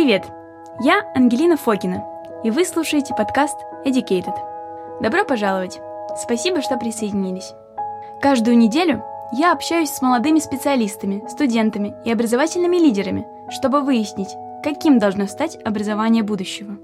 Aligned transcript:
Привет! 0.00 0.26
Я 0.78 1.02
Ангелина 1.16 1.56
Фокина, 1.56 2.04
и 2.44 2.52
вы 2.52 2.64
слушаете 2.64 3.16
подкаст 3.16 3.58
Educated. 3.84 4.32
Добро 5.02 5.24
пожаловать! 5.24 5.80
Спасибо, 6.16 6.62
что 6.62 6.76
присоединились. 6.76 7.52
Каждую 8.22 8.56
неделю 8.58 9.02
я 9.32 9.50
общаюсь 9.50 9.90
с 9.90 10.00
молодыми 10.00 10.38
специалистами, 10.38 11.26
студентами 11.28 11.96
и 12.04 12.12
образовательными 12.12 12.76
лидерами, 12.76 13.26
чтобы 13.50 13.80
выяснить, 13.80 14.28
каким 14.62 15.00
должно 15.00 15.26
стать 15.26 15.58
образование 15.64 16.22
будущего. 16.22 16.78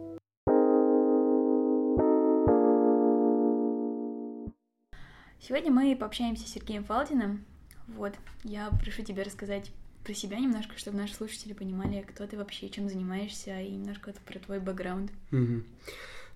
Сегодня 5.40 5.70
мы 5.70 5.94
пообщаемся 5.94 6.48
с 6.48 6.52
Сергеем 6.52 6.82
Фалдиным. 6.82 7.44
Вот, 7.86 8.14
я 8.42 8.70
прошу 8.82 9.04
тебя 9.04 9.22
рассказать 9.22 9.70
про 10.04 10.14
себя 10.14 10.38
немножко, 10.38 10.76
чтобы 10.76 10.98
наши 10.98 11.14
слушатели 11.14 11.54
понимали, 11.54 12.04
кто 12.06 12.26
ты 12.26 12.36
вообще, 12.36 12.68
чем 12.68 12.88
занимаешься, 12.88 13.60
и 13.60 13.70
немножко 13.70 14.12
про 14.26 14.38
твой 14.38 14.60
бэкграунд. 14.60 15.10
Угу. 15.32 15.62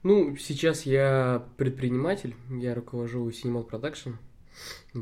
Ну, 0.04 0.36
сейчас 0.36 0.82
я 0.82 1.44
предприниматель, 1.56 2.34
я 2.50 2.74
руковожу 2.74 3.28
Cinemal 3.28 3.68
Production, 3.68 4.14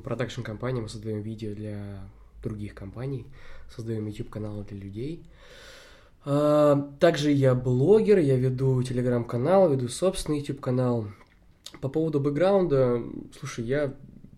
продакшн 0.02 0.42
компания, 0.42 0.80
мы 0.80 0.88
создаем 0.88 1.22
видео 1.22 1.54
для 1.54 2.00
других 2.42 2.74
компаний, 2.74 3.26
создаем 3.74 4.06
YouTube-каналы 4.06 4.64
для 4.64 4.78
людей. 4.78 5.22
А, 6.24 6.90
также 6.98 7.30
я 7.30 7.54
блогер, 7.54 8.18
я 8.18 8.36
веду 8.36 8.82
телеграм-канал, 8.82 9.70
веду 9.70 9.88
собственный 9.88 10.38
YouTube-канал, 10.40 11.06
по 11.80 11.88
поводу 11.88 12.20
бэкграунда, 12.20 13.02
слушай, 13.38 13.64
я 13.64 13.94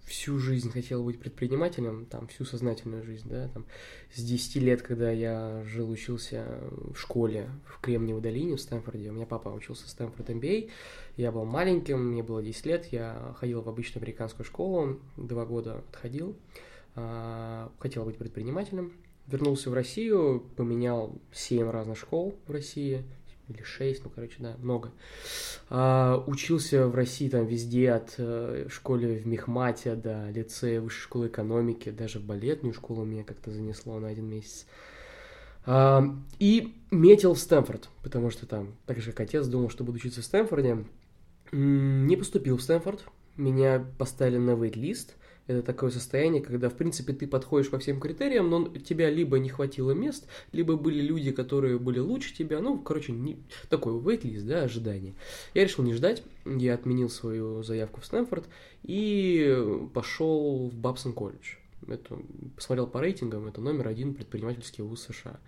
всю 0.08 0.38
жизнь 0.38 0.70
хотел 0.70 1.04
быть 1.04 1.20
предпринимателем, 1.20 2.06
там, 2.06 2.26
всю 2.28 2.44
сознательную 2.44 3.04
жизнь, 3.04 3.28
да, 3.28 3.48
там, 3.48 3.66
с 4.12 4.22
10 4.22 4.56
лет, 4.56 4.82
когда 4.82 5.10
я 5.10 5.62
жил, 5.64 5.90
учился 5.90 6.60
в 6.92 6.96
школе 6.96 7.50
в 7.66 7.80
Кремниевой 7.80 8.22
долине 8.22 8.56
в 8.56 8.60
Стэнфорде, 8.60 9.10
у 9.10 9.12
меня 9.12 9.26
папа 9.26 9.50
учился 9.50 9.86
в 9.86 9.90
Стэнфорд 9.90 10.30
MBA, 10.30 10.70
я 11.16 11.30
был 11.30 11.44
маленьким, 11.44 12.12
мне 12.12 12.22
было 12.22 12.42
10 12.42 12.66
лет, 12.66 12.86
я 12.86 13.34
ходил 13.38 13.60
в 13.60 13.68
обычную 13.68 14.02
американскую 14.02 14.46
школу, 14.46 14.98
два 15.16 15.44
года 15.44 15.78
отходил, 15.78 16.36
а, 16.94 17.70
хотел 17.78 18.04
быть 18.04 18.16
предпринимателем, 18.16 18.94
вернулся 19.26 19.70
в 19.70 19.74
Россию, 19.74 20.44
поменял 20.56 21.20
7 21.32 21.70
разных 21.70 21.98
школ 21.98 22.34
в 22.46 22.50
России, 22.50 23.04
или 23.48 23.62
шесть, 23.62 24.04
ну, 24.04 24.10
короче, 24.10 24.36
да, 24.38 24.56
много. 24.58 24.92
А, 25.70 26.22
учился 26.26 26.86
в 26.86 26.94
России 26.94 27.28
там 27.28 27.46
везде, 27.46 27.90
от 27.92 28.14
э, 28.18 28.66
школы 28.70 29.16
в 29.16 29.26
Мехмате 29.26 29.94
до 29.94 30.30
лицея 30.30 30.80
высшей 30.80 31.02
школы 31.02 31.28
экономики, 31.28 31.90
даже 31.90 32.18
в 32.18 32.24
балетную 32.24 32.74
школу 32.74 33.04
меня 33.04 33.24
как-то 33.24 33.50
занесло 33.50 33.98
на 33.98 34.08
один 34.08 34.26
месяц. 34.26 34.66
А, 35.66 36.04
и 36.38 36.74
метил 36.90 37.34
в 37.34 37.38
Стэнфорд, 37.38 37.88
потому 38.02 38.30
что 38.30 38.46
там, 38.46 38.74
так 38.86 39.00
же 39.00 39.12
как 39.12 39.20
отец, 39.20 39.46
думал, 39.46 39.70
что 39.70 39.84
буду 39.84 39.96
учиться 39.96 40.22
в 40.22 40.24
Стэнфорде. 40.24 40.84
Не 41.52 42.16
поступил 42.16 42.58
в 42.58 42.62
Стэнфорд, 42.62 43.04
меня 43.36 43.84
поставили 43.98 44.38
на 44.38 44.54
вейт-лист– 44.54 45.14
это 45.48 45.62
такое 45.62 45.90
состояние, 45.90 46.42
когда, 46.42 46.68
в 46.68 46.74
принципе, 46.74 47.14
ты 47.14 47.26
подходишь 47.26 47.70
по 47.70 47.78
всем 47.78 48.00
критериям, 48.00 48.50
но 48.50 48.68
тебя 48.68 49.08
либо 49.10 49.38
не 49.38 49.48
хватило 49.48 49.92
мест, 49.92 50.28
либо 50.52 50.76
были 50.76 51.00
люди, 51.00 51.32
которые 51.32 51.78
были 51.78 51.98
лучше 51.98 52.36
тебя. 52.36 52.60
Ну, 52.60 52.78
короче, 52.78 53.12
не... 53.12 53.38
такой 53.70 53.94
waitlist, 53.94 54.42
да, 54.42 54.62
ожидание. 54.62 55.14
Я 55.54 55.64
решил 55.64 55.84
не 55.84 55.94
ждать, 55.94 56.22
я 56.44 56.74
отменил 56.74 57.08
свою 57.08 57.62
заявку 57.62 58.02
в 58.02 58.06
Стэнфорд 58.06 58.44
и 58.82 59.88
пошел 59.94 60.68
в 60.68 60.74
Бабсон 60.76 61.14
колледж. 61.14 61.54
Это, 61.86 62.18
посмотрел 62.54 62.86
по 62.86 63.00
рейтингам, 63.00 63.46
это 63.46 63.62
номер 63.62 63.88
один 63.88 64.14
предпринимательский 64.14 64.84
вуз 64.84 65.06
США. 65.06 65.40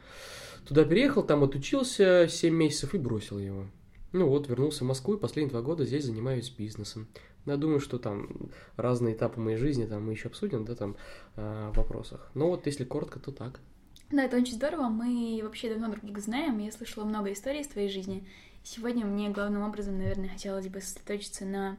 Туда 0.67 0.85
переехал, 0.85 1.23
там 1.23 1.45
отучился 1.45 2.27
7 2.27 2.55
месяцев 2.55 2.95
и 2.95 2.99
бросил 2.99 3.39
его. 3.39 3.67
Ну 4.13 4.29
вот, 4.29 4.49
вернулся 4.49 4.85
в 4.85 4.89
Москву 4.89 5.15
и 5.15 5.21
последние 5.21 5.51
два 5.51 5.63
года 5.63 5.85
здесь 5.85 6.05
занимаюсь 6.05 6.51
бизнесом. 6.51 7.07
Я 7.47 7.57
думаю, 7.57 7.81
что 7.81 7.99
там 7.99 8.29
разные 8.77 9.15
этапы 9.15 9.41
моей 9.41 9.57
жизни 9.57 9.87
там 9.87 10.07
мы 10.07 10.13
еще 10.13 10.29
обсудим, 10.29 10.65
да, 10.65 10.75
там 10.75 10.97
э, 11.37 11.71
в 11.73 11.77
вопросах. 11.77 12.31
Но 12.35 12.49
вот 12.49 12.67
если 12.67 12.85
коротко, 12.85 13.19
то 13.19 13.33
так. 13.33 13.61
Да, 14.11 14.25
это 14.25 14.37
очень 14.37 14.55
здорово. 14.55 14.89
Мы 14.89 15.41
вообще 15.43 15.69
давно 15.71 15.89
друг 15.89 16.05
друга 16.05 16.21
знаем. 16.21 16.59
Я 16.59 16.73
слышала 16.73 17.05
много 17.05 17.33
историй 17.33 17.61
из 17.61 17.69
твоей 17.69 17.89
жизни. 17.89 18.27
Сегодня 18.63 19.07
мне 19.07 19.31
главным 19.31 19.63
образом, 19.63 19.99
наверное, 19.99 20.29
хотелось 20.29 20.69
бы 20.69 20.81
сосредоточиться 20.81 21.45
на 21.47 21.79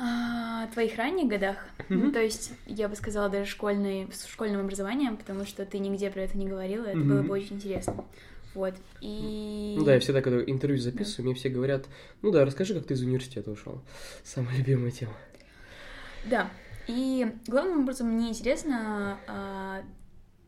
а, 0.00 0.68
твоих 0.68 0.96
ранних 0.96 1.26
годах, 1.26 1.56
mm-hmm. 1.78 1.84
ну, 1.96 2.12
то 2.12 2.22
есть 2.22 2.52
я 2.66 2.88
бы 2.88 2.94
сказала 2.94 3.28
даже 3.28 3.50
школьной, 3.50 4.08
с 4.12 4.26
школьным 4.26 4.60
образованием, 4.60 5.16
потому 5.16 5.44
что 5.44 5.66
ты 5.66 5.80
нигде 5.80 6.08
про 6.08 6.22
это 6.22 6.38
не 6.38 6.46
говорила, 6.46 6.84
это 6.84 6.98
mm-hmm. 6.98 7.02
было 7.02 7.22
бы 7.22 7.34
очень 7.34 7.56
интересно. 7.56 8.04
Вот, 8.58 8.74
и... 9.00 9.76
Ну 9.78 9.84
да, 9.84 9.94
я 9.94 10.00
всегда, 10.00 10.20
когда 10.20 10.42
интервью 10.42 10.80
записываю, 10.80 11.18
да. 11.18 11.22
мне 11.22 11.34
все 11.34 11.48
говорят, 11.48 11.86
ну 12.22 12.32
да, 12.32 12.44
расскажи, 12.44 12.74
как 12.74 12.86
ты 12.86 12.94
из 12.94 13.02
университета 13.02 13.52
ушел. 13.52 13.82
Самая 14.24 14.56
любимая 14.56 14.90
тема. 14.90 15.12
Да, 16.28 16.50
и 16.88 17.24
главным 17.46 17.82
образом 17.82 18.08
мне 18.08 18.30
интересно 18.30 19.20
а, 19.28 19.82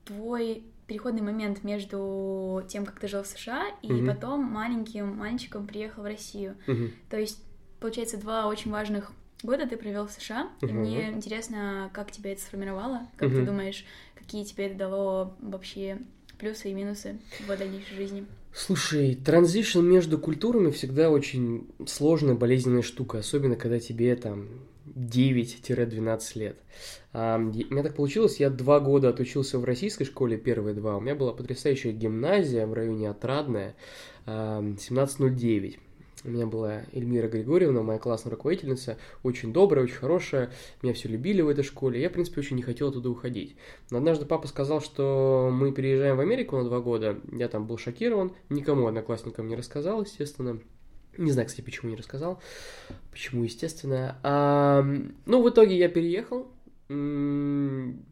твой 0.04 0.64
переходный 0.88 1.22
момент 1.22 1.62
между 1.62 2.64
тем, 2.66 2.84
как 2.84 2.98
ты 2.98 3.06
жил 3.06 3.22
в 3.22 3.28
США, 3.28 3.66
и 3.80 3.92
угу. 3.92 4.08
потом 4.08 4.42
маленьким 4.42 5.16
мальчиком 5.16 5.68
приехал 5.68 6.02
в 6.02 6.06
Россию. 6.06 6.56
Угу. 6.66 6.88
То 7.10 7.16
есть, 7.16 7.40
получается, 7.78 8.16
два 8.16 8.48
очень 8.48 8.72
важных 8.72 9.12
года 9.44 9.68
ты 9.68 9.76
провел 9.76 10.08
в 10.08 10.10
США, 10.10 10.50
угу. 10.60 10.66
и 10.66 10.72
мне 10.72 11.10
интересно, 11.12 11.90
как 11.92 12.10
тебя 12.10 12.32
это 12.32 12.42
сформировало, 12.42 13.06
как 13.16 13.28
угу. 13.28 13.36
ты 13.36 13.44
думаешь, 13.44 13.86
какие 14.16 14.42
тебе 14.42 14.66
это 14.66 14.74
дало 14.74 15.36
вообще 15.38 15.98
плюсы 16.40 16.70
и 16.70 16.74
минусы 16.74 17.18
в 17.46 17.56
дальнейшей 17.56 17.96
жизни? 17.96 18.26
Слушай, 18.52 19.14
транзишн 19.14 19.80
между 19.80 20.18
культурами 20.18 20.70
всегда 20.70 21.10
очень 21.10 21.68
сложная, 21.86 22.34
болезненная 22.34 22.82
штука, 22.82 23.18
особенно 23.18 23.54
когда 23.54 23.78
тебе 23.78 24.16
там 24.16 24.48
9-12 24.86 26.20
лет. 26.38 26.56
А, 27.12 27.36
у 27.36 27.40
меня 27.40 27.82
так 27.82 27.94
получилось, 27.94 28.40
я 28.40 28.50
два 28.50 28.80
года 28.80 29.10
отучился 29.10 29.58
в 29.58 29.64
российской 29.64 30.04
школе, 30.04 30.36
первые 30.36 30.74
два. 30.74 30.96
У 30.96 31.00
меня 31.00 31.14
была 31.14 31.32
потрясающая 31.32 31.92
гимназия 31.92 32.66
в 32.66 32.72
районе 32.72 33.10
Отрадная, 33.10 33.76
1709. 34.24 35.78
У 36.22 36.28
меня 36.28 36.46
была 36.46 36.82
Эльмира 36.92 37.28
Григорьевна, 37.28 37.82
моя 37.82 37.98
классная 37.98 38.32
руководительница, 38.32 38.98
очень 39.22 39.54
добрая, 39.54 39.84
очень 39.84 39.94
хорошая, 39.94 40.50
меня 40.82 40.92
все 40.92 41.08
любили 41.08 41.40
в 41.40 41.48
этой 41.48 41.64
школе, 41.64 42.00
я, 42.00 42.10
в 42.10 42.12
принципе, 42.12 42.40
очень 42.40 42.56
не 42.56 42.62
хотел 42.62 42.88
оттуда 42.88 43.08
уходить. 43.08 43.56
Но 43.90 43.98
однажды 43.98 44.26
папа 44.26 44.46
сказал, 44.46 44.82
что 44.82 45.48
мы 45.50 45.72
переезжаем 45.72 46.18
в 46.18 46.20
Америку 46.20 46.58
на 46.58 46.64
два 46.64 46.80
года, 46.80 47.18
я 47.32 47.48
там 47.48 47.66
был 47.66 47.78
шокирован, 47.78 48.32
никому 48.50 48.86
одноклассникам 48.86 49.48
не 49.48 49.56
рассказал, 49.56 50.02
естественно, 50.02 50.60
не 51.16 51.32
знаю, 51.32 51.48
кстати, 51.48 51.64
почему 51.64 51.90
не 51.90 51.96
рассказал, 51.96 52.40
почему, 53.10 53.44
естественно. 53.44 54.18
А, 54.22 54.84
ну, 55.24 55.42
в 55.42 55.48
итоге 55.48 55.78
я 55.78 55.88
переехал, 55.88 56.48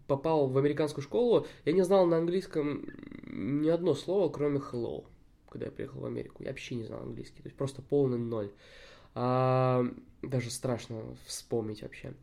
попал 0.06 0.48
в 0.48 0.56
американскую 0.56 1.04
школу, 1.04 1.46
я 1.66 1.72
не 1.72 1.82
знал 1.82 2.06
на 2.06 2.16
английском 2.16 2.86
ни 3.26 3.68
одно 3.68 3.94
слово, 3.94 4.30
кроме 4.30 4.60
hello 4.60 5.04
когда 5.50 5.66
я 5.66 5.72
приехал 5.72 6.00
в 6.00 6.06
Америку. 6.06 6.42
Я 6.42 6.50
вообще 6.50 6.74
не 6.74 6.84
знал 6.84 7.02
английский, 7.02 7.42
то 7.42 7.46
есть 7.48 7.56
просто 7.56 7.82
полный 7.82 8.18
ноль. 8.18 8.50
А, 9.14 9.84
даже 10.22 10.50
страшно 10.50 11.02
вспомнить 11.26 11.82
вообще. 11.82 12.14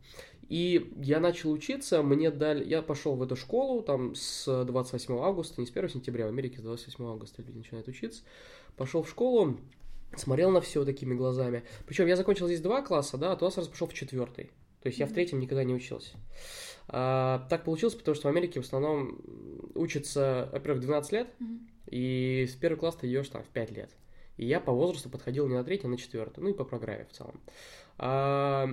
И 0.48 0.92
я 0.96 1.18
начал 1.18 1.50
учиться, 1.50 2.02
мне 2.02 2.30
дали, 2.30 2.64
я 2.64 2.80
пошел 2.80 3.16
в 3.16 3.22
эту 3.22 3.34
школу 3.34 3.82
там 3.82 4.14
с 4.14 4.64
28 4.64 5.18
августа, 5.18 5.60
не 5.60 5.66
с 5.66 5.70
1 5.70 5.88
сентября, 5.90 6.26
в 6.26 6.28
Америке 6.28 6.58
с 6.58 6.62
28 6.62 7.04
августа 7.04 7.42
люди 7.42 7.58
начинают 7.58 7.88
учиться. 7.88 8.22
Пошел 8.76 9.02
в 9.02 9.10
школу, 9.10 9.58
смотрел 10.14 10.50
на 10.50 10.60
все 10.60 10.84
такими 10.84 11.14
глазами. 11.14 11.64
Причем 11.86 12.06
я 12.06 12.16
закончил 12.16 12.46
здесь 12.46 12.60
два 12.60 12.82
класса, 12.82 13.18
да, 13.18 13.32
а 13.32 13.36
туда 13.36 13.50
сразу 13.50 13.70
пошел 13.70 13.88
в 13.88 13.94
четвертый. 13.94 14.50
То 14.82 14.88
есть 14.88 15.00
я 15.00 15.06
в 15.06 15.12
третьем 15.12 15.40
никогда 15.40 15.64
не 15.64 15.74
учился. 15.74 16.16
А, 16.88 17.44
так 17.50 17.64
получилось, 17.64 17.96
потому 17.96 18.14
что 18.14 18.28
в 18.28 18.30
Америке 18.30 18.60
в 18.60 18.64
основном 18.64 19.20
учатся, 19.74 20.48
во-первых, 20.52 20.80
12 20.82 21.12
лет, 21.12 21.28
mm-hmm. 21.40 21.58
И 21.86 22.46
с 22.48 22.54
первого 22.54 22.80
класса 22.80 23.00
ты 23.00 23.08
идешь 23.08 23.28
там 23.28 23.42
в 23.42 23.48
5 23.48 23.70
лет. 23.70 23.90
И 24.36 24.46
я 24.46 24.60
по 24.60 24.72
возрасту 24.72 25.08
подходил 25.08 25.48
не 25.48 25.54
на 25.54 25.64
третий, 25.64 25.86
а 25.86 25.90
на 25.90 25.96
четвертый, 25.96 26.40
ну 26.40 26.50
и 26.50 26.54
по 26.54 26.64
программе 26.64 27.06
в 27.06 27.12
целом. 27.12 27.40
А, 27.98 28.68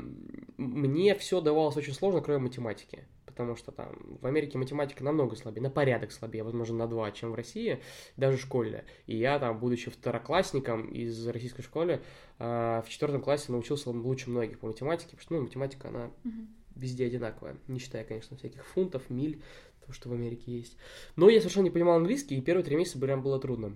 мне 0.57 1.15
все 1.15 1.41
давалось 1.41 1.77
очень 1.77 1.93
сложно, 1.93 2.21
кроме 2.21 2.39
математики. 2.39 3.05
Потому 3.25 3.55
что 3.55 3.71
там 3.71 3.95
в 4.21 4.27
Америке 4.27 4.59
математика 4.59 5.03
намного 5.03 5.35
слабее, 5.35 5.63
на 5.63 5.71
порядок 5.71 6.11
слабее, 6.11 6.43
возможно, 6.43 6.77
на 6.77 6.87
2, 6.87 7.11
чем 7.13 7.31
в 7.31 7.35
России, 7.35 7.81
даже 8.15 8.37
школьная. 8.37 8.85
И 9.07 9.17
я 9.17 9.39
там, 9.39 9.59
будучи 9.59 9.89
второклассником 9.89 10.87
из 10.89 11.27
российской 11.27 11.63
школы, 11.63 12.01
а, 12.37 12.83
в 12.83 12.89
четвертом 12.89 13.21
классе 13.21 13.51
научился 13.51 13.89
лучше 13.89 14.29
многих 14.29 14.59
по 14.59 14.67
математике, 14.67 15.11
потому 15.11 15.21
что 15.21 15.33
ну, 15.33 15.41
математика, 15.41 15.87
она 15.87 16.11
угу. 16.23 16.47
везде 16.75 17.07
одинаковая. 17.07 17.57
Не 17.67 17.79
считая, 17.79 18.03
конечно, 18.03 18.37
всяких 18.37 18.65
фунтов, 18.65 19.09
миль, 19.09 19.41
то, 19.85 19.93
что 19.93 20.09
в 20.09 20.13
Америке 20.13 20.51
есть. 20.51 20.77
Но 21.15 21.29
я 21.29 21.39
совершенно 21.39 21.65
не 21.65 21.71
понимал 21.71 21.97
английский, 21.97 22.37
и 22.37 22.41
первые 22.41 22.63
три 22.63 22.75
месяца 22.75 22.99
прям 22.99 23.21
было 23.21 23.39
трудно. 23.39 23.75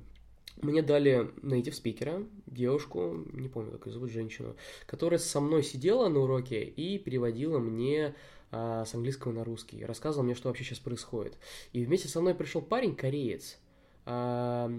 Мне 0.61 0.81
дали 0.81 1.29
native 1.43 1.73
спикера, 1.73 2.23
девушку, 2.47 3.25
не 3.33 3.47
помню, 3.47 3.71
как 3.71 3.85
ее 3.85 3.93
зовут, 3.93 4.09
женщину, 4.09 4.55
которая 4.87 5.19
со 5.19 5.39
мной 5.39 5.61
сидела 5.61 6.07
на 6.09 6.19
уроке 6.19 6.63
и 6.63 6.97
переводила 6.97 7.59
мне 7.59 8.15
а, 8.49 8.83
с 8.85 8.95
английского 8.95 9.33
на 9.33 9.43
русский, 9.43 9.85
рассказывала 9.85 10.25
мне, 10.25 10.33
что 10.33 10.47
вообще 10.47 10.63
сейчас 10.63 10.79
происходит. 10.79 11.37
И 11.73 11.85
вместе 11.85 12.07
со 12.07 12.21
мной 12.21 12.33
пришел 12.33 12.61
парень, 12.61 12.95
кореец, 12.95 13.57
А, 14.05 14.71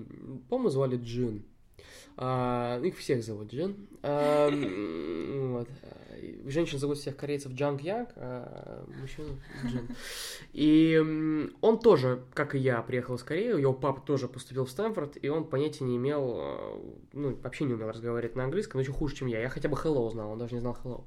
по-моему, 0.49 0.71
звали 0.71 0.97
Джин. 0.97 1.45
А, 2.17 2.81
их 2.83 2.99
всех 2.99 3.23
зовут 3.23 3.53
Джин. 3.53 3.77
А, 4.03 4.51
вот. 4.51 5.69
Женщин 6.47 6.79
зовут 6.79 6.99
всех 6.99 7.17
корейцев 7.17 7.53
Джанг 7.53 7.81
Янг, 7.81 8.11
а 8.17 8.85
мужчин 9.01 9.41
Джин. 9.67 9.89
И 10.53 11.49
он 11.61 11.79
тоже, 11.79 12.23
как 12.35 12.55
и 12.55 12.59
я, 12.59 12.83
приехал 12.83 13.15
из 13.15 13.23
Кореи, 13.23 13.61
его 13.61 13.73
папа 13.73 14.01
тоже 14.01 14.29
поступил 14.29 14.65
в 14.65 14.71
Стэнфорд, 14.71 15.17
и 15.23 15.29
он 15.29 15.45
понятия 15.45 15.85
не 15.85 15.97
имел, 15.97 16.37
а, 16.41 16.83
ну, 17.13 17.37
вообще 17.43 17.65
не 17.65 17.75
умел 17.75 17.91
разговаривать 17.91 18.37
на 18.37 18.45
английском, 18.45 18.79
но 18.79 18.83
еще 18.83 18.93
хуже, 18.93 19.15
чем 19.17 19.29
я. 19.29 19.41
Я 19.41 19.49
хотя 19.49 19.69
бы 19.69 19.77
hello 19.77 20.11
знал, 20.11 20.33
он 20.33 20.39
даже 20.39 20.55
не 20.55 20.61
знал 20.61 20.77
hello. 20.83 21.05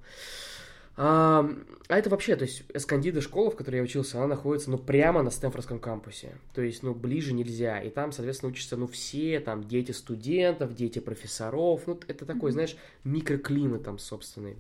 А, 1.04 1.50
а 1.88 1.98
это 1.98 2.12
вообще, 2.12 2.36
то 2.36 2.44
есть 2.44 2.62
Эскандида 2.76 3.22
школа, 3.22 3.50
в 3.50 3.56
которой 3.56 3.78
я 3.78 3.82
учился, 3.82 4.20
она 4.20 4.28
находится, 4.28 4.70
ну, 4.70 4.78
прямо 4.78 5.24
на 5.24 5.32
Стэнфордском 5.32 5.80
кампусе. 5.80 6.36
То 6.54 6.62
есть, 6.62 6.84
ну, 6.84 6.94
ближе 6.94 7.34
нельзя. 7.34 7.82
И 7.82 7.90
там, 7.90 8.12
соответственно, 8.12 8.52
учатся, 8.52 8.78
ну, 8.78 8.86
все, 8.86 9.40
там, 9.40 9.64
дети 9.64 9.94
студентов, 9.94 10.76
дети 10.76 11.00
профессоров. 11.00 11.82
Ну, 11.88 12.00
это 12.08 12.28
такой, 12.28 12.52
знаешь, 12.52 12.78
микроклимат 13.04 13.84
там 13.84 13.98
собственный. 13.98 14.58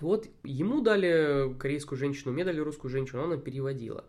И 0.00 0.04
вот 0.04 0.28
ему 0.44 0.82
дали 0.82 1.52
корейскую 1.58 1.98
женщину, 1.98 2.32
мне 2.32 2.44
дали 2.44 2.60
русскую 2.60 2.88
женщину, 2.88 3.24
она 3.24 3.36
переводила. 3.36 4.04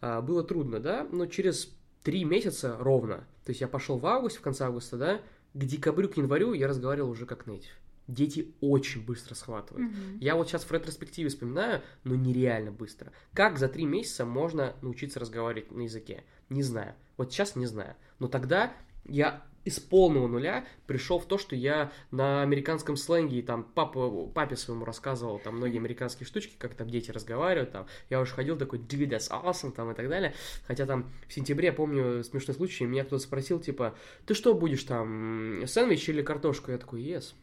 А, 0.00 0.22
было 0.22 0.44
трудно, 0.44 0.78
да, 0.78 1.04
но 1.10 1.26
через 1.26 1.72
три 2.04 2.22
месяца 2.22 2.76
ровно, 2.78 3.26
то 3.44 3.50
есть 3.50 3.60
я 3.60 3.66
пошел 3.66 3.98
в 3.98 4.06
августе, 4.06 4.38
в 4.38 4.42
конце 4.42 4.66
августа, 4.66 4.96
да, 4.96 5.20
к 5.52 5.64
декабрю, 5.64 6.08
к 6.08 6.16
январю 6.16 6.52
я 6.52 6.68
разговаривал 6.68 7.10
уже 7.10 7.26
как 7.26 7.48
нейтив 7.48 7.72
дети 8.08 8.54
очень 8.60 9.04
быстро 9.04 9.34
схватывают. 9.34 9.90
Mm-hmm. 9.90 10.18
Я 10.20 10.34
вот 10.34 10.48
сейчас 10.48 10.64
в 10.64 10.72
ретроспективе 10.72 11.28
вспоминаю, 11.28 11.82
но 12.04 12.16
нереально 12.16 12.72
быстро. 12.72 13.12
Как 13.34 13.58
за 13.58 13.68
три 13.68 13.84
месяца 13.84 14.24
можно 14.24 14.74
научиться 14.82 15.20
разговаривать 15.20 15.70
на 15.70 15.82
языке? 15.82 16.24
Не 16.48 16.62
знаю. 16.62 16.94
Вот 17.16 17.32
сейчас 17.32 17.54
не 17.54 17.66
знаю. 17.66 17.94
Но 18.18 18.28
тогда 18.28 18.72
я 19.04 19.42
из 19.64 19.78
полного 19.80 20.28
нуля 20.28 20.64
пришел 20.86 21.18
в 21.18 21.26
то, 21.26 21.36
что 21.36 21.54
я 21.54 21.92
на 22.10 22.42
американском 22.42 22.96
сленге, 22.96 23.42
там, 23.42 23.64
папа, 23.64 24.26
папе 24.28 24.56
своему 24.56 24.86
рассказывал 24.86 25.38
там 25.38 25.56
многие 25.56 25.76
американские 25.76 26.26
штучки, 26.26 26.54
как 26.58 26.74
там 26.74 26.88
дети 26.88 27.10
разговаривают, 27.10 27.72
там, 27.72 27.86
я 28.08 28.20
уже 28.20 28.32
ходил 28.32 28.56
такой, 28.56 28.78
dude, 28.78 29.10
that's 29.10 29.30
awesome, 29.30 29.72
там, 29.72 29.90
и 29.90 29.94
так 29.94 30.08
далее, 30.08 30.32
хотя 30.66 30.86
там 30.86 31.12
в 31.28 31.34
сентябре, 31.34 31.72
помню, 31.72 32.24
смешной 32.24 32.56
случай, 32.56 32.86
меня 32.86 33.04
кто-то 33.04 33.22
спросил, 33.22 33.60
типа, 33.60 33.94
ты 34.24 34.32
что 34.32 34.54
будешь 34.54 34.84
там, 34.84 35.62
сэндвич 35.66 36.08
или 36.08 36.22
картошку? 36.22 36.70
Я 36.70 36.78
такой, 36.78 37.02
yes, 37.02 37.34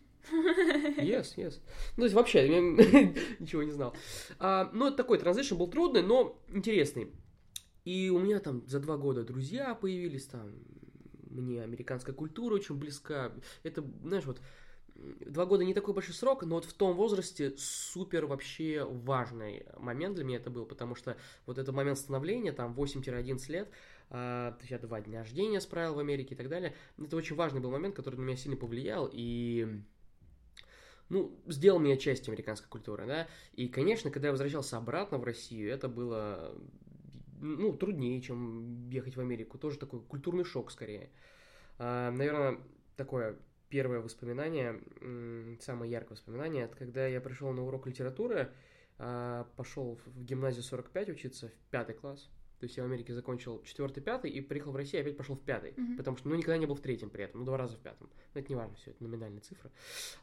Yes, 0.97 1.35
yes. 1.37 1.59
Ну, 1.95 2.01
то 2.01 2.03
есть 2.03 2.15
вообще 2.15 2.47
ничего 3.39 3.63
не 3.63 3.71
знал. 3.71 3.95
А, 4.39 4.69
ну, 4.73 4.91
такой 4.91 5.17
транзишн 5.17 5.55
был 5.55 5.67
трудный, 5.67 6.01
но 6.01 6.41
интересный. 6.49 7.11
И 7.83 8.09
у 8.09 8.19
меня 8.19 8.39
там 8.39 8.65
за 8.67 8.79
два 8.79 8.97
года 8.97 9.23
друзья 9.23 9.75
появились, 9.75 10.25
там, 10.25 10.53
мне 11.29 11.61
американская 11.61 12.15
культура 12.15 12.55
очень 12.55 12.75
близка. 12.75 13.31
Это, 13.63 13.83
знаешь, 14.01 14.25
вот, 14.25 14.41
два 14.95 15.45
года 15.45 15.63
не 15.63 15.73
такой 15.73 15.93
большой 15.93 16.15
срок, 16.15 16.43
но 16.43 16.55
вот 16.55 16.65
в 16.65 16.73
том 16.73 16.95
возрасте 16.95 17.53
супер 17.57 18.25
вообще 18.25 18.85
важный 18.85 19.65
момент 19.77 20.15
для 20.15 20.23
меня 20.23 20.37
это 20.37 20.49
был, 20.49 20.65
потому 20.65 20.95
что 20.95 21.17
вот 21.45 21.57
этот 21.57 21.75
момент 21.75 21.97
становления, 21.97 22.53
там 22.53 22.73
8-11 22.73 23.51
лет, 23.51 23.69
а, 24.09 24.51
то 24.53 24.59
есть 24.61 24.71
я 24.71 24.79
два 24.79 25.01
дня 25.01 25.19
рождения 25.19 25.59
справил 25.59 25.95
в 25.95 25.99
Америке 25.99 26.35
и 26.35 26.37
так 26.37 26.49
далее, 26.49 26.73
это 26.97 27.15
очень 27.15 27.35
важный 27.35 27.59
был 27.59 27.71
момент, 27.71 27.95
который 27.95 28.15
на 28.15 28.21
меня 28.21 28.37
сильно 28.37 28.57
повлиял, 28.57 29.09
и 29.11 29.81
ну, 31.09 31.39
сделал 31.47 31.79
меня 31.79 31.97
частью 31.97 32.31
американской 32.31 32.69
культуры, 32.69 33.05
да, 33.05 33.27
и, 33.53 33.67
конечно, 33.67 34.11
когда 34.11 34.27
я 34.27 34.31
возвращался 34.31 34.77
обратно 34.77 35.17
в 35.17 35.23
Россию, 35.23 35.71
это 35.71 35.87
было, 35.87 36.55
ну, 37.39 37.73
труднее, 37.73 38.21
чем 38.21 38.89
ехать 38.89 39.15
в 39.15 39.19
Америку, 39.19 39.57
тоже 39.57 39.77
такой 39.77 40.01
культурный 40.01 40.43
шок, 40.43 40.71
скорее. 40.71 41.09
А, 41.77 42.11
наверное, 42.11 42.59
такое 42.95 43.37
первое 43.69 43.99
воспоминание, 43.99 44.79
самое 45.61 45.91
яркое 45.91 46.15
воспоминание, 46.15 46.65
это 46.65 46.77
когда 46.77 47.07
я 47.07 47.21
пришел 47.21 47.51
на 47.51 47.63
урок 47.63 47.87
литературы, 47.87 48.51
а, 48.97 49.47
пошел 49.57 49.99
в 50.05 50.23
гимназию 50.23 50.63
45 50.63 51.09
учиться, 51.09 51.49
в 51.49 51.71
пятый 51.71 51.95
класс, 51.95 52.29
то 52.59 52.65
есть 52.65 52.77
я 52.77 52.83
в 52.83 52.85
Америке 52.85 53.13
закончил 53.13 53.61
четвертый, 53.63 54.01
пятый 54.01 54.31
и 54.31 54.41
приехал 54.41 54.71
в 54.71 54.75
Россию, 54.75 55.01
опять 55.01 55.17
пошел 55.17 55.35
в 55.35 55.41
пятый. 55.41 55.71
Mm-hmm. 55.71 55.97
Потому 55.97 56.17
что, 56.17 56.29
ну, 56.29 56.35
никогда 56.35 56.57
не 56.57 56.65
был 56.65 56.75
в 56.75 56.79
третьем 56.79 57.09
при 57.09 57.25
этом, 57.25 57.41
ну, 57.41 57.45
два 57.45 57.57
раза 57.57 57.75
в 57.75 57.79
пятом. 57.79 58.09
Но 58.33 58.39
это 58.39 58.49
не 58.49 58.55
важно, 58.55 58.75
все, 58.75 58.91
это 58.91 59.03
номинальная 59.03 59.41
цифра. 59.41 59.71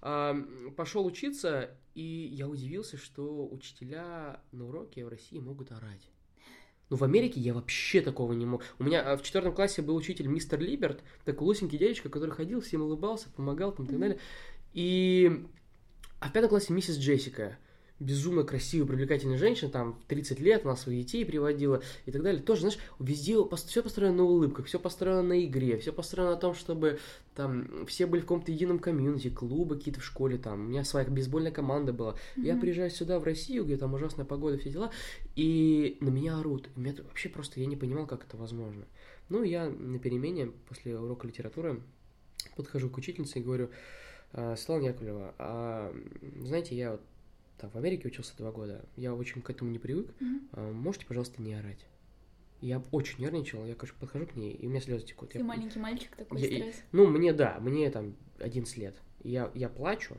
А, 0.01 0.35
пошел 0.77 1.05
учиться, 1.05 1.77
и 1.95 2.03
я 2.03 2.49
удивился, 2.49 2.97
что 2.97 3.47
учителя 3.49 4.41
на 4.51 4.67
уроке 4.67 5.05
в 5.05 5.09
России 5.09 5.39
могут 5.39 5.73
орать. 5.73 6.09
Ну, 6.89 6.97
в 6.97 7.05
Америке 7.05 7.41
я 7.41 7.55
вообще 7.55 8.01
такого 8.01 8.33
не 8.33 8.47
мог. 8.47 8.63
У 8.79 8.85
меня 8.85 9.03
а, 9.03 9.17
в 9.17 9.23
четвертом 9.23 9.55
классе 9.55 9.83
был 9.83 9.97
учитель 9.97 10.27
мистер 10.27 10.61
Либерт, 10.61 11.03
такой 11.25 11.49
лысенький 11.49 11.79
дядечка, 11.79 12.09
который 12.09 12.31
ходил, 12.31 12.61
всем 12.61 12.83
улыбался, 12.83 13.31
помогал 13.31 13.73
там 13.73 13.87
и 13.87 13.89
так 13.89 13.99
далее. 13.99 14.19
И... 14.73 15.47
А 16.21 16.29
в 16.29 16.33
пятом 16.33 16.51
классе 16.51 16.73
миссис 16.73 16.99
Джессика 16.99 17.59
безумно 18.03 18.43
красивая, 18.43 18.87
привлекательная 18.87 19.39
женщина, 19.39 19.71
там, 19.71 19.99
30 20.09 20.41
лет, 20.41 20.65
она 20.65 20.77
своих 20.77 21.07
детей 21.07 21.25
приводила 21.25 21.83
и 22.07 22.11
так 22.11 22.23
далее. 22.23 22.43
Тоже, 22.43 22.63
знаешь, 22.63 22.79
везде 22.99 23.37
все 23.67 23.83
построено 23.83 24.17
на 24.17 24.25
улыбках, 24.25 24.67
все 24.67 24.79
построено 24.79 25.23
на 25.23 25.45
игре, 25.45 25.79
все 25.79 25.93
построено 25.93 26.33
на 26.33 26.37
том, 26.37 26.55
чтобы 26.55 26.99
там 27.35 27.87
все 27.87 28.07
были 28.07 28.21
в 28.21 28.25
каком-то 28.25 28.53
едином 28.53 28.79
комьюнити, 28.79 29.31
клубы 29.31 29.77
какие-то 29.77 30.01
в 30.01 30.05
школе, 30.05 30.39
там, 30.39 30.67
у 30.67 30.69
меня 30.69 30.85
своя 30.85 31.07
бейсбольная 31.07 31.53
команда 31.53 31.93
была. 31.93 32.13
Mm-hmm. 32.13 32.45
Я 32.45 32.57
приезжаю 32.57 32.91
сюда, 32.91 33.19
в 33.19 33.25
Россию, 33.25 33.65
где 33.65 33.77
там 33.77 33.95
ужасная 33.95 34.25
погода, 34.25 34.59
все 34.59 34.71
дела, 34.71 34.91
и 35.37 35.97
на 36.01 36.09
меня 36.09 36.39
орут. 36.39 36.69
И 36.77 36.81
меня 36.81 36.95
вообще 36.99 37.29
просто, 37.29 37.61
я 37.61 37.67
не 37.67 37.77
понимал, 37.77 38.07
как 38.07 38.25
это 38.25 38.37
возможно. 38.37 38.85
Ну, 39.29 39.43
я 39.43 39.69
на 39.69 39.99
перемене 39.99 40.53
после 40.69 40.99
урока 40.99 41.27
литературы 41.27 41.81
подхожу 42.57 42.91
к 42.91 42.99
учительнице 42.99 43.39
и 43.39 43.43
говорю, 43.43 43.71
«А, 44.33 44.57
Светлана 44.57 44.87
Яковлева, 44.87 45.35
а, 45.39 45.95
знаете, 46.41 46.77
я 46.77 46.93
вот 46.93 47.01
там 47.59 47.71
в 47.71 47.77
Америке 47.77 48.09
учился 48.09 48.37
два 48.37 48.51
года, 48.51 48.85
я 48.97 49.15
очень 49.15 49.43
к 49.43 49.51
этому 49.51 49.71
не 49.71 49.79
привык. 49.79 50.13
Mm-hmm. 50.21 50.73
Можете, 50.73 51.07
пожалуйста, 51.07 51.41
не 51.43 51.55
орать? 51.55 51.87
Я 52.61 52.81
очень 52.93 53.21
нервничал, 53.21 53.67
я, 53.67 53.75
конечно, 53.75 53.99
подхожу 53.99 54.27
к 54.27 54.37
ней, 54.37 54.53
и 54.53 54.67
у 54.67 54.71
меня 54.71 54.81
слезы 54.81 55.05
текут. 55.05 55.31
Ты 55.31 55.39
я, 55.39 55.45
маленький 55.45 55.81
мальчик 55.81 56.15
такой 56.15 56.41
я, 56.41 56.47
стресс. 56.47 56.83
Ну, 56.93 57.09
мне, 57.09 57.33
да, 57.33 57.59
мне 57.59 57.91
там 57.91 58.15
11 58.39 58.77
лет. 58.77 58.97
Я, 59.25 59.51
я 59.55 59.69
плачу, 59.69 60.17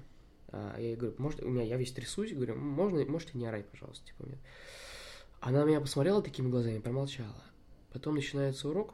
а, 0.50 0.76
я 0.78 0.90
ей 0.90 0.96
говорю, 0.98 1.16
может, 1.20 1.42
у 1.42 1.50
меня, 1.50 1.64
я 1.64 1.78
весь 1.78 1.94
трясусь, 1.94 2.34
говорю, 2.34 2.56
можно, 2.56 3.04
можете 3.06 3.38
не 3.38 3.46
орать, 3.46 3.66
пожалуйста, 3.68 4.06
типа, 4.06 4.26
мне. 4.26 4.38
Она 5.40 5.62
на 5.62 5.68
меня 5.68 5.80
посмотрела 5.80 6.22
такими 6.22 6.50
глазами, 6.50 6.80
промолчала. 6.80 7.44
Потом 7.94 8.16
начинается 8.16 8.68
урок, 8.68 8.94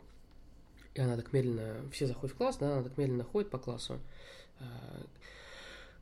и 0.93 1.01
она 1.01 1.15
так 1.15 1.33
медленно, 1.33 1.89
все 1.91 2.05
заходят 2.05 2.35
в 2.35 2.37
класс, 2.37 2.57
да, 2.57 2.73
она 2.73 2.83
так 2.83 2.97
медленно 2.97 3.23
ходит 3.23 3.49
по 3.49 3.57
классу. 3.57 3.99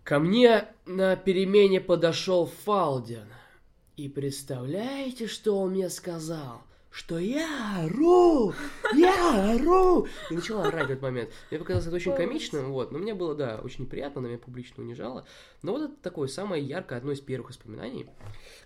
Ко 0.07 0.19
мне 0.19 0.63
на 0.85 1.17
перемене 1.17 1.81
подошел 1.81 2.49
Фалдин. 2.63 3.27
И 3.97 4.07
представляете, 4.07 5.27
что 5.27 5.57
он 5.57 5.71
мне 5.71 5.89
сказал? 5.89 6.61
Что 6.91 7.19
я 7.19 7.83
ору, 7.83 8.53
я 8.95 9.53
ору. 9.53 10.07
И 10.31 10.35
начала 10.35 10.67
орать 10.67 10.87
в 10.87 10.91
этот 10.91 11.01
момент. 11.01 11.29
Мне 11.51 11.59
показалось 11.59 11.87
это 11.87 11.95
очень 11.95 12.15
комичным, 12.15 12.71
вот, 12.71 12.91
но 12.91 12.99
мне 12.99 13.13
было, 13.13 13.35
да, 13.35 13.59
очень 13.63 13.85
неприятно, 13.85 14.19
она 14.19 14.29
меня 14.29 14.39
публично 14.39 14.83
унижала. 14.83 15.25
Но 15.61 15.73
вот 15.73 15.83
это 15.83 15.95
такое 16.01 16.27
самое 16.27 16.63
яркое, 16.63 16.97
одно 16.97 17.11
из 17.11 17.19
первых 17.19 17.49
воспоминаний. 17.49 18.07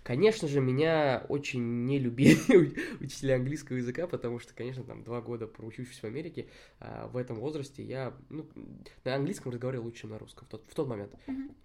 Конечно 0.02 0.48
же, 0.48 0.60
меня 0.60 1.24
очень 1.28 1.84
не 1.84 1.98
любили 1.98 2.74
учителя 3.00 3.36
английского 3.36 3.76
языка, 3.76 4.06
потому 4.06 4.38
что, 4.38 4.54
конечно, 4.54 4.84
там 4.84 5.02
два 5.04 5.20
года 5.20 5.46
проучившись 5.46 6.00
в 6.00 6.04
Америке, 6.04 6.48
а 6.80 7.08
в 7.08 7.16
этом 7.16 7.38
возрасте 7.38 7.82
я 7.82 8.14
ну, 8.30 8.48
на 9.04 9.14
английском 9.14 9.52
разговаривал 9.52 9.84
лучше, 9.86 10.02
чем 10.02 10.10
на 10.10 10.18
русском 10.18 10.46
в 10.46 10.50
тот, 10.50 10.64
в 10.68 10.74
тот 10.74 10.88
момент. 10.88 11.14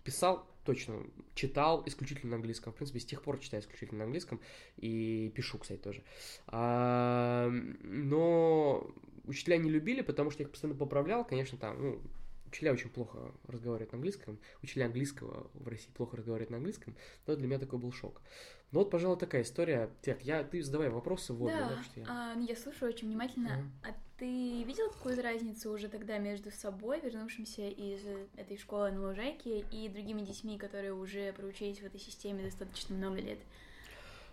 Писал 0.03 0.47
точно 0.67 1.01
читал 1.33 1.81
исключительно 1.85 2.31
на 2.31 2.35
английском. 2.35 2.73
В 2.73 2.75
принципе, 2.75 2.99
с 2.99 3.05
тех 3.05 3.23
пор 3.23 3.39
читаю 3.39 3.63
исключительно 3.63 3.99
на 3.99 4.03
английском. 4.03 4.41
И 4.75 5.31
пишу, 5.33 5.57
кстати, 5.57 5.79
тоже. 5.79 6.03
А, 6.47 7.49
но 7.49 8.85
учителя 9.23 9.57
не 9.57 9.69
любили, 9.69 10.01
потому 10.01 10.29
что 10.29 10.43
я 10.43 10.45
их 10.45 10.51
постоянно 10.51 10.77
поправлял. 10.77 11.23
Конечно, 11.23 11.57
там, 11.57 11.81
ну, 11.81 12.01
учителя 12.47 12.73
очень 12.73 12.89
плохо 12.89 13.31
разговаривают 13.47 13.93
на 13.93 13.95
английском. 13.95 14.39
Учителя 14.61 14.87
английского 14.87 15.49
в 15.53 15.69
России 15.69 15.89
плохо 15.95 16.17
разговаривают 16.17 16.49
на 16.49 16.57
английском. 16.57 16.95
Но 17.27 17.37
для 17.37 17.47
меня 17.47 17.59
такой 17.59 17.79
был 17.79 17.93
шок. 17.93 18.21
Ну 18.71 18.79
вот, 18.79 18.91
пожалуй, 18.91 19.17
такая 19.17 19.43
история. 19.43 19.89
Так, 20.01 20.21
я, 20.23 20.43
ты 20.43 20.61
задавай 20.61 20.89
вопросы. 20.89 21.33
Вот, 21.33 21.49
да, 21.49 21.69
да 21.69 21.83
что 21.83 21.99
я... 22.01 22.05
А, 22.09 22.35
ну, 22.35 22.45
я 22.45 22.55
слушаю 22.55 22.91
очень 22.91 23.07
внимательно. 23.07 23.47
Uh-huh. 23.47 23.89
А 23.89 23.95
ты 24.17 24.63
видел 24.63 24.89
какую-то 24.89 25.21
разницу 25.21 25.71
уже 25.71 25.87
тогда 25.87 26.17
между 26.17 26.51
собой, 26.51 26.99
вернувшимся 26.99 27.69
из 27.69 28.01
этой 28.35 28.57
школы 28.57 28.91
на 28.91 29.07
Лужайке, 29.07 29.59
и 29.71 29.87
другими 29.87 30.21
детьми, 30.21 30.57
которые 30.57 30.93
уже 30.93 31.31
проучились 31.31 31.79
в 31.79 31.85
этой 31.85 31.99
системе 31.99 32.43
достаточно 32.43 32.95
много 32.95 33.21
лет? 33.21 33.39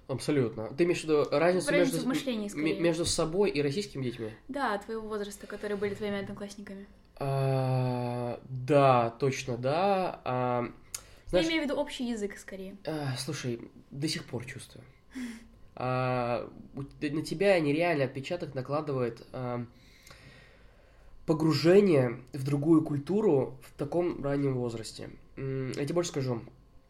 Абсолютно. 0.08 0.68
Ты 0.74 0.84
имеешь 0.84 1.00
в 1.00 1.04
виду 1.04 1.24
разницу, 1.30 1.70
разницу 1.70 2.06
между, 2.06 2.48
скорее. 2.50 2.80
между 2.80 3.04
собой 3.04 3.50
и 3.50 3.62
российскими 3.62 4.02
детьми? 4.02 4.30
Да, 4.48 4.76
твоего 4.78 5.06
возраста, 5.06 5.46
которые 5.46 5.76
были 5.76 5.94
твоими 5.94 6.18
одноклассниками. 6.18 6.86
А, 7.16 8.40
да, 8.48 9.10
точно, 9.18 9.56
да. 9.56 10.20
А, 10.24 10.72
знаешь, 11.34 11.46
Я 11.46 11.52
имею 11.52 11.62
в 11.62 11.70
виду 11.70 11.80
общий 11.80 12.08
язык, 12.08 12.38
скорее. 12.38 12.76
А, 12.86 13.16
слушай, 13.18 13.60
до 13.90 14.08
сих 14.08 14.24
пор 14.24 14.44
чувствую. 14.44 14.84
А, 15.76 16.48
на 16.74 17.22
тебя 17.22 17.58
нереальный 17.58 18.04
отпечаток 18.04 18.54
накладывает 18.54 19.26
а, 19.32 19.66
погружение 21.26 22.20
в 22.32 22.44
другую 22.44 22.82
культуру 22.82 23.58
в 23.60 23.76
таком 23.76 24.22
раннем 24.22 24.54
возрасте. 24.54 25.10
Я 25.36 25.72
тебе 25.72 25.94
больше 25.94 26.10
скажу, 26.10 26.42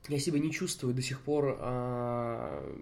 я 0.09 0.19
себя 0.19 0.39
не 0.39 0.53
чувствую 0.53 0.93
до 0.93 1.01
сих 1.01 1.23
пор 1.23 1.57
а, 1.61 2.77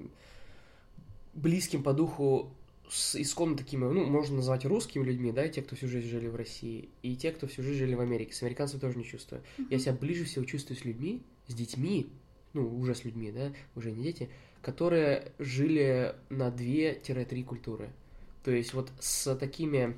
близким 1.34 1.84
по 1.84 1.92
духу 1.92 2.52
с 2.88 3.16
исконно 3.16 3.56
такими, 3.56 3.84
ну, 3.84 4.04
можно 4.04 4.36
назвать 4.36 4.66
русскими 4.66 5.04
людьми, 5.04 5.32
да, 5.32 5.48
те, 5.48 5.62
кто 5.62 5.76
всю 5.76 5.88
жизнь 5.88 6.08
жили 6.08 6.26
в 6.26 6.36
России, 6.36 6.90
и 7.02 7.16
те, 7.16 7.32
кто 7.32 7.46
всю 7.46 7.62
жизнь 7.62 7.78
жили 7.78 7.94
в 7.94 8.00
Америке. 8.00 8.34
С 8.34 8.42
американцами 8.42 8.80
тоже 8.80 8.98
не 8.98 9.04
чувствую. 9.04 9.42
Mm-hmm. 9.56 9.66
Я 9.70 9.78
себя 9.78 9.92
ближе 9.94 10.24
всего 10.24 10.44
чувствую 10.44 10.78
с 10.78 10.84
людьми, 10.84 11.22
с 11.52 11.54
детьми, 11.54 12.10
ну, 12.54 12.78
уже 12.78 12.94
с 12.94 13.04
людьми, 13.04 13.30
да, 13.30 13.52
уже 13.74 13.92
не 13.92 14.02
дети, 14.02 14.30
которые 14.62 15.32
жили 15.38 16.14
на 16.30 16.48
2-3 16.48 17.44
культуры. 17.44 17.90
То 18.44 18.50
есть 18.50 18.74
вот 18.74 18.90
с 18.98 19.34
такими 19.36 19.96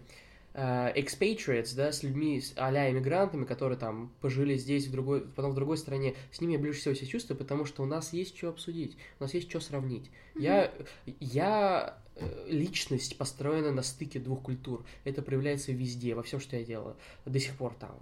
uh, 0.55 0.95
expatriates, 0.95 1.75
да, 1.75 1.93
с 1.93 2.03
людьми, 2.03 2.43
а-ля 2.57 2.91
иммигрантами, 2.91 3.45
которые 3.45 3.79
там 3.79 4.13
пожили 4.21 4.57
здесь, 4.57 4.87
в 4.87 4.93
другой, 4.93 5.23
потом 5.23 5.53
в 5.53 5.55
другой 5.55 5.79
стране, 5.79 6.15
с 6.33 6.41
ними 6.41 6.53
я 6.53 6.59
ближе 6.59 6.79
всего 6.79 6.95
себя 6.95 7.07
чувствую, 7.07 7.39
потому 7.39 7.65
что 7.65 7.83
у 7.83 7.87
нас 7.87 8.13
есть 8.13 8.37
что 8.37 8.49
обсудить, 8.49 8.97
у 9.19 9.25
нас 9.25 9.33
есть 9.35 9.49
что 9.49 9.61
сравнить. 9.61 10.11
Mm-hmm. 10.35 10.43
Я, 10.43 10.73
я 11.21 11.99
э, 12.17 12.47
личность 12.49 13.17
построена 13.17 13.71
на 13.71 13.83
стыке 13.83 14.19
двух 14.19 14.43
культур. 14.43 14.85
Это 15.05 15.23
проявляется 15.23 15.73
везде, 15.73 16.15
во 16.15 16.23
всем, 16.23 16.41
что 16.41 16.57
я 16.57 16.65
делаю. 16.65 16.97
До 17.25 17.39
сих 17.39 17.55
пор 17.55 17.75
там 17.75 17.99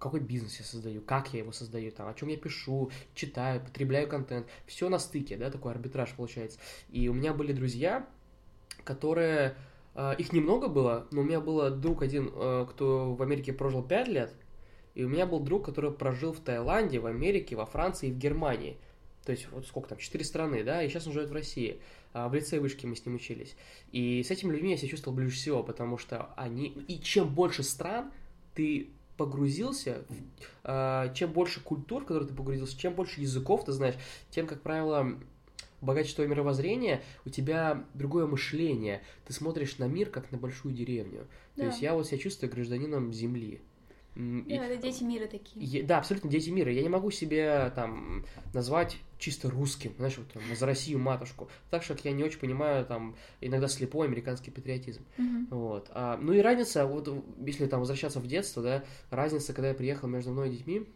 какой 0.00 0.20
бизнес 0.20 0.58
я 0.58 0.64
создаю, 0.64 1.02
как 1.02 1.32
я 1.34 1.40
его 1.40 1.52
создаю, 1.52 1.92
там, 1.92 2.08
о 2.08 2.14
чем 2.14 2.28
я 2.30 2.36
пишу, 2.36 2.90
читаю, 3.14 3.60
потребляю 3.60 4.08
контент. 4.08 4.48
Все 4.66 4.88
на 4.88 4.98
стыке, 4.98 5.36
да, 5.36 5.50
такой 5.50 5.72
арбитраж 5.72 6.14
получается. 6.14 6.58
И 6.88 7.08
у 7.08 7.14
меня 7.14 7.32
были 7.34 7.52
друзья, 7.52 8.08
которые... 8.82 9.56
Э, 9.94 10.14
их 10.16 10.32
немного 10.32 10.68
было, 10.68 11.06
но 11.10 11.20
у 11.20 11.24
меня 11.24 11.40
был 11.40 11.70
друг 11.70 12.02
один, 12.02 12.30
э, 12.34 12.66
кто 12.70 13.14
в 13.14 13.22
Америке 13.22 13.52
прожил 13.52 13.82
5 13.82 14.08
лет, 14.08 14.34
и 14.94 15.04
у 15.04 15.08
меня 15.08 15.26
был 15.26 15.38
друг, 15.40 15.66
который 15.66 15.92
прожил 15.92 16.32
в 16.32 16.40
Таиланде, 16.40 16.98
в 16.98 17.06
Америке, 17.06 17.54
во 17.54 17.66
Франции 17.66 18.08
и 18.08 18.12
в 18.12 18.18
Германии. 18.18 18.78
То 19.26 19.32
есть, 19.32 19.48
вот 19.52 19.66
сколько 19.66 19.90
там, 19.90 19.98
четыре 19.98 20.24
страны, 20.24 20.64
да, 20.64 20.82
и 20.82 20.88
сейчас 20.88 21.06
он 21.06 21.12
живет 21.12 21.28
в 21.28 21.34
России. 21.34 21.78
А 22.14 22.28
в 22.28 22.34
лице 22.34 22.58
вышки 22.58 22.86
мы 22.86 22.96
с 22.96 23.04
ним 23.04 23.16
учились. 23.16 23.54
И 23.92 24.22
с 24.22 24.30
этими 24.30 24.50
людьми 24.50 24.70
я 24.70 24.76
себя 24.78 24.88
чувствовал 24.88 25.14
ближе 25.14 25.36
всего, 25.36 25.62
потому 25.62 25.98
что 25.98 26.30
они... 26.36 26.68
И 26.88 27.00
чем 27.00 27.28
больше 27.32 27.62
стран 27.62 28.10
ты 28.54 28.90
погрузился, 29.20 30.06
э, 30.64 31.12
чем 31.14 31.30
больше 31.30 31.60
культур, 31.60 32.04
в 32.04 32.06
которые 32.06 32.26
ты 32.26 32.34
погрузился, 32.34 32.78
чем 32.78 32.94
больше 32.94 33.20
языков 33.20 33.66
ты 33.66 33.72
знаешь, 33.72 33.96
тем, 34.30 34.46
как 34.46 34.62
правило, 34.62 35.20
богаче 35.82 36.14
твое 36.14 36.30
мировоззрение, 36.30 37.02
у 37.26 37.28
тебя 37.28 37.84
другое 37.92 38.26
мышление. 38.26 39.02
Ты 39.26 39.34
смотришь 39.34 39.76
на 39.76 39.84
мир, 39.84 40.08
как 40.08 40.32
на 40.32 40.38
большую 40.38 40.74
деревню. 40.74 41.26
Да. 41.54 41.64
То 41.64 41.68
есть 41.68 41.82
я 41.82 41.92
вот 41.92 42.06
себя 42.06 42.16
чувствую 42.16 42.50
гражданином 42.50 43.12
Земли. 43.12 43.60
И, 44.16 44.52
это 44.52 44.76
дети 44.76 45.02
мира 45.04 45.26
такие. 45.26 45.64
Я, 45.64 45.84
да, 45.84 45.98
абсолютно 45.98 46.30
дети 46.30 46.50
мира. 46.50 46.72
Я 46.72 46.82
не 46.82 46.88
могу 46.88 47.10
себя 47.10 47.70
там 47.70 48.24
назвать 48.52 48.98
чисто 49.18 49.50
русским, 49.50 49.94
знаешь, 49.98 50.18
вот 50.18 50.28
там, 50.32 50.42
за 50.54 50.66
Россию 50.66 50.98
матушку. 50.98 51.48
Так 51.70 51.82
что 51.82 51.96
я 52.02 52.12
не 52.12 52.24
очень 52.24 52.38
понимаю 52.38 52.84
там 52.84 53.16
иногда 53.40 53.68
слепой 53.68 54.06
американский 54.08 54.50
патриотизм. 54.50 55.04
Mm-hmm. 55.18 55.46
Вот. 55.50 55.88
А, 55.90 56.16
ну 56.16 56.32
и 56.32 56.40
разница, 56.40 56.86
вот 56.86 57.08
если 57.38 57.66
там 57.66 57.80
возвращаться 57.80 58.20
в 58.20 58.26
детство, 58.26 58.62
да, 58.62 58.84
разница, 59.10 59.52
когда 59.52 59.68
я 59.68 59.74
приехал 59.74 60.08
между 60.08 60.32
мной 60.32 60.48
и 60.48 60.56
детьми. 60.56 60.86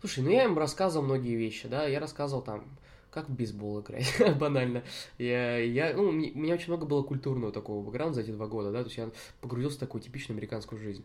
Слушай, 0.00 0.24
ну 0.24 0.30
я 0.30 0.44
им 0.44 0.58
рассказывал 0.58 1.04
многие 1.04 1.36
вещи, 1.36 1.68
да, 1.68 1.86
я 1.86 2.00
рассказывал 2.00 2.42
там 2.42 2.64
как 3.10 3.30
в 3.30 3.34
бейсбол 3.34 3.80
играть, 3.80 4.14
банально. 4.38 4.82
Я, 5.16 5.56
я, 5.58 5.94
ну, 5.94 6.08
у 6.08 6.12
меня 6.12 6.52
очень 6.52 6.68
много 6.68 6.84
было 6.84 7.02
культурного 7.02 7.50
такого 7.50 7.82
бэкграунда 7.82 8.16
за 8.16 8.20
эти 8.20 8.30
два 8.30 8.46
года, 8.46 8.72
да, 8.72 8.80
то 8.80 8.88
есть 8.88 8.98
я 8.98 9.10
погрузился 9.40 9.78
в 9.78 9.80
такую 9.80 10.02
типичную 10.02 10.36
американскую 10.36 10.78
жизнь. 10.78 11.02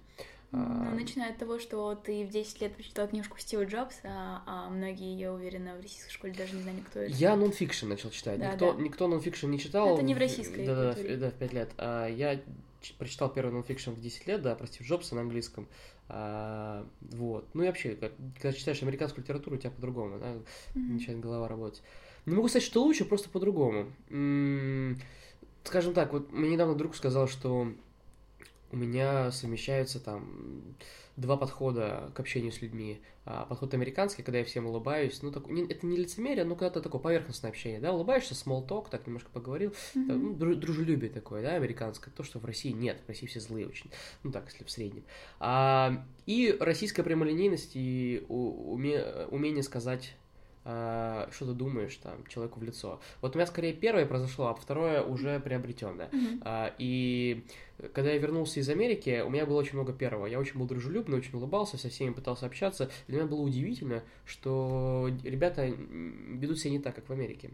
Ну, 0.52 0.96
начиная 0.96 1.32
от 1.32 1.38
того, 1.38 1.60
что 1.60 1.96
ты 1.96 2.26
в 2.26 2.30
10 2.30 2.62
лет 2.62 2.76
прочитал 2.76 3.08
книжку 3.08 3.38
Стива 3.40 3.64
Джобса, 3.64 4.02
а, 4.06 4.44
а 4.46 4.70
многие, 4.70 5.18
я 5.18 5.32
уверена, 5.32 5.78
в 5.78 5.82
российской 5.82 6.12
школе 6.12 6.34
даже 6.34 6.56
не 6.56 6.62
знали, 6.62 6.82
кто 6.82 7.00
это. 7.00 7.14
Я 7.14 7.38
нонфикшн 7.38 7.88
начал 7.88 8.10
читать. 8.10 8.38
Да, 8.38 8.52
никто, 8.52 8.74
да. 8.74 8.82
никто 8.82 9.08
нонфикшн 9.08 9.50
не 9.50 9.60
читал. 9.60 9.94
Это 9.94 10.04
не 10.04 10.14
в 10.14 10.18
российской 10.18 10.66
Да, 10.66 10.94
да, 10.94 11.18
да, 11.18 11.30
в 11.30 11.34
5 11.36 11.54
лет. 11.54 11.72
А, 11.78 12.08
я 12.08 12.42
прочитал 12.98 13.32
первый 13.32 13.54
нонфикшн 13.54 13.92
в 13.92 14.02
10 14.02 14.28
лет, 14.28 14.42
да, 14.42 14.56
про 14.56 14.68
Стива 14.68 14.88
Джобса 14.88 15.16
на 15.16 15.22
английском. 15.22 15.68
А, 16.10 16.86
вот. 17.00 17.48
Ну 17.54 17.64
и 17.64 17.68
вообще, 17.68 17.96
как, 17.96 18.12
когда 18.42 18.52
читаешь 18.52 18.82
американскую 18.84 19.24
литературу, 19.24 19.56
у 19.56 19.60
тебя 19.60 19.72
по-другому, 19.72 20.20
да, 20.20 20.34
mm-hmm. 20.34 20.42
начинает 20.76 21.22
голова 21.22 21.48
работать. 21.48 21.82
Не 22.26 22.36
могу 22.36 22.50
сказать, 22.50 22.68
что 22.68 22.84
лучше, 22.84 23.06
просто 23.06 23.30
по-другому. 23.30 23.94
М-м- 24.10 25.00
скажем 25.64 25.94
так, 25.94 26.12
вот 26.12 26.32
мне 26.34 26.50
недавно 26.50 26.76
друг 26.76 26.96
сказал, 26.96 27.30
что 27.30 27.72
у 28.72 28.78
меня 28.78 29.32
совмещаются 29.32 30.00
там 30.00 30.76
два 31.18 31.38
подхода 31.38 32.12
к 32.16 32.20
общению 32.20 32.52
с 32.52 32.62
людьми. 32.62 33.02
А, 33.26 33.46
подход 33.46 33.74
американский, 33.74 34.24
когда 34.24 34.40
я 34.40 34.46
всем 34.46 34.66
улыбаюсь, 34.66 35.22
ну, 35.22 35.32
так, 35.32 35.48
не, 35.48 35.64
это 35.64 35.86
не 35.86 35.98
лицемерие, 35.98 36.44
но 36.44 36.56
когда-то 36.56 36.82
такое 36.82 37.02
поверхностное 37.02 37.52
общение, 37.52 37.80
да, 37.80 37.94
улыбаешься, 37.94 38.34
small 38.34 38.68
talk, 38.68 38.88
так 38.90 39.06
немножко 39.06 39.30
поговорил, 39.30 39.72
mm-hmm. 39.72 40.08
так, 40.08 40.18
ну, 40.18 40.56
дружелюбие 40.56 41.12
такое, 41.12 41.44
да, 41.44 41.56
американское, 41.56 42.14
то, 42.14 42.24
что 42.24 42.40
в 42.40 42.46
России 42.46 42.72
нет, 42.72 43.00
в 43.06 43.10
России 43.10 43.28
все 43.28 43.40
злые 43.40 43.68
очень, 43.68 43.92
ну, 44.24 44.32
так, 44.32 44.46
если 44.52 44.64
в 44.64 44.72
среднем. 44.72 45.04
А, 45.40 46.04
и 46.26 46.58
российская 46.60 47.04
прямолинейность 47.04 47.72
и 47.76 48.26
уме, 48.28 49.04
умение 49.30 49.64
сказать 49.64 50.16
Uh, 50.64 51.28
что 51.34 51.48
ты 51.48 51.54
думаешь 51.54 51.96
там 51.96 52.24
человеку 52.28 52.60
в 52.60 52.64
лицо. 52.64 53.02
Вот 53.22 53.34
у 53.34 53.40
меня 53.40 53.48
скорее 53.48 53.74
первое 53.74 54.06
произошло, 54.06 54.46
а 54.50 54.54
второе 54.54 55.02
уже 55.02 55.40
приобретенное. 55.40 56.10
Mm-hmm. 56.10 56.44
Uh, 56.44 56.74
и 56.78 57.48
когда 57.94 58.12
я 58.12 58.18
вернулся 58.18 58.60
из 58.60 58.70
Америки, 58.70 59.22
у 59.26 59.30
меня 59.30 59.46
было 59.46 59.60
очень 59.60 59.74
много 59.74 59.94
первого. 59.94 60.26
Я 60.26 60.40
очень 60.40 60.60
был 60.60 60.68
дружелюбный, 60.68 61.18
очень 61.18 61.38
улыбался, 61.38 61.78
со 61.78 61.90
всеми 61.90 62.14
пытался 62.14 62.46
общаться. 62.46 62.90
Для 63.08 63.18
меня 63.18 63.28
было 63.28 63.42
удивительно, 63.42 64.04
что 64.26 65.10
ребята 65.24 65.66
ведут 65.66 66.60
себя 66.60 66.72
не 66.72 66.80
так, 66.80 66.96
как 66.96 67.10
в 67.10 67.12
Америке. 67.12 67.52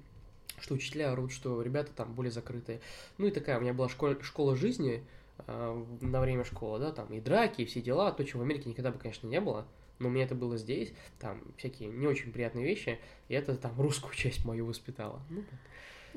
Что 0.59 0.75
учителя 0.75 1.11
орут, 1.11 1.31
что 1.31 1.61
ребята 1.61 1.91
там 1.95 2.13
более 2.13 2.31
закрытые. 2.31 2.81
Ну 3.17 3.27
и 3.27 3.31
такая, 3.31 3.57
у 3.57 3.61
меня 3.61 3.73
была 3.73 3.89
школа, 3.89 4.17
школа 4.23 4.55
жизни 4.55 5.03
э, 5.45 5.85
на 6.01 6.19
время 6.19 6.43
школы, 6.43 6.79
да, 6.79 6.91
там 6.91 7.13
и 7.13 7.19
драки, 7.19 7.61
и 7.61 7.65
все 7.65 7.81
дела, 7.81 8.11
то, 8.11 8.23
чего 8.23 8.39
в 8.39 8.43
Америке 8.43 8.69
никогда 8.69 8.91
бы, 8.91 8.97
конечно, 8.97 9.27
не 9.27 9.39
было 9.39 9.67
но 9.99 10.09
у 10.09 10.11
меня 10.11 10.25
это 10.25 10.35
было 10.35 10.57
здесь, 10.57 10.93
там 11.19 11.41
всякие 11.57 11.89
не 11.89 12.07
очень 12.07 12.31
приятные 12.31 12.65
вещи, 12.65 12.99
и 13.29 13.33
это 13.33 13.55
там 13.55 13.79
русскую 13.79 14.13
часть 14.13 14.45
мою 14.45 14.65
воспитало. 14.65 15.21
Ну, 15.29 15.43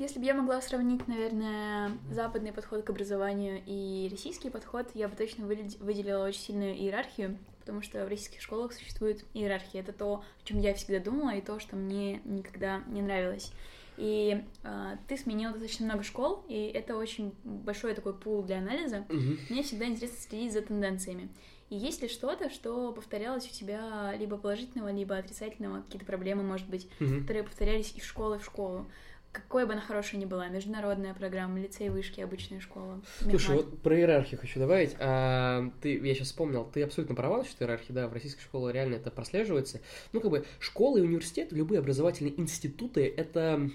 Если 0.00 0.18
бы 0.18 0.24
я 0.24 0.32
могла 0.32 0.62
сравнить, 0.62 1.06
наверное, 1.08 1.92
западный 2.10 2.54
подход 2.54 2.82
к 2.84 2.88
образованию 2.88 3.60
и 3.66 4.08
российский 4.10 4.48
подход, 4.48 4.88
я 4.94 5.08
бы 5.08 5.14
точно 5.14 5.44
выделила 5.44 6.24
очень 6.24 6.40
сильную 6.40 6.74
иерархию, 6.74 7.36
потому 7.58 7.82
что 7.82 8.06
в 8.06 8.08
российских 8.08 8.40
школах 8.40 8.72
существует 8.72 9.26
иерархия. 9.34 9.82
Это 9.82 9.92
то, 9.92 10.24
о 10.42 10.46
чем 10.46 10.58
я 10.58 10.72
всегда 10.72 11.00
думала, 11.00 11.34
и 11.34 11.42
то, 11.42 11.60
что 11.60 11.76
мне 11.76 12.22
никогда 12.24 12.82
не 12.86 13.02
нравилось. 13.02 13.52
И 13.98 14.42
э, 14.62 14.96
ты 15.06 15.18
сменил 15.18 15.50
достаточно 15.50 15.84
много 15.84 16.02
школ, 16.02 16.46
и 16.48 16.72
это 16.74 16.96
очень 16.96 17.34
большой 17.44 17.92
такой 17.92 18.14
пул 18.14 18.42
для 18.42 18.56
анализа. 18.56 19.04
Угу. 19.10 19.36
Мне 19.50 19.62
всегда 19.62 19.84
интересно 19.84 20.16
следить 20.16 20.54
за 20.54 20.62
тенденциями. 20.62 21.28
И 21.68 21.76
есть 21.76 22.00
ли 22.00 22.08
что-то, 22.08 22.48
что 22.48 22.90
повторялось 22.92 23.46
у 23.46 23.52
тебя 23.52 24.14
либо 24.18 24.38
положительного, 24.38 24.90
либо 24.90 25.16
отрицательного, 25.16 25.82
какие-то 25.82 26.06
проблемы, 26.06 26.42
может 26.42 26.68
быть, 26.68 26.88
mm-hmm. 26.98 27.20
которые 27.20 27.44
повторялись 27.44 27.92
из 27.94 28.02
школы 28.02 28.38
в 28.40 28.44
школу? 28.44 28.90
Какой 29.32 29.64
бы 29.64 29.74
она 29.74 29.80
хорошая 29.80 30.20
ни 30.20 30.24
была, 30.24 30.48
международная 30.48 31.14
программа, 31.14 31.60
лицей, 31.60 31.88
вышки, 31.88 32.20
обычная 32.20 32.58
школа. 32.58 33.00
Слушай, 33.20 33.56
вот 33.56 33.80
про 33.80 33.96
иерархию 33.96 34.40
хочу 34.40 34.58
добавить. 34.58 34.96
А, 34.98 35.70
ты, 35.80 35.98
я 35.98 36.14
сейчас 36.14 36.28
вспомнил, 36.28 36.64
ты 36.64 36.82
абсолютно 36.82 37.14
права 37.14 37.38
насчет 37.38 37.62
иерархии, 37.62 37.92
да, 37.92 38.08
в 38.08 38.12
российской 38.12 38.42
школе 38.42 38.72
реально 38.72 38.96
это 38.96 39.12
прослеживается. 39.12 39.80
Ну, 40.12 40.20
как 40.20 40.32
бы, 40.32 40.44
школы 40.58 40.98
и 40.98 41.02
университеты, 41.02 41.54
любые 41.54 41.78
образовательные 41.78 42.38
институты— 42.40 43.06
это 43.16 43.70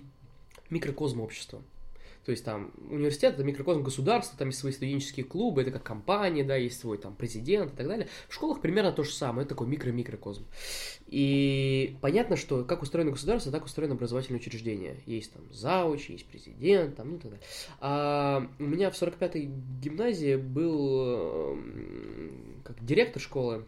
микрокосм 0.69 1.21
общества. 1.21 1.62
То 2.25 2.32
есть 2.32 2.44
там 2.44 2.72
университет 2.89 3.36
это 3.36 3.44
микрокосм 3.44 3.84
государства, 3.84 4.36
там 4.38 4.48
есть 4.48 4.60
свои 4.60 4.72
студенческие 4.72 5.25
клубы, 5.25 5.62
это 5.62 5.72
как 5.72 5.84
компания, 5.84 6.44
да, 6.44 6.55
есть 6.55 6.79
свой 6.79 6.98
там 6.98 7.15
президент 7.15 7.74
и 7.74 7.75
так 7.75 7.88
далее. 7.88 8.08
В 8.27 8.34
школах 8.34 8.62
примерно 8.62 8.91
то 8.91 9.03
же 9.03 9.12
самое, 9.12 9.46
это 9.46 9.50
такой 9.50 9.67
микро-микрокосм. 9.67 10.44
И 11.05 11.96
понятно, 12.01 12.36
что 12.36 12.63
как 12.63 12.82
устроено 12.82 13.12
государство, 13.12 13.51
так 13.51 13.65
устроено 13.65 13.94
образовательное 13.94 14.39
учреждение. 14.39 14.98
Есть 15.05 15.34
там 15.34 15.44
зауч, 15.53 16.10
есть 16.10 16.25
президент, 16.25 16.96
там, 16.96 17.12
ну 17.12 17.20
так 17.20 17.32
далее. 17.32 17.46
А 17.79 18.50
у 18.58 18.63
меня 18.63 18.89
в 18.89 19.00
45-й 19.00 19.51
гимназии 19.82 20.36
был 20.36 21.60
как 22.63 22.84
директор 22.84 23.22
школы, 23.22 23.65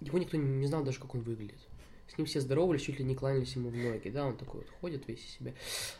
его 0.00 0.18
никто 0.18 0.36
не 0.36 0.66
знал 0.66 0.82
даже, 0.82 0.98
как 0.98 1.14
он 1.14 1.20
выглядит. 1.20 1.60
С 2.14 2.18
ним 2.18 2.26
все 2.26 2.40
здоровались, 2.40 2.82
чуть 2.82 2.98
ли 3.00 3.04
не 3.04 3.16
кланялись 3.16 3.56
ему 3.56 3.70
в 3.70 3.76
ноги, 3.76 4.08
да, 4.08 4.26
он 4.26 4.36
такой 4.36 4.60
вот 4.60 4.70
ходит 4.80 5.08
весь 5.08 5.24
из 5.24 5.30
себя, 5.30 5.52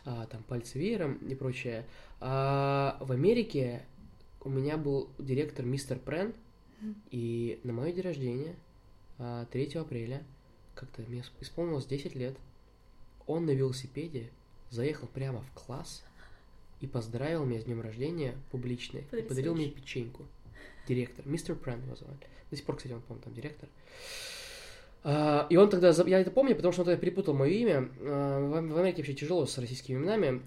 а, 0.05 0.25
там 0.27 0.43
пальцы 0.43 0.79
веером 0.79 1.17
и 1.27 1.35
прочее. 1.35 1.85
А 2.21 2.97
в 3.01 3.11
Америке 3.11 3.85
у 4.41 4.49
меня 4.49 4.77
был 4.77 5.09
директор 5.19 5.65
мистер 5.65 5.99
Прен, 5.99 6.33
и 7.11 7.59
на 7.63 7.73
мое 7.73 7.91
день 7.91 8.03
рождения, 8.03 8.55
3 9.17 9.71
а, 9.75 9.81
апреля, 9.81 10.23
как-то 10.73 11.01
мне 11.01 11.23
исполнилось 11.41 11.85
10 11.85 12.15
лет, 12.15 12.37
он 13.27 13.45
на 13.45 13.51
велосипеде 13.51 14.29
заехал 14.69 15.07
прямо 15.07 15.41
в 15.41 15.51
класс 15.51 16.03
и 16.79 16.87
поздравил 16.87 17.43
меня 17.45 17.59
с 17.59 17.65
днем 17.65 17.81
рождения 17.81 18.37
публично, 18.51 18.99
и 18.99 19.21
подарил 19.21 19.53
мне 19.53 19.69
печеньку. 19.69 20.25
директор, 20.87 21.27
мистер 21.27 21.55
Прем 21.55 21.83
его 21.83 21.95
звали. 21.95 22.19
До 22.51 22.55
сих 22.55 22.65
пор, 22.65 22.77
кстати, 22.77 22.93
он, 22.93 23.01
по-моему, 23.01 23.23
там 23.23 23.33
директор. 23.33 23.67
И 25.05 25.55
он 25.55 25.69
тогда, 25.69 25.91
я 26.07 26.19
это 26.19 26.31
помню, 26.31 26.55
потому 26.55 26.71
что 26.71 26.81
он 26.81 26.87
тогда 26.87 26.99
перепутал 26.99 27.35
мое 27.35 27.51
имя. 27.51 27.89
А, 28.01 28.39
в 28.39 28.77
Америке 28.77 28.97
вообще 28.97 29.13
тяжело 29.13 29.45
с 29.45 29.55
российскими 29.59 29.97
именами. 29.97 30.41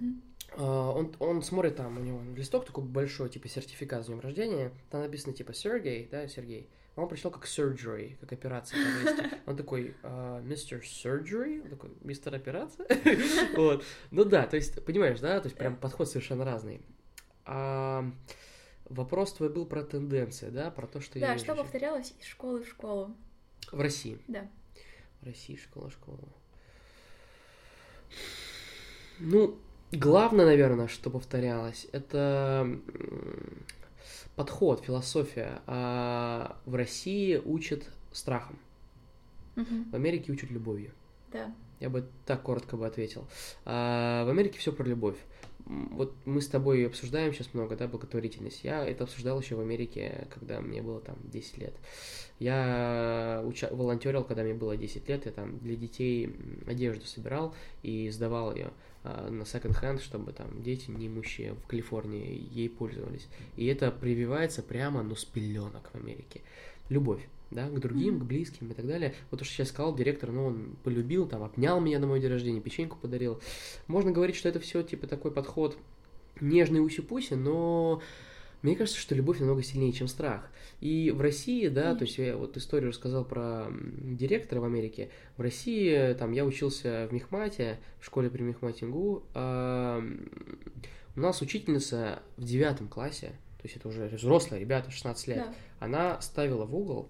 А, 0.56 0.90
он, 0.90 1.14
он 1.20 1.42
смотрит 1.42 1.76
там, 1.76 1.96
у 1.98 2.00
него 2.00 2.20
листок 2.36 2.66
такой 2.66 2.82
большой, 2.82 3.28
типа 3.28 3.48
сертификат 3.48 4.02
с 4.02 4.06
днем 4.06 4.18
рождения. 4.18 4.72
Там 4.90 5.02
написано 5.02 5.32
типа 5.32 5.54
Сергей, 5.54 6.08
да, 6.10 6.26
Сергей. 6.26 6.68
А 6.96 7.02
он 7.02 7.08
прочитал 7.08 7.30
как 7.30 7.44
surgery, 7.44 8.16
как 8.18 8.32
операция 8.32 8.80
Он 9.46 9.56
такой, 9.56 9.94
мистер 10.42 10.80
surgery? 10.80 11.62
Он 11.62 11.70
такой, 11.70 11.90
мистер 12.00 12.34
операция? 12.34 12.84
вот. 13.56 13.84
Ну 14.10 14.24
да, 14.24 14.48
то 14.48 14.56
есть, 14.56 14.84
понимаешь, 14.84 15.20
да, 15.20 15.38
то 15.38 15.46
есть 15.46 15.56
прям 15.56 15.76
подход 15.76 16.08
совершенно 16.08 16.44
разный. 16.44 16.80
А, 17.44 18.04
вопрос 18.86 19.34
твой 19.34 19.50
был 19.50 19.66
про 19.66 19.84
тенденции, 19.84 20.50
да, 20.50 20.72
про 20.72 20.88
то, 20.88 21.00
что 21.00 21.20
да, 21.20 21.34
я 21.34 21.38
что 21.38 21.54
повторялось 21.54 22.12
из 22.18 22.26
школы 22.26 22.64
в 22.64 22.68
школу. 22.68 23.14
В 23.72 23.80
России? 23.80 24.18
Да. 24.28 24.48
В 25.20 25.26
России 25.26 25.56
школа, 25.56 25.90
школа. 25.90 26.18
Ну, 29.18 29.58
главное, 29.92 30.46
наверное, 30.46 30.88
что 30.88 31.10
повторялось, 31.10 31.86
это 31.92 32.78
подход, 34.36 34.84
философия. 34.84 35.60
А 35.66 36.60
в 36.66 36.74
России 36.74 37.36
учат 37.36 37.90
страхом. 38.12 38.58
Угу. 39.56 39.90
В 39.90 39.94
Америке 39.94 40.32
учат 40.32 40.50
любовью. 40.50 40.92
Да. 41.32 41.52
Я 41.80 41.90
бы 41.90 42.08
так 42.26 42.42
коротко 42.42 42.76
бы 42.76 42.86
ответил. 42.86 43.26
А 43.64 44.24
в 44.24 44.28
Америке 44.28 44.58
все 44.58 44.72
про 44.72 44.84
любовь 44.84 45.16
вот 45.68 46.14
мы 46.24 46.40
с 46.40 46.48
тобой 46.48 46.86
обсуждаем 46.86 47.32
сейчас 47.34 47.52
много, 47.52 47.76
да, 47.76 47.86
благотворительность. 47.86 48.64
Я 48.64 48.86
это 48.86 49.04
обсуждал 49.04 49.38
еще 49.40 49.54
в 49.54 49.60
Америке, 49.60 50.26
когда 50.32 50.60
мне 50.60 50.80
было 50.80 51.00
там 51.00 51.16
10 51.24 51.58
лет. 51.58 51.74
Я 52.38 53.42
уча- 53.44 53.74
волонтерил, 53.74 54.24
когда 54.24 54.42
мне 54.44 54.54
было 54.54 54.76
10 54.76 55.08
лет, 55.08 55.26
я 55.26 55.32
там 55.32 55.58
для 55.58 55.76
детей 55.76 56.34
одежду 56.66 57.04
собирал 57.04 57.54
и 57.82 58.08
сдавал 58.08 58.54
ее 58.54 58.70
а, 59.04 59.28
на 59.28 59.42
second-hand, 59.42 60.00
чтобы 60.00 60.32
там 60.32 60.62
дети, 60.62 60.90
не 60.90 61.08
имущие 61.08 61.52
в 61.52 61.66
Калифорнии, 61.66 62.48
ей 62.50 62.70
пользовались. 62.70 63.28
И 63.56 63.66
это 63.66 63.90
прививается 63.90 64.62
прямо, 64.62 65.02
ну, 65.02 65.16
с 65.16 65.24
пеленок 65.24 65.90
в 65.92 65.96
Америке. 65.96 66.40
Любовь 66.88 67.28
да, 67.50 67.68
к 67.68 67.78
другим, 67.78 68.16
mm-hmm. 68.16 68.20
к 68.20 68.24
близким 68.24 68.70
и 68.70 68.74
так 68.74 68.86
далее. 68.86 69.14
Вот 69.30 69.38
то, 69.38 69.44
что 69.44 69.54
сейчас 69.54 69.68
сказал 69.68 69.94
директор, 69.94 70.30
ну, 70.30 70.46
он 70.46 70.76
полюбил, 70.84 71.26
там, 71.26 71.42
обнял 71.42 71.80
меня 71.80 71.98
на 71.98 72.06
мой 72.06 72.20
день 72.20 72.30
рождения, 72.30 72.60
печеньку 72.60 72.98
подарил. 72.98 73.40
Можно 73.86 74.12
говорить, 74.12 74.36
что 74.36 74.48
это 74.48 74.60
все, 74.60 74.82
типа, 74.82 75.06
такой 75.06 75.30
подход 75.30 75.78
нежный 76.40 76.84
уси-пуси, 76.84 77.34
но 77.34 78.02
мне 78.62 78.76
кажется, 78.76 79.00
что 79.00 79.14
любовь 79.14 79.38
намного 79.38 79.62
сильнее, 79.62 79.92
чем 79.92 80.08
страх. 80.08 80.50
И 80.80 81.10
в 81.10 81.20
России, 81.20 81.68
да, 81.68 81.92
mm-hmm. 81.92 81.96
то 81.96 82.04
есть 82.04 82.18
я 82.18 82.36
вот 82.36 82.56
историю 82.56 82.90
рассказал 82.90 83.24
про 83.24 83.68
директора 83.70 84.60
в 84.60 84.64
Америке. 84.64 85.10
В 85.36 85.40
России, 85.40 86.14
там, 86.14 86.32
я 86.32 86.44
учился 86.44 87.08
в 87.10 87.14
Мехмате, 87.14 87.78
в 88.00 88.06
школе 88.06 88.30
при 88.30 88.42
Мехмате 88.42 88.86
МГУ, 88.86 89.24
а 89.34 90.02
у 91.16 91.20
нас 91.20 91.42
учительница 91.42 92.22
в 92.36 92.44
девятом 92.44 92.88
классе, 92.88 93.32
то 93.56 93.64
есть 93.64 93.76
это 93.76 93.88
уже 93.88 94.06
взрослые 94.06 94.60
ребята, 94.60 94.92
16 94.92 95.26
лет, 95.26 95.38
да. 95.38 95.54
она 95.80 96.20
ставила 96.20 96.64
в 96.64 96.76
угол 96.76 97.08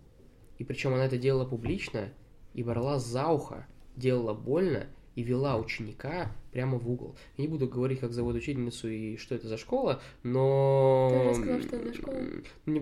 и 0.58 0.64
причем 0.64 0.94
она 0.94 1.06
это 1.06 1.18
делала 1.18 1.44
публично 1.44 2.12
и 2.54 2.62
брала 2.62 2.98
за 2.98 3.28
ухо, 3.28 3.66
делала 3.96 4.34
больно 4.34 4.86
и 5.18 5.22
вела 5.24 5.56
ученика 5.56 6.30
прямо 6.52 6.78
в 6.78 6.88
угол. 6.88 7.16
Я 7.36 7.42
не 7.42 7.48
буду 7.48 7.66
говорить, 7.66 7.98
как 7.98 8.12
зовут 8.12 8.36
учительницу 8.36 8.88
и 8.88 9.16
что 9.16 9.34
это 9.34 9.48
за 9.48 9.56
школа, 9.56 10.00
но... 10.22 11.08
Ты 11.10 11.18
уже 11.18 11.34
сказал, 11.34 11.60
что 11.60 11.76
это 11.76 11.88
за 11.88 11.94
школа? 11.94 12.16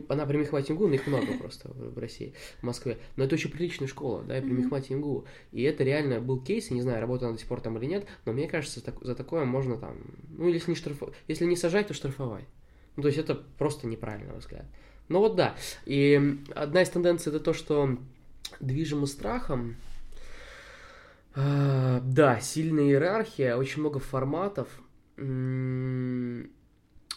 Она 0.09 0.27
при 0.27 0.37
Мехмате 0.37 0.75
МГУ, 0.75 0.89
но 0.89 0.95
их 0.95 1.07
много 1.07 1.39
просто 1.39 1.71
в 1.73 1.97
России, 1.99 2.35
в 2.61 2.63
Москве. 2.63 2.99
Но 3.17 3.25
это 3.25 3.37
очень 3.37 3.51
приличная 3.51 3.89
школа, 3.89 4.23
да, 4.23 4.39
при 4.43 4.51
Мехмате 4.51 4.95
МГУ. 4.95 5.25
И 5.53 5.63
это 5.63 5.83
реально 5.83 6.21
был 6.21 6.39
кейс, 6.39 6.69
я 6.69 6.77
не 6.77 6.83
знаю, 6.83 7.01
работала 7.01 7.29
она 7.29 7.37
до 7.37 7.41
сих 7.41 7.49
пор 7.49 7.63
там 7.63 7.79
или 7.79 7.87
нет, 7.87 8.07
но 8.27 8.35
мне 8.35 8.49
кажется, 8.49 8.83
за 9.01 9.15
такое 9.15 9.47
можно 9.47 9.79
там... 9.79 9.97
Ну, 10.29 10.49
если 10.49 10.73
не, 10.73 10.77
штраф... 10.77 11.03
если 11.29 11.47
не 11.47 11.57
сажать, 11.57 11.89
то 11.89 11.95
штрафовать. 11.95 12.45
Ну, 12.97 13.03
то 13.03 13.09
есть 13.09 13.19
это 13.19 13.35
просто 13.35 13.87
неправильный 13.87 14.37
взгляд. 14.37 14.67
Ну 15.09 15.21
вот 15.21 15.37
да. 15.37 15.55
И 15.85 16.41
одна 16.55 16.83
из 16.83 16.91
тенденций 16.91 17.31
это 17.31 17.41
то, 17.41 17.53
что 17.53 17.97
движимо 18.61 19.07
страхом. 19.07 19.77
А, 21.35 22.01
да, 22.01 22.41
сильная 22.41 22.85
иерархия, 22.85 23.57
очень 23.57 23.81
много 23.81 23.99
форматов. 23.99 24.69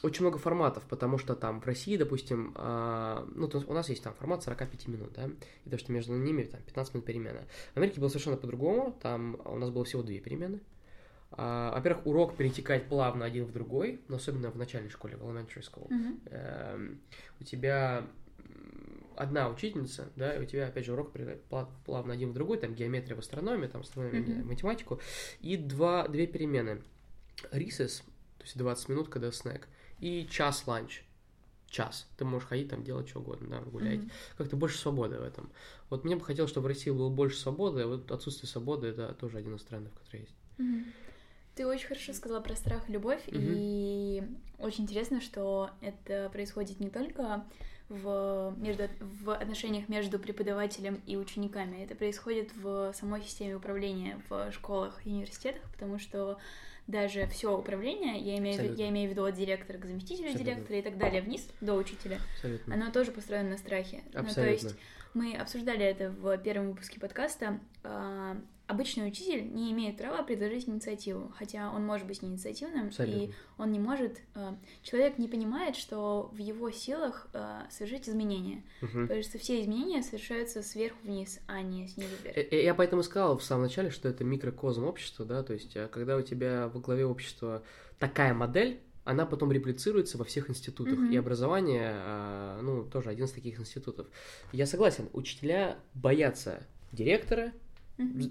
Очень 0.01 0.21
много 0.21 0.37
форматов, 0.37 0.83
потому 0.83 1.17
что 1.17 1.35
там 1.35 1.59
в 1.59 1.65
России, 1.65 1.97
допустим, 1.97 2.53
а, 2.55 3.27
ну, 3.35 3.49
у 3.67 3.73
нас 3.73 3.89
есть 3.89 4.01
там 4.01 4.13
формат 4.13 4.43
45 4.43 4.87
минут, 4.87 5.11
да, 5.13 5.29
и 5.65 5.69
то, 5.69 5.77
что 5.77 5.91
между 5.91 6.15
ними 6.15 6.43
там 6.43 6.61
15 6.61 6.93
минут 6.93 7.05
перемена. 7.05 7.41
В 7.73 7.77
Америке 7.77 7.99
было 7.99 8.07
совершенно 8.07 8.37
по-другому, 8.37 8.97
там 9.01 9.41
у 9.43 9.57
нас 9.57 9.71
было 9.71 9.83
всего 9.83 10.01
две 10.01 10.19
перемены, 10.19 10.61
во-первых, 11.31 12.05
урок 12.05 12.37
перетекает 12.37 12.87
плавно 12.87 13.25
один 13.25 13.45
в 13.45 13.51
другой, 13.51 14.01
но 14.07 14.17
особенно 14.17 14.49
в 14.51 14.57
начальной 14.57 14.89
школе, 14.89 15.15
в 15.15 15.21
elementary 15.21 15.61
school. 15.61 15.87
Mm-hmm. 15.89 16.97
У 17.39 17.43
тебя 17.43 18.07
одна 19.15 19.49
учительница, 19.49 20.11
да, 20.15 20.33
и 20.35 20.41
у 20.41 20.45
тебя, 20.45 20.67
опять 20.67 20.85
же, 20.85 20.93
урок 20.93 21.13
плавно 21.85 22.13
один 22.13 22.31
в 22.31 22.33
другой, 22.33 22.57
там 22.57 22.73
геометрия 22.73 23.15
в 23.15 23.19
астрономии, 23.19 23.67
там 23.67 23.81
астрономия, 23.81 24.21
mm-hmm. 24.21 24.43
математику, 24.43 24.99
и 25.41 25.57
два, 25.57 26.07
две 26.07 26.25
перемены. 26.25 26.81
Recess, 27.51 28.01
то 28.37 28.43
есть 28.43 28.57
20 28.57 28.89
минут, 28.89 29.09
когда 29.09 29.31
снэк, 29.31 29.67
и 29.99 30.27
час 30.29 30.65
ланч 30.67 31.03
час. 31.69 32.07
Ты 32.17 32.25
можешь 32.25 32.47
ходить 32.47 32.69
там, 32.69 32.83
делать 32.83 33.07
что 33.09 33.19
угодно, 33.19 33.47
да, 33.49 33.59
гулять. 33.61 33.99
Mm-hmm. 33.99 34.11
Как-то 34.37 34.55
больше 34.55 34.77
свободы 34.77 35.19
в 35.19 35.23
этом. 35.23 35.51
Вот 35.89 36.03
мне 36.03 36.15
бы 36.15 36.23
хотелось, 36.23 36.51
чтобы 36.51 36.65
в 36.65 36.67
России 36.67 36.89
было 36.89 37.09
больше 37.09 37.37
свободы, 37.37 37.81
а 37.81 37.87
вот 37.87 38.11
отсутствие 38.11 38.49
свободы 38.49 38.87
это 38.87 39.13
тоже 39.13 39.37
один 39.37 39.55
из 39.55 39.63
трендов, 39.63 39.93
который 39.93 40.21
есть. 40.21 40.35
Mm-hmm. 40.57 40.83
Ты 41.59 41.67
очень 41.67 41.87
хорошо 41.87 42.13
сказала 42.13 42.39
про 42.39 42.55
страх 42.55 42.89
и 42.89 42.93
любовь, 42.93 43.19
mm-hmm. 43.27 43.53
и 43.53 44.23
очень 44.59 44.85
интересно, 44.85 45.19
что 45.19 45.71
это 45.81 46.29
происходит 46.31 46.79
не 46.79 46.89
только 46.89 47.43
в, 47.89 48.55
между, 48.55 48.87
в 49.01 49.33
отношениях 49.33 49.89
между 49.89 50.19
преподавателем 50.19 51.01
и 51.05 51.17
учениками, 51.17 51.83
это 51.83 51.95
происходит 51.95 52.55
в 52.55 52.93
самой 52.93 53.21
системе 53.23 53.57
управления 53.57 54.21
в 54.29 54.53
школах 54.53 55.05
и 55.05 55.09
университетах, 55.09 55.61
потому 55.73 55.99
что 55.99 56.37
даже 56.87 57.27
все 57.27 57.53
управление, 57.53 58.17
я 58.21 58.37
имею, 58.37 58.57
в, 58.57 58.77
я 58.77 58.87
имею 58.87 59.09
в 59.09 59.11
виду 59.11 59.25
от 59.25 59.35
директора 59.35 59.79
к 59.79 59.85
заместителю 59.85 60.29
Абсолютно. 60.29 60.45
директора 60.45 60.79
и 60.79 60.81
так 60.81 60.97
далее, 60.97 61.21
вниз 61.21 61.45
до 61.59 61.73
учителя, 61.73 62.21
Абсолютно. 62.35 62.73
оно 62.73 62.89
тоже 62.89 63.11
построено 63.11 63.49
на 63.49 63.57
страхе. 63.57 64.01
Абсолютно. 64.13 64.29
Ну, 64.29 64.33
то 64.33 64.49
есть 64.49 64.75
мы 65.19 65.35
обсуждали 65.35 65.85
это 65.85 66.11
в 66.11 66.37
первом 66.37 66.69
выпуске 66.69 66.97
подкаста. 66.97 67.59
А, 67.83 68.37
обычный 68.67 69.05
учитель 69.05 69.53
не 69.53 69.73
имеет 69.73 69.97
права 69.97 70.23
предложить 70.23 70.69
инициативу, 70.69 71.33
хотя 71.37 71.71
он 71.71 71.85
может 71.85 72.07
быть 72.07 72.23
инициативным, 72.23 72.87
Абсолютно. 72.87 73.19
и 73.19 73.31
он 73.57 73.73
не 73.73 73.79
может... 73.79 74.21
А, 74.33 74.57
человек 74.81 75.17
не 75.17 75.27
понимает, 75.27 75.75
что 75.75 76.29
в 76.31 76.37
его 76.37 76.71
силах 76.71 77.27
а, 77.33 77.67
совершить 77.69 78.07
изменения, 78.07 78.63
угу. 78.81 79.01
потому 79.01 79.21
что 79.23 79.37
все 79.39 79.61
изменения 79.61 80.03
совершаются 80.03 80.63
сверху 80.63 80.97
вниз, 81.03 81.41
а 81.47 81.61
не 81.61 81.89
снизу 81.89 82.15
вверх. 82.23 82.37
Э, 82.37 82.41
э, 82.41 82.63
я 82.63 82.73
поэтому 82.73 83.03
сказал 83.03 83.37
в 83.37 83.43
самом 83.43 83.63
начале, 83.63 83.89
что 83.89 84.07
это 84.07 84.23
микрокозм 84.23 84.85
общества, 84.85 85.25
да, 85.25 85.43
то 85.43 85.51
есть 85.51 85.75
когда 85.91 86.15
у 86.15 86.21
тебя 86.21 86.69
во 86.69 86.79
главе 86.79 87.05
общества 87.05 87.61
такая 87.99 88.33
модель, 88.33 88.79
она 89.09 89.25
потом 89.25 89.51
реплицируется 89.51 90.17
во 90.17 90.23
всех 90.23 90.49
институтах. 90.49 90.99
Mm-hmm. 90.99 91.13
И 91.13 91.17
образование, 91.17 91.91
а, 91.93 92.61
ну, 92.61 92.83
тоже 92.83 93.09
один 93.09 93.25
из 93.25 93.31
таких 93.31 93.59
институтов. 93.59 94.07
Я 94.51 94.65
согласен, 94.65 95.09
учителя 95.13 95.77
боятся 95.95 96.63
директора, 96.91 97.51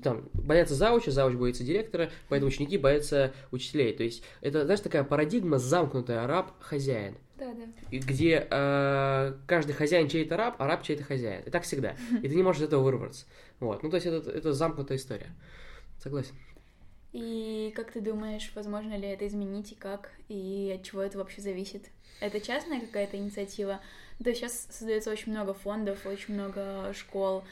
там, 0.02 0.28
боятся 0.32 0.74
зауча, 0.74 1.10
зауч 1.10 1.34
боится 1.34 1.62
директора, 1.62 2.10
поэтому 2.28 2.48
ученики 2.48 2.78
боятся 2.78 3.34
учителей. 3.50 3.92
То 3.92 4.02
есть 4.02 4.22
это, 4.40 4.64
знаешь, 4.64 4.80
такая 4.80 5.04
парадигма 5.04 5.58
замкнутая 5.58 6.26
раб-хозяин. 6.26 7.16
Да, 7.38 7.52
да. 7.52 7.96
Где 7.96 8.46
э, 8.50 9.34
каждый 9.46 9.72
хозяин 9.72 10.08
чей-то 10.08 10.36
раб, 10.36 10.56
а 10.58 10.66
раб 10.66 10.82
чей-то 10.82 11.04
хозяин. 11.04 11.42
И 11.44 11.50
так 11.50 11.64
всегда. 11.64 11.96
И 12.22 12.28
ты 12.28 12.34
не 12.34 12.42
можешь 12.42 12.62
из 12.62 12.66
этого 12.66 12.82
вырваться. 12.82 13.26
Вот. 13.60 13.82
Ну, 13.82 13.90
то 13.90 13.96
есть 13.96 14.06
это, 14.06 14.30
это 14.30 14.52
замкнутая 14.52 14.98
история. 14.98 15.30
Согласен. 16.02 16.34
И 17.18 17.72
как 17.74 17.90
ты 17.90 18.00
думаешь, 18.00 18.52
возможно 18.54 18.96
ли 18.96 19.08
это 19.08 19.26
изменить 19.26 19.72
и 19.72 19.74
как, 19.74 20.12
и 20.28 20.72
от 20.78 20.86
чего 20.86 21.02
это 21.02 21.18
вообще 21.18 21.40
зависит? 21.40 21.90
Это 22.20 22.40
частная 22.40 22.80
какая-то 22.80 23.16
инициатива? 23.16 23.80
Есть 24.20 24.38
сейчас 24.38 24.68
создается 24.70 25.10
очень 25.10 25.32
много 25.32 25.52
фондов, 25.52 26.06
очень 26.06 26.34
много 26.34 26.92
школ, 26.94 27.42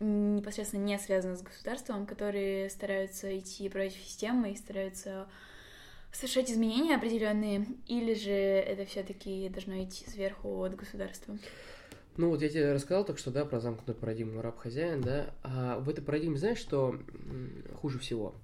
непосредственно 0.00 0.82
не 0.82 0.98
связанных 0.98 1.38
с 1.38 1.42
государством, 1.42 2.06
которые 2.06 2.68
стараются 2.70 3.38
идти 3.38 3.68
против 3.68 4.00
системы 4.00 4.50
и 4.50 4.56
стараются 4.56 5.28
совершать 6.10 6.50
изменения 6.50 6.96
определенные, 6.96 7.66
или 7.86 8.14
же 8.14 8.32
это 8.32 8.84
все-таки 8.84 9.48
должно 9.48 9.80
идти 9.80 10.10
сверху 10.10 10.64
от 10.64 10.74
государства? 10.74 11.38
Ну, 12.16 12.30
вот 12.30 12.42
я 12.42 12.48
тебе 12.48 12.72
рассказал 12.72 13.04
так 13.04 13.18
что, 13.18 13.30
да, 13.30 13.44
про 13.44 13.60
замкнутую 13.60 13.94
парадигму 13.94 14.42
раб-хозяин, 14.42 15.02
да, 15.02 15.32
а 15.44 15.78
в 15.78 15.88
этой 15.88 16.02
парадигме 16.02 16.36
знаешь, 16.36 16.58
что 16.58 16.98
хуже 17.80 18.00
всего? 18.00 18.34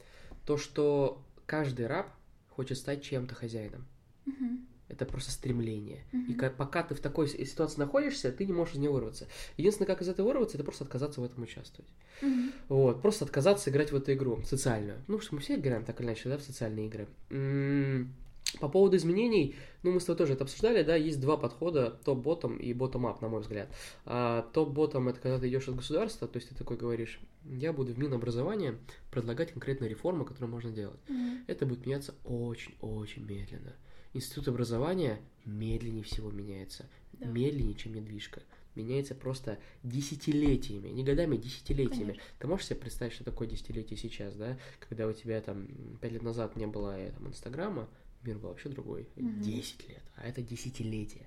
То, 0.44 0.56
что 0.56 1.22
каждый 1.46 1.86
раб 1.86 2.08
хочет 2.48 2.78
стать 2.78 3.02
чем-то 3.02 3.34
хозяином. 3.34 3.86
Угу. 4.26 4.58
Это 4.88 5.06
просто 5.06 5.30
стремление. 5.30 6.04
Мгм. 6.12 6.32
И 6.32 6.34
ка- 6.34 6.50
пока 6.50 6.82
ты 6.82 6.94
в 6.94 7.00
такой 7.00 7.28
ситуации 7.28 7.78
находишься, 7.78 8.32
ты 8.32 8.44
не 8.44 8.52
можешь 8.52 8.74
из 8.74 8.80
нее 8.80 8.90
вырваться. 8.90 9.28
Единственное, 9.56 9.86
как 9.86 10.02
из 10.02 10.08
этого 10.08 10.26
вырваться, 10.26 10.56
это 10.56 10.64
просто 10.64 10.84
отказаться 10.84 11.20
в 11.20 11.24
этом 11.24 11.42
участвовать. 11.44 11.90
Мгм. 12.22 12.52
Вот, 12.68 13.00
просто 13.00 13.24
отказаться 13.24 13.70
играть 13.70 13.92
в 13.92 13.96
эту 13.96 14.12
игру 14.12 14.42
социальную. 14.44 14.98
Ну, 15.06 15.20
что 15.20 15.34
мы 15.36 15.40
все 15.40 15.54
играем 15.56 15.84
так 15.84 16.00
или 16.00 16.08
иначе, 16.08 16.28
да, 16.28 16.38
в 16.38 16.42
социальные 16.42 16.86
игры. 16.88 17.06
М, 17.30 18.12
По 18.58 18.68
поводу 18.68 18.96
изменений, 18.96 19.54
ну, 19.82 19.92
мы 19.92 20.00
с 20.00 20.04
тобой 20.04 20.18
тоже 20.18 20.32
это 20.32 20.44
обсуждали, 20.44 20.82
да, 20.82 20.96
есть 20.96 21.20
два 21.20 21.36
подхода, 21.36 21.90
топ-ботом 22.04 22.56
и 22.56 22.72
ботом-ап, 22.72 23.20
на 23.20 23.28
мой 23.28 23.40
взгляд. 23.42 23.68
А, 24.04 24.42
топ-ботом 24.52 25.08
это 25.08 25.20
когда 25.20 25.38
ты 25.38 25.48
идешь 25.48 25.68
от 25.68 25.76
государства, 25.76 26.26
то 26.26 26.36
есть 26.38 26.48
ты 26.48 26.54
такой 26.54 26.76
говоришь, 26.76 27.20
я 27.44 27.72
буду 27.72 27.92
в 27.92 27.98
Минобразование 27.98 28.78
предлагать 29.10 29.52
конкретные 29.52 29.88
реформы, 29.88 30.24
которые 30.24 30.50
можно 30.50 30.70
делать. 30.70 31.00
Мгм. 31.08 31.44
Это 31.46 31.64
будет 31.66 31.86
меняться 31.86 32.14
очень-очень 32.24 33.24
медленно. 33.24 33.74
Институт 34.12 34.48
образования 34.48 35.20
медленнее 35.44 36.02
всего 36.02 36.30
меняется. 36.30 36.88
Да. 37.12 37.26
Медленнее, 37.26 37.74
чем 37.74 37.94
недвижка. 37.94 38.42
Меняется 38.74 39.14
просто 39.14 39.58
десятилетиями, 39.82 40.88
не 40.88 41.04
годами, 41.04 41.36
а 41.36 41.40
десятилетиями. 41.40 42.12
Конечно. 42.12 42.22
Ты 42.38 42.46
можешь 42.46 42.66
себе 42.66 42.76
представить, 42.76 43.12
что 43.12 43.24
такое 43.24 43.48
десятилетие 43.48 43.96
сейчас, 43.96 44.34
да? 44.34 44.58
Когда 44.88 45.06
у 45.06 45.12
тебя 45.12 45.40
там 45.40 45.68
пять 46.00 46.12
лет 46.12 46.22
назад 46.22 46.56
не 46.56 46.66
было 46.66 46.98
э, 46.98 47.12
там, 47.12 47.28
Инстаграма, 47.28 47.88
мир 48.24 48.38
был 48.38 48.50
вообще 48.50 48.68
другой. 48.68 49.08
10 49.16 49.88
лет, 49.88 50.02
а 50.16 50.26
это 50.26 50.42
десятилетие. 50.42 51.26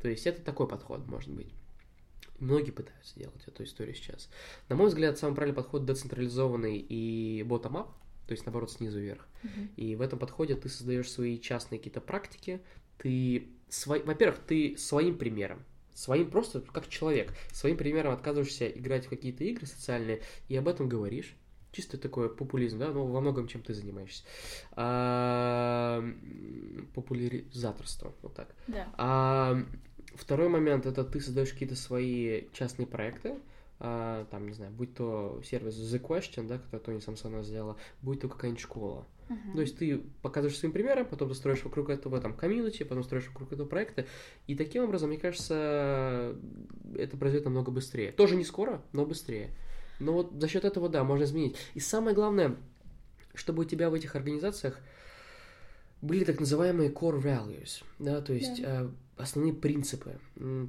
То 0.00 0.08
есть 0.08 0.26
это 0.26 0.42
такой 0.42 0.68
подход, 0.68 1.06
может 1.06 1.30
быть. 1.30 1.52
Многие 2.38 2.70
пытаются 2.70 3.18
делать 3.18 3.42
эту 3.46 3.64
историю 3.64 3.94
сейчас. 3.94 4.28
На 4.68 4.76
мой 4.76 4.88
взгляд, 4.88 5.18
самый 5.18 5.34
правильный 5.34 5.56
подход 5.56 5.86
децентрализованный 5.86 6.76
и 6.78 7.42
bottom-up, 7.42 7.88
то 8.26 8.32
есть, 8.32 8.44
наоборот, 8.44 8.70
снизу 8.70 8.98
вверх. 8.98 9.26
Мгм. 9.42 9.70
И 9.76 9.94
в 9.94 10.00
этом 10.00 10.18
подходе 10.18 10.54
ты 10.56 10.68
создаешь 10.68 11.10
свои 11.10 11.38
частные 11.38 11.78
какие-то 11.78 12.00
практики. 12.00 12.60
Ты, 12.98 13.48
свой, 13.68 14.02
во-первых, 14.02 14.40
ты 14.46 14.76
своим 14.76 15.16
примером, 15.16 15.64
своим 15.94 16.30
просто 16.30 16.60
как 16.60 16.88
человек, 16.88 17.32
своим 17.52 17.76
примером 17.76 18.12
отказываешься 18.12 18.68
играть 18.68 19.06
в 19.06 19.08
какие-то 19.08 19.44
игры 19.44 19.66
социальные 19.66 20.22
и 20.48 20.56
об 20.56 20.68
этом 20.68 20.88
говоришь. 20.88 21.34
Чисто 21.76 21.98
такой 21.98 22.34
популизм, 22.34 22.78
да, 22.78 22.90
но 22.90 23.04
во 23.04 23.20
многом 23.20 23.48
чем 23.48 23.60
ты 23.60 23.74
занимаешься. 23.74 24.24
А, 24.72 26.02
популяризаторство, 26.94 28.14
вот 28.22 28.34
так. 28.34 28.54
Да. 28.66 28.88
А 28.96 29.62
второй 30.14 30.48
момент 30.48 30.86
это 30.86 31.04
ты 31.04 31.20
создаешь 31.20 31.52
какие-то 31.52 31.76
свои 31.76 32.48
частные 32.54 32.86
проекты, 32.86 33.34
а, 33.78 34.24
там, 34.30 34.48
не 34.48 34.54
знаю, 34.54 34.72
будь 34.72 34.94
то 34.94 35.42
сервис 35.44 35.74
The 35.74 36.00
Question, 36.00 36.46
да, 36.46 36.56
который 36.56 36.80
Тони 36.80 37.00
Самсонова 37.00 37.42
сделала, 37.42 37.76
будь 38.00 38.22
то 38.22 38.28
какая-нибудь 38.30 38.62
школа. 38.62 39.06
Мгм. 39.28 39.52
То 39.56 39.60
есть 39.60 39.76
ты 39.76 39.98
показываешь 40.22 40.58
своим 40.58 40.72
примером, 40.72 41.04
потом 41.04 41.28
ты 41.28 41.34
строишь 41.34 41.62
вокруг 41.62 41.90
этого 41.90 42.22
там 42.22 42.32
комьюнити, 42.32 42.84
потом 42.84 43.04
строишь 43.04 43.28
вокруг 43.28 43.52
этого 43.52 43.68
проекта, 43.68 44.06
и 44.46 44.54
таким 44.54 44.84
образом, 44.84 45.10
мне 45.10 45.18
кажется, 45.18 46.38
это 46.94 47.18
произойдет 47.18 47.44
намного 47.44 47.70
быстрее. 47.70 48.12
Тоже 48.12 48.34
не 48.34 48.44
скоро, 48.44 48.80
но 48.94 49.04
быстрее. 49.04 49.50
Но 49.98 50.12
вот 50.12 50.32
за 50.32 50.48
счет 50.48 50.64
этого, 50.64 50.88
да, 50.88 51.04
можно 51.04 51.24
изменить. 51.24 51.56
И 51.74 51.80
самое 51.80 52.14
главное, 52.14 52.56
чтобы 53.34 53.62
у 53.62 53.64
тебя 53.64 53.90
в 53.90 53.94
этих 53.94 54.16
организациях 54.16 54.80
были 56.02 56.24
так 56.24 56.40
называемые 56.40 56.90
core 56.90 57.22
values, 57.22 57.82
да, 57.98 58.20
то 58.20 58.32
есть 58.32 58.62
Да. 58.62 58.82
э, 58.82 58.88
основные 59.16 59.54
принципы. 59.54 60.18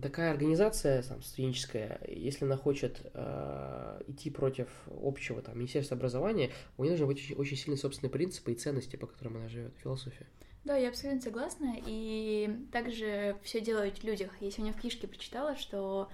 Такая 0.02 0.32
организация, 0.32 1.04
там, 1.04 1.22
студенческая, 1.22 2.00
если 2.08 2.46
она 2.46 2.56
хочет 2.56 3.02
э, 3.14 4.02
идти 4.08 4.30
против 4.30 4.68
общего 5.02 5.42
там, 5.42 5.58
Министерства 5.58 5.98
образования, 5.98 6.52
у 6.78 6.84
нее 6.84 6.92
должны 6.92 7.08
быть 7.08 7.18
очень, 7.18 7.36
очень 7.36 7.58
сильные 7.58 7.78
собственные 7.78 8.12
принципы 8.12 8.54
и 8.54 8.56
ценности, 8.56 8.96
по 8.96 9.06
которым 9.08 9.38
она 9.38 9.50
живет, 9.50 9.74
философия. 9.84 10.28
Да, 10.64 10.76
я 10.76 10.90
абсолютно 10.90 11.22
согласна. 11.22 11.76
И 11.86 12.50
также 12.72 13.38
все 13.44 13.62
делают 13.62 14.00
в 14.00 14.04
людях. 14.04 14.32
Я 14.42 14.52
сегодня 14.52 14.74
в 14.74 14.80
книжке 14.80 15.08
прочитала, 15.08 15.56
что 15.56 16.10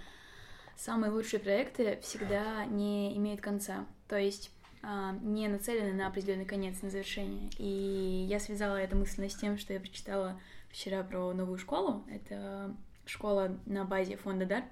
самые 0.76 1.12
лучшие 1.12 1.40
проекты 1.40 2.00
всегда 2.02 2.66
не 2.66 3.16
имеют 3.18 3.42
конца. 3.42 3.86
То 4.08 4.18
есть 4.18 4.52
а, 4.82 5.14
не 5.22 5.48
нацелены 5.48 5.94
на 5.94 6.08
определенный 6.08 6.46
конец, 6.46 6.82
на 6.82 6.90
завершение. 6.90 7.50
И 7.58 8.26
я 8.30 8.40
связала 8.40 8.76
это 8.76 8.96
мысленно 8.96 9.30
с 9.30 9.36
тем, 9.36 9.58
что 9.58 9.74
я 9.74 9.80
прочитала 9.80 10.40
вчера 10.70 11.04
про 11.04 11.32
новую 11.34 11.58
школу. 11.58 12.04
Это 12.10 12.76
школа 13.06 13.58
на 13.66 13.86
базе 13.86 14.18
фонда 14.18 14.46
Дар, 14.46 14.64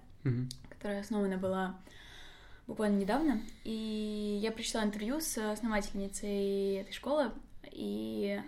которая 0.69 1.01
основана 1.01 1.37
была 1.37 1.79
буквально 2.67 2.99
недавно. 2.99 3.41
И 3.63 4.39
я 4.41 4.51
прочитала 4.51 4.83
интервью 4.83 5.21
с 5.21 5.37
основательницей 5.37 6.75
этой 6.75 6.93
школы, 6.93 7.31
и 7.71 8.41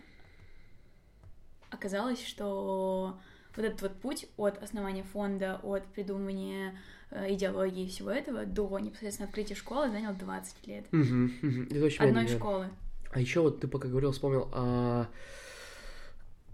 оказалось, 1.70 2.26
что 2.26 3.20
вот 3.56 3.66
этот 3.66 3.82
вот 3.82 3.96
путь 3.96 4.28
от 4.38 4.62
основания 4.62 5.04
фонда, 5.04 5.60
от 5.64 5.86
придумывания 5.88 6.78
э, 7.12 7.34
идеологии 7.34 7.86
и 7.86 7.90
всего 7.90 8.10
этого 8.10 8.46
до 8.46 8.80
непосредственно 8.80 9.28
открытия 9.28 9.56
школы 9.56 9.90
занял 9.90 10.14
20 10.14 10.68
лет. 10.68 10.86
Это 10.88 11.86
очень 11.86 12.04
Одной 12.04 12.28
школы. 12.28 12.70
А 13.12 13.20
еще 13.20 13.42
вот 13.42 13.60
ты 13.60 13.68
пока 13.68 13.88
говорил, 13.88 14.12
вспомнил 14.12 14.50
а, 14.54 15.08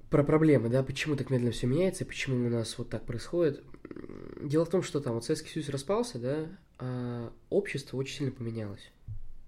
про 0.10 0.24
проблемы, 0.24 0.70
да, 0.70 0.84
почему 0.84 1.16
так 1.16 1.30
медленно 1.30 1.52
все 1.52 1.68
меняется, 1.68 2.06
почему 2.06 2.46
у 2.46 2.50
нас 2.50 2.78
вот 2.78 2.90
так 2.90 3.06
происходит. 3.06 3.64
Дело 4.42 4.66
в 4.66 4.70
том, 4.70 4.84
что 4.84 5.00
там 5.00 5.14
вот 5.14 5.24
Советский 5.24 5.50
Союз 5.50 5.70
распался, 5.70 6.20
да, 6.20 6.48
а 6.80 7.32
общество 7.50 7.98
очень 7.98 8.18
сильно 8.18 8.32
поменялось. 8.32 8.92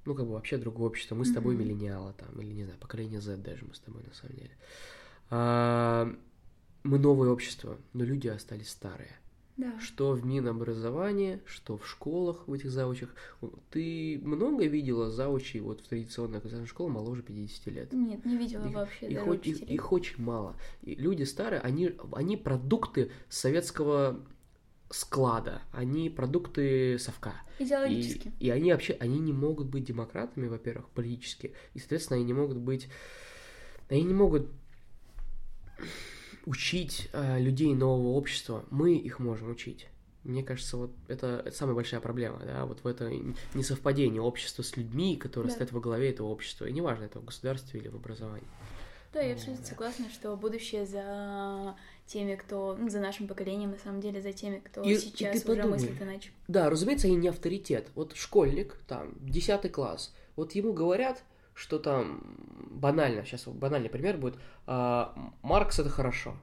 Ну, 0.06 0.16
как 0.16 0.26
бы 0.26 0.34
вообще 0.34 0.58
другое 0.58 0.88
общество. 0.88 1.16
Мы 1.16 1.26
с 1.26 1.34
тобой 1.34 1.56
миллениалы 1.56 2.14
там, 2.14 2.30
или 2.42 2.52
не 2.52 2.64
знаю, 2.64 2.80
поколение 2.80 3.22
Z 3.22 3.38
даже 3.38 3.66
мы 3.66 3.76
с 3.76 3.80
тобой 3.80 4.04
на 4.04 4.14
самом 4.14 4.36
деле. 4.36 4.52
А, 5.30 6.16
мы 6.84 7.00
новое 7.00 7.30
общество, 7.30 7.78
но 7.94 8.04
люди 8.04 8.28
остались 8.28 8.70
старые. 8.70 9.12
Да. 9.58 9.80
Что 9.80 10.14
в 10.14 10.26
Минобразовании, 10.26 11.40
что 11.46 11.78
в 11.78 11.88
школах, 11.88 12.48
в 12.48 12.54
этих 12.54 12.72
заучах. 12.72 13.10
Ты 13.70 14.20
много 14.24 14.66
видела 14.66 15.12
заучей 15.12 15.60
вот 15.60 15.82
в 15.82 15.88
традиционной 15.88 16.36
государственной 16.40 16.68
школе 16.68 16.92
моложе 16.92 17.22
50 17.22 17.68
лет? 17.68 17.94
Нет, 17.94 18.26
не 18.26 18.38
видела 18.38 18.66
Их- 18.66 18.74
вообще 18.74 19.08
Их, 19.10 19.20
хоть- 19.20 19.46
их- 19.46 19.62
их 19.62 19.92
очень 19.92 20.24
мало. 20.24 20.56
И 20.82 20.96
люди 20.96 21.24
старые, 21.24 21.60
они, 21.60 21.96
они 22.14 22.38
продукты 22.38 23.12
советского 23.30 24.22
склада, 24.90 25.62
они 25.74 26.10
продукты 26.10 26.98
совка. 26.98 27.36
И, 27.60 27.64
Идеологически. 27.66 28.32
и 28.40 28.50
они 28.50 28.72
вообще, 28.72 28.94
они 29.00 29.20
не 29.20 29.34
могут 29.34 29.68
быть 29.68 29.84
демократами, 29.84 30.48
во-первых, 30.48 30.90
политически, 30.90 31.54
и, 31.76 31.80
соответственно, 31.80 32.18
они 32.18 32.26
не 32.26 32.34
могут 32.34 32.58
быть, 32.58 32.88
они 33.90 34.04
не 34.04 34.14
могут 34.14 34.48
учить 36.46 37.10
э, 37.14 37.40
людей 37.40 37.74
нового 37.74 38.10
общества. 38.16 38.66
Мы 38.70 38.96
их 38.96 39.20
можем 39.20 39.52
учить. 39.52 39.88
Мне 40.24 40.44
кажется, 40.44 40.78
вот 40.78 40.92
это, 41.08 41.42
это 41.46 41.56
самая 41.56 41.74
большая 41.76 42.00
проблема, 42.00 42.40
да, 42.46 42.66
вот 42.66 42.84
в 42.84 42.88
это 42.88 43.12
несовпадение 43.56 44.22
общества 44.22 44.62
с 44.62 44.78
людьми, 44.78 45.16
которые 45.18 45.50
Да. 45.50 45.56
стоят 45.56 45.72
во 45.72 45.80
главе 45.80 46.12
этого 46.12 46.28
общества, 46.28 46.66
и 46.66 46.72
неважно, 46.72 47.06
это 47.06 47.20
в 47.20 47.26
государстве 47.26 47.80
или 47.80 47.88
в 47.88 47.96
образовании. 47.96 48.48
Да, 49.14 49.22
я 49.22 49.34
абсолютно 49.34 49.66
согласна, 49.66 50.06
что 50.10 50.38
будущее 50.38 50.86
за 50.86 51.76
теми, 52.06 52.36
кто, 52.36 52.78
ну, 52.80 52.88
за 52.90 53.00
нашим 53.00 53.28
поколением, 53.28 53.72
на 53.72 53.78
самом 53.80 54.00
деле, 54.00 54.22
за 54.22 54.32
теми, 54.32 54.60
кто 54.64 54.84
И- 54.84 54.94
и 54.94 54.98
сейчас 54.98 55.42
ты 55.42 55.52
уже 55.52 55.62
подумай. 55.62 55.80
мыслит 55.80 56.02
иначе. 56.02 56.30
Да, 56.48 56.70
разумеется, 56.70 57.08
они 57.08 57.16
не 57.16 57.28
авторитет. 57.28 57.90
Вот 57.96 58.16
школьник, 58.16 58.76
там, 58.88 59.14
10 59.22 59.70
класс, 59.70 60.14
вот 60.36 60.54
ему 60.54 60.72
говорят, 60.72 61.24
что 61.62 61.78
там 61.78 62.22
банально, 62.72 63.24
сейчас 63.24 63.48
банальный 63.48 63.90
пример 63.90 64.18
будет, 64.18 64.36
а, 64.66 65.14
Маркс 65.44 65.78
это 65.80 65.90
хорошо. 65.90 66.36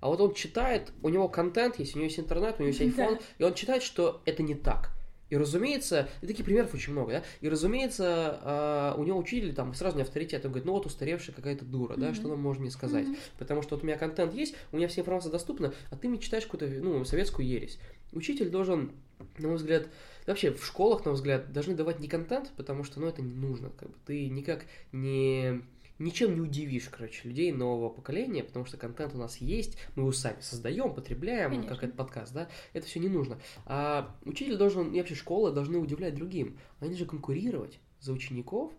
А 0.00 0.08
вот 0.08 0.20
он 0.20 0.34
читает, 0.34 0.92
у 1.02 1.08
него 1.08 1.28
контент 1.28 1.78
есть, 1.78 1.94
у 1.94 1.98
него 1.98 2.06
есть 2.06 2.18
интернет, 2.18 2.56
у 2.58 2.62
него 2.62 2.68
есть 2.68 2.80
iPhone, 2.80 3.18
Да. 3.18 3.24
и 3.38 3.42
он 3.44 3.54
читает, 3.54 3.82
что 3.84 4.20
это 4.24 4.42
не 4.42 4.54
так. 4.56 4.90
И 5.30 5.36
разумеется, 5.36 6.08
и 6.20 6.26
таких 6.26 6.44
примеров 6.44 6.72
очень 6.74 6.92
много, 6.92 7.12
да, 7.12 7.22
и 7.40 7.48
разумеется, 7.48 8.38
а, 8.42 8.94
у 8.98 9.04
него 9.04 9.18
учитель 9.18 9.54
там 9.54 9.72
сразу 9.74 9.96
не 9.96 10.02
авторитет, 10.02 10.44
он 10.44 10.50
говорит, 10.50 10.66
ну 10.66 10.72
вот 10.72 10.86
устаревшая 10.86 11.34
какая-то 11.34 11.64
дура, 11.64 11.96
да, 11.96 12.06
Мгм. 12.06 12.14
что 12.16 12.28
нам 12.28 12.40
можно 12.40 12.62
мне 12.62 12.70
сказать. 12.72 13.06
Мгм. 13.06 13.16
Потому 13.38 13.62
что 13.62 13.76
вот 13.76 13.84
у 13.84 13.86
меня 13.86 13.96
контент 13.96 14.34
есть, 14.34 14.56
у 14.72 14.76
меня 14.76 14.88
вся 14.88 15.00
информация 15.02 15.30
доступна, 15.30 15.72
а 15.90 15.96
ты 15.96 16.08
мне 16.08 16.18
читаешь 16.18 16.44
какую-то, 16.46 16.66
ну, 16.82 17.04
советскую 17.04 17.46
ересь. 17.46 17.78
Учитель 18.12 18.50
должен, 18.50 18.92
на 19.38 19.48
мой 19.48 19.56
взгляд, 19.56 19.88
вообще 20.26 20.52
в 20.52 20.64
школах, 20.64 21.04
на 21.04 21.10
мой 21.10 21.16
взгляд, 21.16 21.52
должны 21.52 21.74
давать 21.74 22.00
не 22.00 22.08
контент, 22.08 22.52
потому 22.56 22.84
что, 22.84 23.00
ну, 23.00 23.06
это 23.06 23.22
не 23.22 23.34
нужно, 23.34 23.70
как 23.70 23.90
бы. 23.90 23.96
Ты 24.06 24.28
никак 24.28 24.66
не 24.92 25.62
ничем 25.98 26.34
не 26.34 26.40
удивишь, 26.40 26.88
короче, 26.90 27.26
людей 27.26 27.52
нового 27.52 27.88
поколения, 27.88 28.44
потому 28.44 28.64
что 28.66 28.76
контент 28.76 29.14
у 29.14 29.18
нас 29.18 29.38
есть, 29.38 29.78
мы 29.94 30.02
его 30.02 30.12
сами 30.12 30.40
создаем, 30.40 30.94
потребляем, 30.94 31.50
Конечно. 31.50 31.74
как 31.74 31.84
этот 31.84 31.96
подкаст, 31.96 32.34
да, 32.34 32.48
это 32.72 32.86
все 32.86 33.00
не 33.00 33.08
нужно. 33.08 33.38
А 33.64 34.14
учитель 34.24 34.56
должен, 34.56 34.92
и 34.92 34.98
вообще 34.98 35.14
школы 35.14 35.52
должны 35.52 35.78
удивлять 35.78 36.14
другим. 36.14 36.58
Они 36.80 36.94
же 36.94 37.06
конкурировать 37.06 37.78
за 38.00 38.12
учеников 38.12 38.72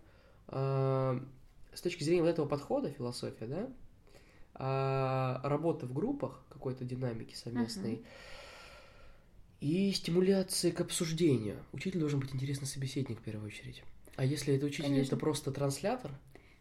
а, 0.47 1.19
с 1.73 1.81
точки 1.81 2.03
зрения 2.03 2.21
вот 2.21 2.29
этого 2.29 2.45
подхода, 2.45 2.91
философия, 2.91 3.45
да, 3.47 3.69
а, 4.53 5.41
работа 5.43 5.85
в 5.85 5.93
группах, 5.93 6.43
какой-то 6.49 6.85
динамики 6.85 7.35
совместной, 7.35 7.93
Мгм. 7.93 8.05
И 9.59 9.91
стимуляции 9.91 10.71
к 10.71 10.81
обсуждению. 10.81 11.57
Учитель 11.71 11.99
должен 11.99 12.19
быть 12.19 12.33
интересный 12.33 12.67
собеседник 12.67 13.19
в 13.19 13.23
первую 13.23 13.47
очередь. 13.47 13.83
А 14.15 14.25
если 14.25 14.55
это 14.55 14.65
учитель, 14.65 14.89
Конечно. 14.89 15.07
это 15.07 15.17
просто 15.17 15.51
транслятор, 15.51 16.11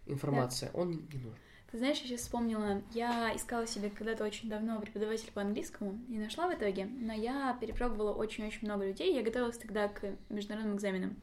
информация, 0.07 0.71
он 0.73 0.91
не, 0.91 0.97
нужен. 0.97 1.35
Ты 1.71 1.79
знаешь, 1.79 1.99
я 1.99 2.07
сейчас 2.07 2.21
вспомнила, 2.21 2.83
я 2.95 3.35
искала 3.35 3.67
себе 3.67 3.91
когда-то 3.91 4.25
очень 4.25 4.49
давно 4.49 4.81
преподавателя 4.81 5.33
по 5.33 5.43
английскому 5.43 5.99
и 6.09 6.19
нашла 6.19 6.49
в 6.49 6.55
итоге, 6.55 6.85
но 6.85 7.13
я 7.13 7.57
перепробовала 7.61 8.13
очень-очень 8.13 8.61
много 8.63 8.87
людей, 8.87 9.15
я 9.15 9.23
готовилась 9.23 9.59
тогда 9.59 9.89
к 9.89 10.17
международным 10.29 10.77
экзаменам. 10.77 11.17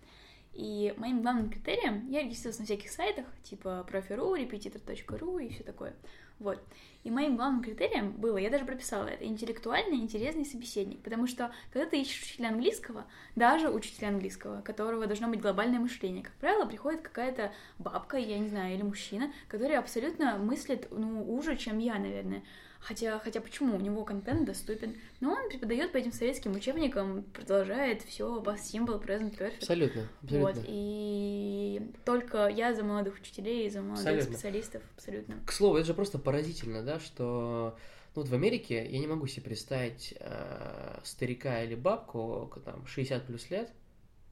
И 0.53 0.93
моим 0.97 1.23
главным 1.23 1.49
критерием 1.49 2.07
я 2.09 2.21
регистрировалась 2.21 2.59
на 2.59 2.65
всяких 2.65 2.91
сайтах, 2.91 3.25
типа 3.43 3.87
profi.ru, 3.89 4.37
repetitor.ru 4.37 5.43
и 5.43 5.49
все 5.49 5.63
такое. 5.63 5.95
Вот. 6.43 6.61
И 7.05 7.09
моим 7.09 7.37
главным 7.37 7.63
критерием 7.63 8.11
было, 8.11 8.37
я 8.37 8.49
даже 8.49 8.65
прописала 8.65 9.07
это, 9.07 9.25
интеллектуальный, 9.25 9.97
интересный 9.97 10.45
собеседник. 10.45 10.99
Потому 11.01 11.25
что, 11.25 11.53
когда 11.71 11.89
ты 11.89 12.01
ищешь 12.01 12.21
учителя 12.21 12.49
английского, 12.49 13.05
даже 13.35 13.69
учителя 13.69 14.09
английского, 14.09 14.61
которого 14.61 15.07
должно 15.07 15.29
быть 15.29 15.39
глобальное 15.39 15.79
мышление, 15.79 16.23
как 16.23 16.33
правило, 16.33 16.65
приходит 16.65 17.01
какая-то 17.01 17.53
бабка, 17.79 18.17
я 18.17 18.37
не 18.37 18.49
знаю, 18.49 18.75
или 18.75 18.83
мужчина, 18.83 19.31
который 19.47 19.77
абсолютно 19.77 20.37
мыслит, 20.37 20.87
ну, 20.91 21.33
уже, 21.33 21.55
чем 21.55 21.79
я, 21.79 21.95
наверное. 21.95 22.43
Хотя, 22.83 23.17
хотя 23.19 23.39
почему? 23.39 23.77
У 23.77 23.79
него 23.79 24.03
контент 24.03 24.45
доступен. 24.45 24.95
Но 25.21 25.31
он 25.33 25.49
преподает 25.49 25.91
по 25.93 25.97
этим 25.97 26.11
советским 26.11 26.53
учебникам, 26.53 27.23
продолжает 27.23 28.01
все 28.03 28.41
past 28.41 28.73
simple, 28.73 29.01
present 29.01 29.37
perfect. 29.37 29.57
Абсолютно, 29.57 30.09
абсолютно. 30.21 30.61
Вот, 30.61 30.65
и 30.67 31.91
только 32.03 32.47
я 32.47 32.73
за 32.73 32.83
молодых 32.83 33.15
учителей, 33.15 33.69
за 33.69 33.81
молодых 33.81 34.05
абсолютно. 34.05 34.33
специалистов, 34.33 34.83
абсолютно. 34.95 35.35
К 35.45 35.51
слову, 35.51 35.77
это 35.77 35.87
же 35.87 35.93
просто 35.93 36.19
поразительно, 36.19 36.83
да, 36.83 36.99
что 36.99 37.77
ну, 38.15 38.21
вот 38.21 38.29
в 38.29 38.33
Америке 38.33 38.85
я 38.89 38.99
не 38.99 39.07
могу 39.07 39.27
себе 39.27 39.43
представить 39.43 40.13
э, 40.19 40.99
старика 41.03 41.63
или 41.63 41.75
бабку, 41.75 42.51
там, 42.65 42.85
60 42.85 43.25
плюс 43.25 43.49
лет, 43.49 43.71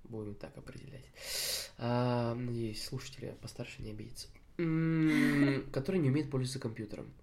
будем 0.03 0.35
так 0.35 0.57
определять, 0.57 1.05
э, 1.77 2.33
надеюсь, 2.33 2.83
слушатели 2.83 3.35
постарше 3.41 3.81
не 3.81 3.91
обидятся, 3.91 4.27
который 5.71 6.01
не 6.01 6.09
умеет 6.09 6.29
пользоваться 6.29 6.59
компьютером. 6.59 7.13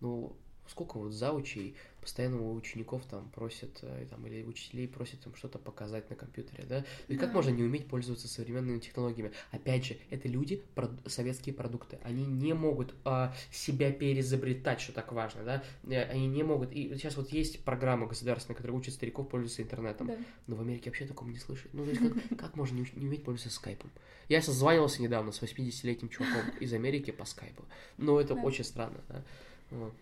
Ну, 0.00 0.34
сколько 0.70 0.98
вот 0.98 1.12
заучей 1.12 1.74
постоянно 2.00 2.40
у 2.40 2.54
учеников 2.54 3.04
там 3.04 3.28
просят, 3.30 3.78
э, 3.82 4.06
там, 4.08 4.26
или 4.26 4.42
учителей 4.42 4.88
просят 4.88 5.24
им 5.26 5.34
что-то 5.34 5.58
показать 5.58 6.08
на 6.08 6.16
компьютере, 6.16 6.64
да? 6.66 6.84
И 7.08 7.14
да. 7.14 7.20
как 7.20 7.34
можно 7.34 7.50
не 7.50 7.62
уметь 7.62 7.86
пользоваться 7.86 8.28
современными 8.28 8.78
технологиями? 8.78 9.32
Опять 9.50 9.84
же, 9.84 9.96
это 10.10 10.28
люди, 10.28 10.62
советские 11.06 11.54
продукты, 11.54 11.98
они 12.02 12.24
не 12.24 12.54
могут 12.54 12.94
а, 13.04 13.34
себя 13.50 13.92
переизобретать, 13.92 14.80
что 14.80 14.92
так 14.92 15.12
важно, 15.12 15.44
да? 15.44 15.64
Э, 15.84 16.04
они 16.04 16.26
не 16.26 16.42
могут, 16.42 16.72
и 16.72 16.94
сейчас 16.94 17.16
вот 17.16 17.30
есть 17.30 17.64
программы 17.64 18.06
государственные, 18.06 18.56
которые 18.56 18.78
учат 18.78 18.94
стариков 18.94 19.28
пользоваться 19.28 19.62
интернетом, 19.62 20.06
да. 20.06 20.16
но 20.46 20.56
в 20.56 20.60
Америке 20.60 20.90
вообще 20.90 21.04
такого 21.04 21.28
не 21.28 21.38
слышат. 21.38 21.72
Ну, 21.74 21.84
то 21.84 21.90
есть 21.90 22.00
как, 22.00 22.38
как 22.38 22.56
можно 22.56 22.76
не, 22.76 22.86
не 22.94 23.06
уметь 23.06 23.24
пользоваться 23.24 23.54
скайпом? 23.54 23.90
Я 24.28 24.40
созванивался 24.40 25.02
недавно 25.02 25.32
с 25.32 25.42
80-летним 25.42 26.08
чуваком 26.08 26.50
из 26.60 26.72
Америки 26.72 27.10
по 27.10 27.24
скайпу, 27.24 27.64
но 27.98 28.20
это 28.20 28.34
да. 28.34 28.42
очень 28.42 28.64
странно, 28.64 29.00
да? 29.08 29.24
Вот. 29.70 29.92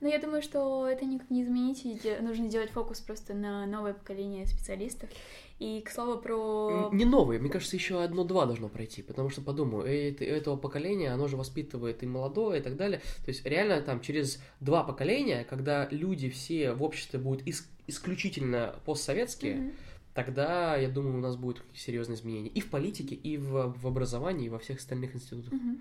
Но 0.00 0.08
я 0.08 0.18
думаю, 0.18 0.42
что 0.42 0.86
это 0.86 1.04
никак 1.04 1.30
не 1.30 1.42
изменить, 1.42 1.84
и 1.84 2.00
нужно 2.22 2.48
делать 2.48 2.70
фокус 2.70 3.00
просто 3.00 3.34
на 3.34 3.66
новое 3.66 3.92
поколение 3.92 4.46
специалистов. 4.46 5.10
И, 5.58 5.82
к 5.82 5.90
слову, 5.90 6.16
про... 6.18 6.88
Не 6.90 7.04
новые, 7.04 7.38
мне 7.38 7.50
кажется, 7.50 7.76
еще 7.76 8.02
одно-два 8.02 8.46
должно 8.46 8.70
пройти, 8.70 9.02
потому 9.02 9.28
что, 9.28 9.42
подумаю, 9.42 9.84
это, 9.84 10.24
этого 10.24 10.56
поколения, 10.56 11.10
оно 11.10 11.28
же 11.28 11.36
воспитывает 11.36 12.02
и 12.02 12.06
молодое, 12.06 12.60
и 12.60 12.62
так 12.62 12.76
далее. 12.76 13.00
То 13.26 13.30
есть, 13.30 13.44
реально, 13.44 13.82
там, 13.82 14.00
через 14.00 14.42
два 14.60 14.82
поколения, 14.84 15.44
когда 15.44 15.86
люди 15.90 16.30
все 16.30 16.72
в 16.72 16.82
обществе 16.82 17.18
будут 17.18 17.46
ис- 17.46 17.66
исключительно 17.86 18.76
постсоветские, 18.86 19.54
mm-hmm. 19.56 19.74
тогда, 20.14 20.76
я 20.76 20.88
думаю, 20.88 21.18
у 21.18 21.20
нас 21.20 21.36
будут 21.36 21.62
серьезные 21.74 22.16
изменения 22.16 22.48
и 22.48 22.60
в 22.62 22.70
политике, 22.70 23.14
и 23.14 23.36
в, 23.36 23.74
в 23.78 23.86
образовании, 23.86 24.46
и 24.46 24.48
во 24.48 24.60
всех 24.60 24.78
остальных 24.78 25.14
институтах. 25.14 25.52
Mm-hmm. 25.52 25.78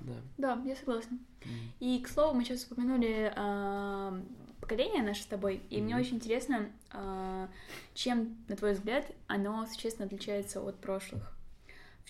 Да. 0.00 0.14
Да, 0.38 0.62
я 0.64 0.76
согласна. 0.76 1.18
Mm. 1.42 1.48
И, 1.80 2.00
к 2.00 2.08
слову, 2.08 2.34
мы 2.34 2.44
сейчас 2.44 2.64
упомянули 2.64 3.32
э, 3.34 4.22
поколение 4.60 5.02
наше 5.02 5.22
с 5.22 5.26
тобой, 5.26 5.62
и 5.70 5.78
mm 5.78 5.82
мне 5.82 5.96
очень 5.96 6.16
интересно, 6.16 6.70
э, 6.92 7.46
чем, 7.94 8.36
на 8.48 8.56
твой 8.56 8.72
взгляд, 8.72 9.06
оно 9.26 9.66
существенно 9.66 10.06
отличается 10.06 10.60
от 10.60 10.76
прошлых? 10.76 11.36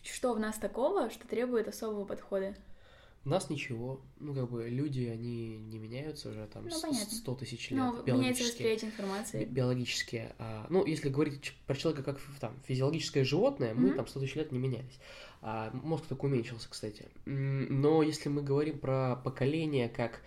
Что 0.02 0.32
в 0.32 0.40
нас 0.40 0.56
такого, 0.56 1.10
что 1.10 1.26
требует 1.28 1.68
особого 1.68 2.04
подхода? 2.04 2.54
Нас 3.24 3.50
ничего, 3.50 4.00
ну, 4.18 4.34
как 4.34 4.50
бы, 4.50 4.70
люди, 4.70 5.04
они 5.04 5.58
не 5.58 5.78
меняются 5.78 6.30
уже 6.30 6.46
там 6.46 6.64
ну, 6.64 6.70
100 6.70 7.34
тысяч 7.34 7.70
лет. 7.70 7.78
Ну, 7.78 8.02
меняется 8.16 8.44
восприятие 8.44 8.90
информации. 8.90 9.44
Биологически. 9.44 10.32
А, 10.38 10.66
ну, 10.70 10.86
если 10.86 11.10
говорить 11.10 11.52
про 11.66 11.76
человека 11.76 12.02
как 12.02 12.20
там 12.40 12.54
физиологическое 12.66 13.24
животное, 13.24 13.74
мы 13.74 13.90
mm-hmm. 13.90 13.96
там 13.96 14.06
100 14.06 14.20
тысяч 14.20 14.34
лет 14.36 14.52
не 14.52 14.58
менялись. 14.58 14.98
А, 15.42 15.70
мозг 15.74 16.06
только 16.06 16.24
уменьшился, 16.24 16.70
кстати. 16.70 17.08
Но 17.26 18.02
если 18.02 18.30
мы 18.30 18.42
говорим 18.42 18.78
про 18.78 19.16
поколение 19.16 19.90
как... 19.90 20.22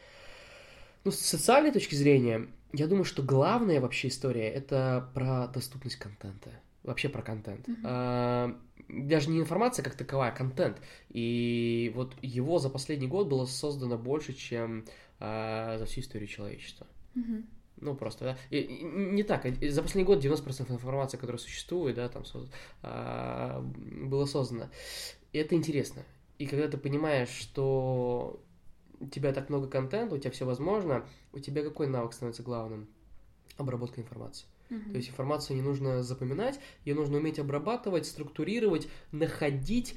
Ну, 1.04 1.12
с 1.12 1.18
социальной 1.18 1.72
точки 1.72 1.96
зрения, 1.96 2.48
я 2.74 2.86
думаю, 2.88 3.06
что 3.06 3.24
главная 3.24 3.82
вообще 3.82 4.10
история— 4.10 4.50
это 4.50 5.10
про 5.16 5.48
доступность 5.48 5.96
контента. 5.96 6.52
Вообще 6.84 7.10
про 7.10 7.22
контент. 7.22 7.68
Mm-hmm. 7.68 7.82
А, 7.84 8.60
даже 8.90 9.30
не 9.30 9.40
информация 9.40 9.84
как 9.84 9.96
таковая, 9.96 10.32
а 10.32 10.36
контент. 10.36 10.82
И 11.10 11.92
вот 11.96 12.16
его 12.22 12.60
за 12.60 12.70
последний 12.70 13.08
год 13.08 13.28
было 13.28 13.46
создано 13.46 13.98
больше, 13.98 14.34
чем 14.34 14.86
а, 15.20 15.78
за 15.78 15.86
всю 15.86 16.02
историю 16.02 16.28
человечества. 16.28 16.88
Mm-hmm. 17.16 17.46
Ну, 17.82 17.96
просто, 17.96 18.26
да. 18.26 18.38
И, 18.50 18.60
и, 18.60 18.84
не 18.84 19.24
так. 19.24 19.46
За 19.62 19.82
последний 19.82 20.06
год 20.06 20.24
90% 20.24 20.72
информации, 20.72 21.18
которая 21.18 21.40
существует, 21.40 21.96
да, 21.96 22.08
там 22.10 22.26
созд... 22.26 22.52
а, 22.82 23.62
было 23.62 24.26
создано. 24.26 24.70
И 25.32 25.38
это 25.38 25.56
интересно. 25.56 26.04
И 26.38 26.46
когда 26.46 26.68
ты 26.68 26.78
понимаешь, 26.78 27.30
что 27.30 28.42
у 29.00 29.08
тебя 29.08 29.34
так 29.34 29.50
много 29.50 29.68
контента, 29.68 30.16
у 30.16 30.18
тебя 30.18 30.32
все 30.32 30.46
возможно, 30.46 31.06
у 31.32 31.40
тебя 31.40 31.64
какой 31.64 31.88
навык 31.88 32.14
становится 32.14 32.44
главным? 32.44 32.88
Обработка 33.58 34.02
информации. 34.02 34.48
Mm-hmm. 34.74 34.92
То 34.92 34.98
есть 34.98 35.10
информацию 35.10 35.56
не 35.56 35.62
нужно 35.62 36.04
запоминать, 36.04 36.60
ее 36.86 36.96
нужно 36.96 37.18
уметь 37.18 37.40
обрабатывать, 37.40 38.06
структурировать, 38.06 38.88
находить 39.12 39.96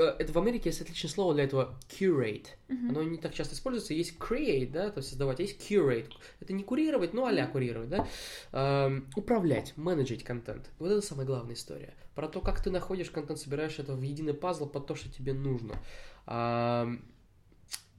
Э, 0.00 0.16
это 0.18 0.32
в 0.32 0.38
Америке 0.38 0.70
есть 0.70 0.80
отличное 0.80 1.10
слово 1.10 1.34
для 1.34 1.44
этого 1.44 1.78
curate. 1.88 2.46
Uh-huh. 2.68 2.88
Оно 2.88 3.02
не 3.02 3.18
так 3.18 3.34
часто 3.34 3.54
используется. 3.54 3.92
Есть 3.92 4.16
create, 4.18 4.70
да, 4.70 4.90
то 4.90 4.98
есть 4.98 5.10
создавать, 5.10 5.40
а 5.40 5.42
есть 5.42 5.60
curate. 5.60 6.10
Это 6.40 6.52
не 6.54 6.62
курировать, 6.62 7.12
но 7.12 7.26
а 7.26 7.46
курировать, 7.46 7.90
да. 7.90 8.08
Эм, 8.52 9.06
управлять, 9.14 9.74
менеджить 9.76 10.24
контент. 10.24 10.70
Вот 10.78 10.90
это 10.90 11.02
самая 11.02 11.26
главная 11.26 11.54
история. 11.54 11.94
Про 12.14 12.28
то, 12.28 12.40
как 12.40 12.62
ты 12.62 12.70
находишь 12.70 13.10
контент, 13.10 13.38
собираешь 13.38 13.78
это 13.78 13.94
в 13.94 14.02
единый 14.02 14.34
пазл 14.34 14.66
под 14.66 14.86
то, 14.86 14.94
что 14.94 15.10
тебе 15.10 15.34
нужно. 15.34 15.74
Эм, 16.26 17.04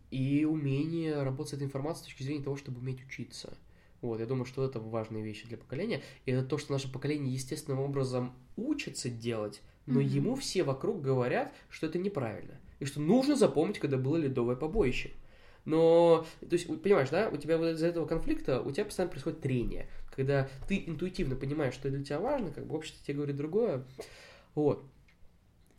и 0.10 0.44
умение 0.44 1.22
работать 1.22 1.52
с 1.52 1.54
этой 1.54 1.64
информацией 1.64 2.04
с 2.04 2.08
точки 2.08 2.24
зрения 2.24 2.44
того, 2.44 2.58
чтобы 2.58 2.80
уметь 2.80 3.06
учиться. 3.06 3.54
Вот, 4.02 4.20
я 4.20 4.26
думаю, 4.26 4.46
что 4.46 4.66
это 4.66 4.80
важные 4.80 5.24
вещи 5.24 5.48
для 5.48 5.58
поколения. 5.58 6.02
И 6.26 6.32
это 6.32 6.46
то, 6.46 6.58
что 6.58 6.74
наше 6.74 6.92
поколение 6.92 7.34
естественным 7.34 7.80
образом 7.80 8.34
учится 8.58 9.10
делать, 9.10 9.62
но 9.86 10.02
mm-hmm. 10.02 10.06
ему 10.06 10.36
все 10.36 10.64
вокруг 10.64 11.02
говорят, 11.02 11.54
что 11.70 11.88
это 11.88 12.00
неправильно. 12.00 12.60
И 12.80 12.86
что 12.86 13.00
нужно 13.00 13.36
запомнить, 13.36 13.80
когда 13.80 13.98
было 13.98 14.18
ледовое 14.18 14.56
побоище. 14.56 15.12
Но, 15.66 16.26
то 16.40 16.54
есть, 16.54 16.68
понимаешь, 16.82 17.10
да, 17.10 17.30
у 17.30 17.38
тебя 17.38 17.58
вот 17.60 17.74
из-за 17.74 17.88
этого 17.88 18.08
конфликта, 18.08 18.62
у 18.62 18.72
тебя 18.72 18.86
постоянно 18.86 19.12
происходит 19.12 19.42
трение. 19.42 19.88
Когда 20.16 20.50
ты 20.68 20.84
интуитивно 20.88 21.36
понимаешь, 21.36 21.76
что 21.76 21.90
для 21.90 22.04
тебя 22.04 22.20
важно, 22.20 22.52
как 22.52 22.66
бы 22.66 22.76
общество 22.76 23.06
тебе 23.06 23.18
говорит 23.18 23.36
другое. 23.36 23.86
Вот. 24.56 24.84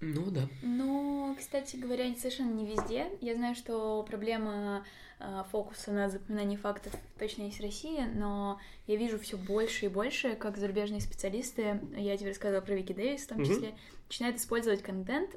Ну 0.02 0.30
да. 0.32 0.48
Ну, 0.62 1.34
кстати 1.38 1.76
говоря, 1.76 2.12
совершенно 2.16 2.52
не 2.52 2.66
везде. 2.66 3.06
Я 3.20 3.36
знаю, 3.36 3.54
что 3.54 4.02
проблема 4.02 4.84
э, 5.20 5.44
фокуса 5.52 5.92
на 5.92 6.10
запоминании 6.10 6.56
фактов 6.56 6.92
точно 7.20 7.42
есть 7.42 7.60
в 7.60 7.62
России, 7.62 8.04
но 8.12 8.60
я 8.88 8.96
вижу 8.96 9.16
все 9.20 9.36
больше 9.36 9.86
и 9.86 9.88
больше, 9.88 10.34
как 10.34 10.58
зарубежные 10.58 11.00
специалисты, 11.00 11.80
я 11.96 12.16
тебе 12.16 12.30
рассказывала 12.30 12.64
про 12.64 12.74
Вики 12.74 12.92
Дэвис 12.92 13.22
в 13.22 13.28
том 13.28 13.44
числе, 13.44 13.68
mm-hmm. 13.68 14.06
начинают 14.08 14.36
использовать 14.38 14.82
контент, 14.82 15.36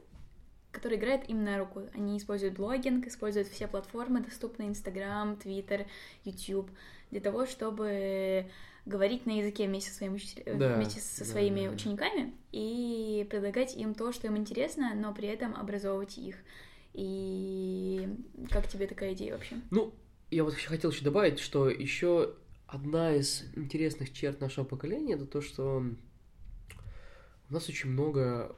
который 0.72 0.98
играет 0.98 1.30
им 1.30 1.44
на 1.44 1.60
руку. 1.60 1.84
Они 1.94 2.18
используют 2.18 2.56
блогинг, 2.56 3.06
используют 3.06 3.48
все 3.48 3.68
платформы, 3.68 4.22
доступные 4.22 4.70
Инстаграм, 4.70 5.38
Твиттер, 5.38 5.86
Ютуб, 6.24 6.72
для 7.12 7.22
того, 7.22 7.46
чтобы 7.46 8.50
говорить 8.86 9.26
на 9.26 9.40
языке 9.40 9.68
вместе 9.68 9.90
со, 9.90 9.98
своим 9.98 10.14
учитель... 10.14 10.44
Э, 10.46 10.58
да, 10.58 10.76
вместе 10.76 11.00
со 11.00 11.24
да, 11.24 11.32
своими 11.32 11.68
да, 11.68 11.74
учениками 11.74 12.34
и 12.52 13.28
предлагать 13.30 13.76
им 13.76 13.96
то, 13.96 14.12
что 14.12 14.28
им 14.28 14.38
интересно, 14.38 14.94
но 14.96 15.14
при 15.14 15.28
этом 15.28 15.56
образовывать 15.56 16.18
их. 16.18 16.36
И 16.94 18.08
как 18.52 18.68
тебе 18.68 18.88
такая 18.88 19.14
идея 19.14 19.34
вообще? 19.34 19.58
Ну, 19.72 19.94
я 20.32 20.44
вот 20.44 20.56
хотел 20.56 20.92
еще 20.92 21.04
добавить, 21.04 21.40
что 21.40 21.70
еще 21.70 22.36
одна 22.68 23.16
из 23.16 23.44
интересных 23.56 24.14
черт 24.14 24.40
нашего 24.40 24.66
поколения 24.66 25.14
это 25.14 25.26
то, 25.26 25.42
что 25.42 25.84
у 27.50 27.54
нас 27.54 27.70
очень 27.70 27.90
много 27.90 28.56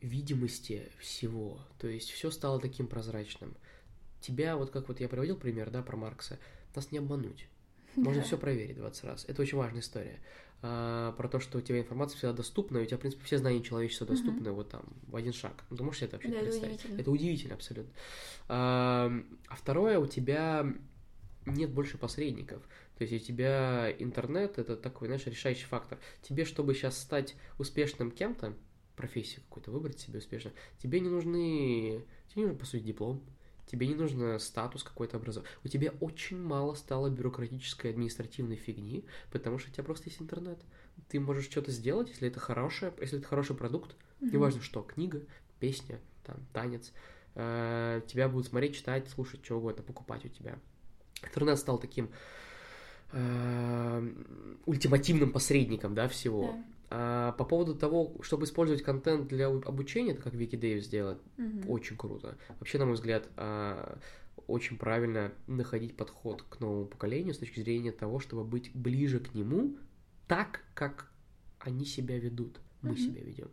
видимости 0.00 0.90
всего. 0.98 1.60
То 1.78 1.88
есть 1.88 2.10
все 2.10 2.30
стало 2.30 2.60
таким 2.60 2.86
прозрачным. 2.86 3.56
Тебя, 4.20 4.56
вот 4.56 4.70
как 4.70 4.88
вот 4.88 5.00
я 5.00 5.08
приводил 5.08 5.36
пример, 5.36 5.70
да, 5.70 5.82
про 5.82 5.96
Маркса, 5.96 6.38
нас 6.74 6.90
не 6.92 6.98
обмануть. 6.98 7.48
Можно 7.96 8.22
все 8.22 8.38
проверить 8.38 8.76
20 8.76 9.04
раз. 9.04 9.24
Это 9.28 9.42
очень 9.42 9.58
важная 9.58 9.80
история. 9.80 10.20
а, 10.60 11.12
про 11.12 11.28
то, 11.28 11.38
что 11.40 11.58
у 11.58 11.60
тебя 11.60 11.78
информация 11.78 12.16
всегда 12.16 12.32
доступна, 12.32 12.78
и 12.78 12.82
у 12.82 12.84
тебя, 12.84 12.96
в 12.96 13.00
принципе, 13.00 13.24
все 13.24 13.38
знания 13.38 13.62
человечества 13.62 14.06
доступны 14.06 14.48
mm-hmm. 14.48 14.52
вот 14.52 14.70
там 14.70 14.82
в 15.06 15.14
один 15.14 15.32
шаг. 15.32 15.64
Ну, 15.70 15.76
ты 15.76 15.82
можешь 15.84 16.00
себе 16.00 16.08
это 16.08 16.16
вообще 16.16 16.30
да, 16.30 16.40
представить? 16.40 16.74
Это 16.74 16.74
удивительно. 16.74 17.00
это 17.00 17.10
удивительно 17.10 17.54
абсолютно. 17.54 17.92
А, 18.48 19.12
а 19.48 19.56
второе, 19.56 19.98
у 19.98 20.06
тебя 20.06 20.66
нет 21.46 21.70
больше 21.70 21.98
посредников. 21.98 22.62
То 22.96 23.04
есть 23.04 23.14
у 23.14 23.24
тебя 23.24 23.90
интернет 23.98 24.58
это 24.58 24.76
такой, 24.76 25.08
знаешь, 25.08 25.24
решающий 25.26 25.66
фактор. 25.66 25.98
Тебе, 26.22 26.44
чтобы 26.44 26.74
сейчас 26.74 26.98
стать 26.98 27.36
успешным 27.58 28.10
кем-то, 28.10 28.54
профессию 28.96 29.42
какую-то 29.48 29.70
выбрать 29.70 30.00
себе 30.00 30.18
успешно, 30.18 30.50
тебе 30.82 30.98
не 30.98 31.08
нужны, 31.08 32.04
тебе 32.28 32.34
не 32.34 32.42
нужен, 32.42 32.58
по 32.58 32.66
сути, 32.66 32.82
диплом, 32.82 33.22
тебе 33.68 33.86
не 33.86 33.94
нужно 33.94 34.38
статус 34.38 34.82
какой-то 34.82 35.16
образования. 35.16 35.50
У 35.64 35.68
тебя 35.68 35.92
очень 36.00 36.40
мало 36.40 36.74
стало 36.74 37.08
бюрократической 37.08 37.90
административной 37.90 38.56
фигни, 38.56 39.04
потому 39.30 39.58
что 39.58 39.70
у 39.70 39.72
тебя 39.72 39.84
просто 39.84 40.08
есть 40.08 40.20
интернет. 40.20 40.58
Ты 41.08 41.20
можешь 41.20 41.44
что-то 41.44 41.70
сделать, 41.70 42.08
если 42.08 42.28
это 42.28 42.40
хорошее, 42.40 42.92
если 43.00 43.18
это 43.18 43.28
хороший 43.28 43.54
продукт, 43.54 43.92
mm-hmm. 43.92 44.32
неважно 44.32 44.62
что, 44.62 44.82
книга, 44.82 45.22
песня, 45.60 46.00
там, 46.24 46.36
танец, 46.52 46.92
э, 47.34 48.02
тебя 48.06 48.28
будут 48.28 48.48
смотреть, 48.48 48.76
читать, 48.76 49.08
слушать, 49.08 49.44
что 49.44 49.56
угодно, 49.58 49.82
покупать 49.82 50.24
у 50.24 50.28
тебя. 50.28 50.58
Интернет 51.22 51.58
стал 51.58 51.78
таким 51.78 52.10
э, 53.12 54.08
ультимативным 54.66 55.32
посредником, 55.32 55.94
да, 55.94 56.08
всего. 56.08 56.52
Да. 56.52 56.64
А 56.90 57.32
по 57.32 57.44
поводу 57.44 57.74
того, 57.74 58.16
чтобы 58.22 58.44
использовать 58.44 58.82
контент 58.82 59.28
для 59.28 59.48
обучения, 59.48 60.12
это 60.12 60.22
как 60.22 60.34
Вики 60.34 60.56
Дэвис 60.56 60.88
делает, 60.88 61.18
Мгм. 61.36 61.68
очень 61.70 61.96
круто. 61.96 62.36
Вообще, 62.60 62.78
на 62.78 62.86
мой 62.86 62.94
взгляд, 62.94 63.28
а, 63.36 63.98
очень 64.46 64.78
правильно 64.78 65.32
находить 65.46 65.96
подход 65.96 66.42
к 66.42 66.60
новому 66.60 66.86
поколению 66.86 67.34
с 67.34 67.38
точки 67.38 67.60
зрения 67.60 67.92
того, 67.92 68.20
чтобы 68.20 68.44
быть 68.44 68.70
ближе 68.74 69.20
к 69.20 69.34
нему 69.34 69.76
так, 70.26 70.62
как 70.74 71.10
они 71.58 71.84
себя 71.84 72.18
ведут. 72.18 72.58
Мы 72.80 72.90
Мгм. 72.90 72.98
себя 72.98 73.20
ведем. 73.22 73.48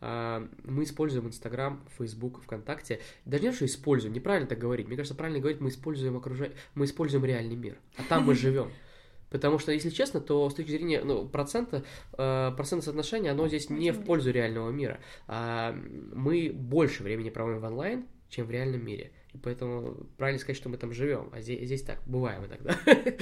А, 0.00 0.46
Мы 0.64 0.84
используем 0.84 1.26
Инстаграм, 1.26 1.82
Фейсбук, 1.96 2.42
ВКонтакте. 2.42 3.00
Даже 3.24 3.42
не 3.44 3.50
то, 3.50 3.56
что 3.56 3.64
используем, 3.64 4.14
неправильно 4.14 4.46
так 4.46 4.58
говорить. 4.58 4.86
Мне 4.86 4.96
кажется, 4.96 5.14
правильно 5.16 5.40
говорить, 5.40 5.60
мы 5.60 5.70
используем 5.70 6.16
окружа... 6.16 6.52
мы 6.74 6.84
используем 6.84 7.24
реальный 7.24 7.56
мир. 7.56 7.78
А 7.96 8.02
там 8.08 8.26
мы 8.26 8.34
живем. 8.36 8.70
Потому 9.30 9.58
что, 9.58 9.72
если 9.72 9.90
честно, 9.90 10.20
то 10.20 10.48
с 10.48 10.54
точки 10.54 10.70
зрения 10.70 11.02
ну, 11.02 11.26
процента, 11.26 11.84
э, 12.16 12.52
процентное 12.56 12.84
соотношение, 12.84 13.32
оно 13.32 13.48
здесь 13.48 13.70
не 13.70 13.92
в 13.92 14.04
пользу 14.04 14.30
реального 14.30 14.70
мира. 14.70 15.00
А 15.26 15.72
мы 15.72 16.50
больше 16.52 17.02
времени 17.02 17.30
проводим 17.30 17.60
в 17.60 17.64
онлайн, 17.64 18.06
чем 18.28 18.46
в 18.46 18.50
реальном 18.50 18.84
мире. 18.84 19.12
И 19.32 19.38
поэтому 19.38 20.06
правильно 20.16 20.40
сказать, 20.40 20.56
что 20.56 20.68
мы 20.68 20.76
там 20.76 20.92
живем. 20.92 21.30
А 21.32 21.40
здесь, 21.40 21.64
здесь 21.66 21.82
так, 21.82 22.00
бываем 22.06 22.44
иногда. 22.46 22.78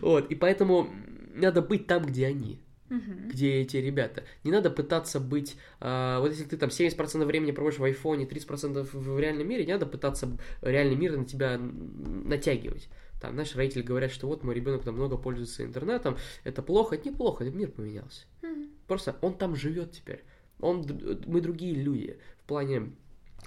Вот. 0.00 0.30
И 0.30 0.34
поэтому 0.34 0.88
надо 1.34 1.62
быть 1.62 1.86
там, 1.86 2.04
где 2.04 2.26
они 2.26 2.60
Мгм. 2.90 3.28
где 3.28 3.60
эти 3.60 3.76
ребята. 3.76 4.24
Не 4.44 4.50
надо 4.50 4.70
пытаться 4.70 5.20
быть... 5.20 5.56
а, 5.80 6.20
вот 6.20 6.30
если 6.30 6.44
ты 6.44 6.56
там 6.56 6.70
70% 6.70 7.24
времени 7.26 7.50
проводишь 7.50 7.78
в 7.78 7.84
айфоне, 7.84 8.24
30% 8.24 8.88
в 8.90 9.18
реальном 9.18 9.46
мире, 9.46 9.66
не 9.66 9.72
надо 9.72 9.84
пытаться 9.84 10.38
реальный 10.62 10.96
мир 10.96 11.16
на 11.16 11.26
тебя 11.26 11.58
натягивать. 11.58 12.88
Там, 13.20 13.32
знаешь, 13.32 13.54
родители 13.54 13.82
говорят, 13.82 14.10
что 14.10 14.26
вот 14.26 14.44
мой 14.44 14.54
ребенок 14.54 14.84
там 14.84 14.94
много 14.94 15.16
пользуется 15.16 15.64
интернетом, 15.64 16.16
это 16.44 16.62
плохо, 16.62 16.94
это 16.94 17.08
неплохо, 17.08 17.44
мир 17.44 17.70
поменялся. 17.70 18.26
Мгм. 18.42 18.68
Просто 18.86 19.16
он 19.20 19.36
там 19.36 19.56
живет 19.56 19.92
теперь. 19.92 20.24
Он, 20.60 20.86
мы 21.26 21.40
другие 21.40 21.74
люди. 21.74 22.18
В 22.42 22.44
плане 22.44 22.92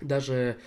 даже 0.01 0.57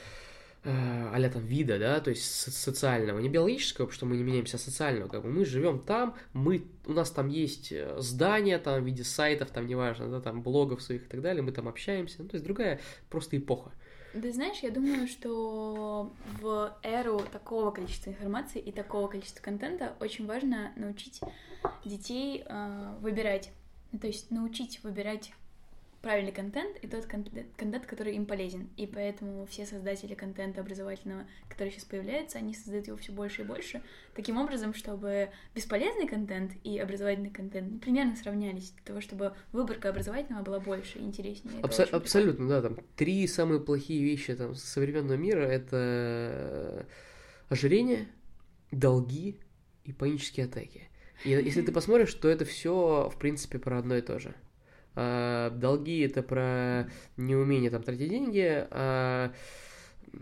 а 0.66 1.30
там 1.30 1.44
вида, 1.44 1.78
да, 1.78 2.00
то 2.00 2.08
есть 2.08 2.24
со- 2.24 2.50
социального, 2.50 3.18
не 3.18 3.28
биологического, 3.28 3.84
потому 3.84 3.94
что 3.94 4.06
мы 4.06 4.16
не 4.16 4.22
меняемся, 4.22 4.56
а 4.56 4.60
социального, 4.60 5.08
как 5.08 5.22
бы 5.22 5.28
мы 5.28 5.44
живем 5.44 5.78
там, 5.78 6.16
мы, 6.32 6.64
у 6.86 6.92
нас 6.92 7.10
там 7.10 7.28
есть 7.28 7.70
э, 7.70 7.96
здания, 7.98 8.58
там 8.58 8.82
в 8.82 8.86
виде 8.86 9.04
сайтов, 9.04 9.50
там 9.50 9.66
неважно, 9.66 10.08
да, 10.08 10.22
там 10.22 10.42
блогов 10.42 10.80
своих 10.80 11.04
и 11.04 11.08
так 11.08 11.20
далее, 11.20 11.42
мы 11.42 11.52
там 11.52 11.68
общаемся, 11.68 12.16
ну, 12.22 12.28
то 12.28 12.36
есть 12.36 12.46
другая 12.46 12.80
просто 13.10 13.36
эпоха. 13.36 13.72
Ты 14.20 14.33
знаешь, 14.33 14.59
я 14.61 14.70
думаю, 14.70 15.09
что 15.09 16.12
в 16.40 16.79
эру 16.85 17.20
такого 17.33 17.72
количества 17.72 18.11
информации 18.11 18.61
и 18.61 18.70
такого 18.70 19.09
количества 19.09 19.42
контента 19.42 19.94
очень 19.98 20.27
важно 20.27 20.72
научить 20.77 21.20
детей 21.85 22.44
э, 22.46 22.94
выбирать. 23.00 23.50
То 24.00 24.07
есть 24.07 24.31
научить 24.31 24.85
выбирать 24.85 25.33
правильный 26.04 26.32
контент 26.32 26.76
и 26.82 26.86
тот 26.86 27.06
контент, 27.06 27.86
который 27.86 28.14
им 28.14 28.26
полезен. 28.26 28.68
И 28.76 28.86
поэтому 28.86 29.46
все 29.46 29.64
создатели 29.64 30.14
контента 30.14 30.60
образовательного, 30.60 31.26
который 31.48 31.70
сейчас 31.70 31.84
появляется, 31.86 32.36
они 32.36 32.52
создают 32.52 32.86
его 32.88 32.98
все 32.98 33.10
больше 33.10 33.40
и 33.40 33.44
больше, 33.44 33.82
таким 34.14 34.36
образом, 34.36 34.74
чтобы 34.74 35.30
бесполезный 35.54 36.06
контент 36.06 36.52
и 36.62 36.78
образовательный 36.78 37.30
контент 37.30 37.80
примерно 37.80 38.16
сравнялись, 38.16 38.72
для 38.72 38.84
того, 38.84 39.00
чтобы 39.00 39.32
выборка 39.52 39.88
образовательного 39.88 40.42
была 40.42 40.60
больше 40.60 40.98
и 40.98 41.02
интереснее. 41.02 41.62
Абсо- 41.62 41.88
абсолютно, 41.90 42.48
да, 42.48 42.60
там 42.60 42.76
три 42.96 43.26
самые 43.26 43.60
плохие 43.60 44.04
вещи 44.04 44.34
там 44.34 44.54
современного 44.54 45.16
мира 45.16 45.40
это 45.40 46.86
ожирение, 47.48 48.08
долги 48.70 49.40
и 49.84 49.92
панические 49.94 50.44
атаки. 50.44 50.82
И 51.24 51.30
если 51.30 51.62
ты 51.62 51.72
посмотришь, 51.78 52.12
то 52.12 52.28
это 52.28 52.44
все, 52.44 53.10
в 53.10 53.18
принципе, 53.18 53.58
про 53.58 53.78
одно 53.78 53.96
и 53.96 54.02
то 54.02 54.18
же. 54.18 54.34
А, 54.94 55.50
долги 55.50 56.00
это 56.00 56.22
про 56.22 56.88
неумение 57.16 57.70
там 57.70 57.83
тратить 57.83 58.11
деньги, 58.11 58.66
а 58.70 59.33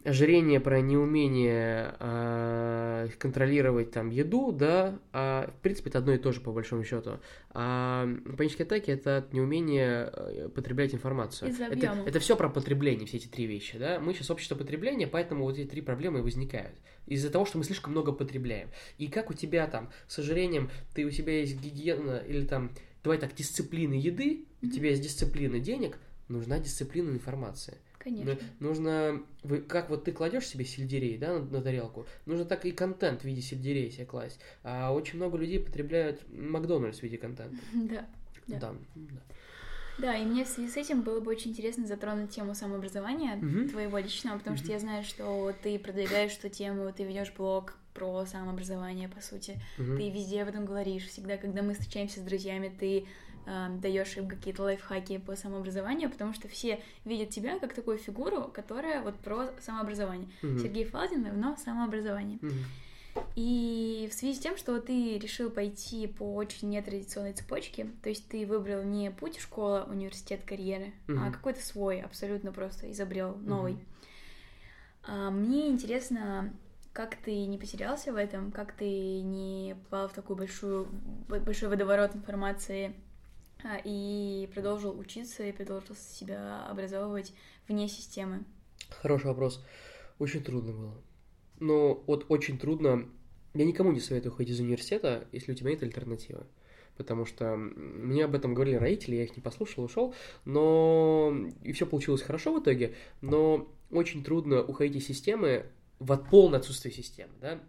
ожирение 0.04 0.60
про 0.60 0.80
неумение 0.80 1.94
а, 1.98 3.08
контролировать 3.18 3.90
там 3.90 4.10
еду, 4.10 4.52
да, 4.52 4.98
а, 5.12 5.50
в 5.50 5.60
принципе 5.60 5.90
это 5.90 5.98
одно 5.98 6.12
и 6.12 6.18
то 6.18 6.32
же 6.32 6.40
по 6.40 6.52
большому 6.52 6.84
счету. 6.84 7.20
А 7.50 8.08
панические 8.36 8.66
атаки 8.66 8.90
это 8.90 9.18
от 9.18 9.32
неумения 9.32 10.10
э, 10.12 10.48
потреблять 10.48 10.94
информацию. 10.94 11.50
Это, 11.50 11.98
это 12.06 12.20
все 12.20 12.36
про 12.36 12.48
потребление, 12.48 13.06
все 13.06 13.18
эти 13.18 13.28
три 13.28 13.46
вещи, 13.46 13.78
да. 13.78 14.00
Мы 14.00 14.14
сейчас 14.14 14.30
общество 14.30 14.54
потребления, 14.54 15.06
поэтому 15.06 15.44
вот 15.44 15.58
эти 15.58 15.68
три 15.68 15.82
проблемы 15.82 16.20
и 16.20 16.22
возникают. 16.22 16.74
Из-за 17.06 17.30
того, 17.30 17.44
что 17.44 17.58
мы 17.58 17.64
слишком 17.64 17.92
много 17.92 18.12
потребляем. 18.12 18.70
И 18.98 19.08
как 19.08 19.30
у 19.30 19.34
тебя 19.34 19.66
там 19.66 19.90
с 20.06 20.18
ожирением, 20.18 20.70
ты 20.94 21.04
у 21.04 21.10
тебя 21.10 21.40
есть 21.40 21.60
гигиена 21.60 22.22
или 22.26 22.44
там, 22.46 22.70
давай 23.02 23.18
так, 23.18 23.34
дисциплины 23.34 23.94
еды, 23.94 24.44
у 24.62 24.66
Мгм. 24.66 24.74
тебя 24.74 24.90
есть 24.90 25.02
дисциплина 25.02 25.58
денег, 25.58 25.98
нужна 26.28 26.58
дисциплина 26.58 27.10
информации. 27.10 27.78
Конечно. 27.98 28.36
Ну, 28.58 28.68
Нужно, 28.68 29.22
вы- 29.44 29.60
как 29.60 29.88
вот 29.90 30.04
ты 30.04 30.12
кладешь 30.12 30.46
себе 30.46 30.64
сельдерей, 30.64 31.18
да, 31.18 31.38
на, 31.38 31.44
на 31.44 31.62
тарелку, 31.62 32.06
нужно 32.26 32.44
так 32.44 32.64
и 32.64 32.72
контент 32.72 33.20
в 33.22 33.24
виде 33.24 33.40
сельдерея 33.40 33.90
себе 33.90 34.06
класть. 34.06 34.40
А 34.64 34.92
очень 34.92 35.16
много 35.16 35.36
людей 35.38 35.60
потребляют 35.60 36.20
Макдональдс 36.32 36.98
в 36.98 37.02
виде 37.02 37.18
контента. 37.18 37.56
Да. 37.74 38.06
Да. 38.48 38.58
Да. 38.58 38.74
да. 38.94 39.22
Да, 39.98 40.16
и 40.16 40.24
мне 40.24 40.44
в 40.44 40.48
связи 40.48 40.68
с 40.70 40.76
этим 40.76 41.02
было 41.02 41.20
бы 41.20 41.30
очень 41.30 41.50
интересно 41.52 41.86
затронуть 41.86 42.30
тему 42.30 42.54
самообразования 42.54 43.36
Мгм. 43.36 43.68
твоего 43.68 43.98
личного, 43.98 44.38
потому 44.38 44.56
что 44.56 44.72
я 44.72 44.80
знаю, 44.80 45.04
что 45.04 45.52
ты 45.62 45.78
продвигаешь 45.78 46.32
эту 46.38 46.48
тему, 46.48 46.92
ты 46.92 47.04
ведешь 47.04 47.32
блог 47.36 47.74
про 47.94 48.24
самообразование, 48.26 49.08
по 49.08 49.20
сути. 49.20 49.60
Мгм. 49.78 49.96
Ты 49.96 50.10
везде 50.10 50.42
об 50.42 50.48
этом 50.48 50.64
говоришь. 50.64 51.06
Всегда, 51.06 51.36
когда 51.36 51.62
мы 51.62 51.74
встречаемся 51.74 52.20
с 52.20 52.22
друзьями, 52.22 52.72
ты 52.78 53.06
э, 53.46 53.66
даешь 53.80 54.16
им 54.16 54.28
какие-то 54.28 54.62
лайфхаки 54.62 55.18
по 55.18 55.36
самообразованию, 55.36 56.10
потому 56.10 56.32
что 56.32 56.48
все 56.48 56.80
видят 57.04 57.30
тебя 57.30 57.58
как 57.58 57.74
такую 57.74 57.98
фигуру, 57.98 58.50
которая 58.54 59.02
вот 59.02 59.16
про 59.16 59.50
самообразование. 59.60 60.28
Мгм. 60.42 60.58
Сергей 60.58 60.84
Фалдин, 60.84 61.28
но 61.40 61.56
самообразование. 61.56 62.38
Мгм. 62.40 62.54
И 63.36 64.08
в 64.10 64.14
связи 64.14 64.34
с 64.34 64.38
тем, 64.38 64.56
что 64.56 64.80
ты 64.80 65.18
решил 65.18 65.50
пойти 65.50 66.06
по 66.06 66.34
очень 66.34 66.70
нетрадиционной 66.70 67.34
цепочке, 67.34 67.88
то 68.02 68.08
есть 68.08 68.26
ты 68.28 68.46
выбрал 68.46 68.82
не 68.84 69.10
путь 69.10 69.38
школа, 69.38 69.86
университет, 69.90 70.42
карьеры, 70.46 70.92
а 71.08 71.12
Мгм. 71.12 71.32
какой-то 71.32 71.62
свой, 71.62 72.00
абсолютно 72.00 72.52
просто 72.52 72.90
изобрел 72.90 73.34
новый. 73.36 73.76
А, 75.04 75.30
мне 75.30 75.68
интересно, 75.68 76.54
как 76.92 77.16
ты 77.16 77.46
не 77.46 77.58
потерялся 77.58 78.12
в 78.12 78.16
этом, 78.16 78.52
как 78.52 78.72
ты 78.72 79.22
не 79.22 79.76
попал 79.84 80.08
в 80.08 80.12
такую 80.12 80.36
большую, 80.36 80.88
большой 81.28 81.68
водоворот 81.68 82.14
информации 82.14 82.94
а, 83.64 83.80
и 83.82 84.48
продолжил 84.52 84.98
учиться 84.98 85.44
и 85.44 85.52
продолжил 85.52 85.96
себя 85.96 86.66
образовывать 86.66 87.32
вне 87.66 87.88
системы. 87.88 88.44
Хороший 88.90 89.26
вопрос. 89.26 89.64
Очень 90.18 90.44
трудно 90.44 90.72
было. 90.72 90.94
Но 91.60 91.94
вот 92.06 92.26
очень 92.28 92.58
трудно. 92.58 93.08
Я 93.54 93.64
никому 93.64 93.92
не 93.92 94.00
советую 94.00 94.32
уходить 94.32 94.54
из 94.54 94.60
университета, 94.60 95.26
если 95.32 95.52
у 95.52 95.54
тебя 95.54 95.70
нет 95.70 95.82
альтернативы. 95.82 96.46
Потому 96.96 97.24
что 97.24 97.56
мне 97.56 98.24
об 98.24 98.34
этом 98.34 98.52
говорили 98.52 98.76
родители, 98.76 99.16
я 99.16 99.24
их 99.24 99.34
не 99.34 99.42
послушал, 99.42 99.84
ушел. 99.84 100.14
Но 100.44 101.34
и 101.62 101.72
все 101.72 101.86
получилось 101.86 102.22
хорошо 102.22 102.52
в 102.52 102.62
итоге. 102.62 102.94
Но 103.22 103.68
очень 103.90 104.22
трудно 104.22 104.62
уходить 104.62 104.96
из 104.96 105.06
системы 105.06 105.66
в 106.04 106.12
от- 106.12 106.28
полное 106.30 106.58
отсутствие 106.58 106.92
системы, 106.94 107.32
да? 107.40 107.60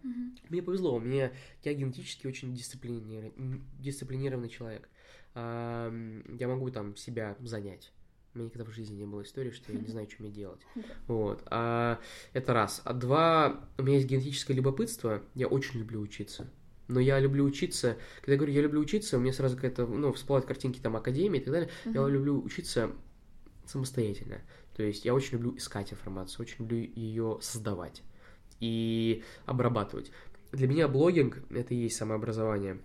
Мне 0.48 0.62
повезло, 0.62 0.94
у 0.94 1.00
меня 1.00 1.32
я 1.62 1.74
генетически 1.74 2.26
очень 2.26 2.54
дисциплинированный, 2.54 3.62
дисциплинированный 3.80 4.48
человек. 4.48 4.88
А, 5.34 5.92
Я 6.38 6.48
могу 6.48 6.70
там 6.70 6.96
себя 6.96 7.36
занять. 7.40 7.92
У 8.34 8.38
меня 8.38 8.46
никогда 8.46 8.64
в 8.70 8.74
жизни 8.74 8.96
не 8.96 9.06
было 9.06 9.22
истории, 9.22 9.50
что 9.50 9.72
я 9.72 9.78
не 9.78 9.86
знаю, 9.94 10.08
что 10.10 10.22
мне 10.22 10.32
делать. 10.32 10.60
Вот. 11.06 11.42
А, 11.46 11.98
это 12.32 12.52
раз. 12.52 12.82
А 12.84 12.92
два, 12.92 13.64
у 13.78 13.82
меня 13.82 13.96
есть 13.96 14.08
генетическое 14.08 14.54
любопытство. 14.54 15.22
Я 15.34 15.46
очень 15.48 15.78
люблю 15.80 16.00
учиться. 16.00 16.48
но 16.88 17.00
я 17.00 17.18
люблю 17.20 17.44
учиться. 17.44 17.96
Когда 18.20 18.32
я 18.32 18.38
говорю, 18.38 18.52
я 18.52 18.62
люблю 18.62 18.80
учиться, 18.80 19.16
у 19.16 19.20
меня 19.20 19.32
сразу 19.32 19.54
какая-то, 19.56 19.86
ну, 19.86 20.12
всплывают 20.12 20.46
картинки 20.46 20.80
там 20.80 20.96
академии 20.96 21.40
и 21.40 21.44
так 21.44 21.52
далее. 21.52 21.70
Mm-hmm. 21.84 21.94
Я 21.94 22.08
люблю 22.08 22.42
учиться 22.42 22.90
самостоятельно. 23.66 24.40
То 24.76 24.82
есть 24.82 25.04
я 25.04 25.14
очень 25.14 25.34
люблю 25.34 25.56
искать 25.56 25.92
информацию, 25.92 26.42
очень 26.44 26.56
люблю 26.58 26.78
ее 26.78 27.38
создавать 27.40 28.02
и 28.60 29.22
обрабатывать. 29.46 30.10
Для 30.52 30.68
меня 30.68 30.88
блогинг— 30.88 31.38
это 31.50 31.74
и 31.74 31.78
есть 31.78 31.96
самообразование. 31.96 32.78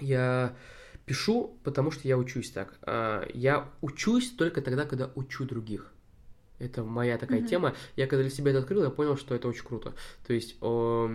Я 0.00 0.56
пишу, 1.04 1.56
потому 1.62 1.90
что 1.90 2.06
я 2.08 2.18
учусь 2.18 2.50
так. 2.50 2.78
А, 2.82 3.26
я 3.32 3.70
учусь 3.80 4.30
только 4.32 4.60
тогда, 4.60 4.84
когда 4.84 5.10
учу 5.14 5.44
других. 5.44 5.92
Это 6.58 6.82
моя 6.82 7.18
такая 7.18 7.40
mm-hmm. 7.40 7.48
тема. 7.48 7.74
Я 7.96 8.06
когда 8.06 8.22
для 8.22 8.30
себя 8.30 8.50
это 8.50 8.60
открыл, 8.60 8.82
я 8.82 8.90
понял, 8.90 9.16
что 9.16 9.34
это 9.34 9.48
очень 9.48 9.64
круто. 9.64 9.94
То 10.26 10.32
есть 10.32 10.56
о, 10.60 11.10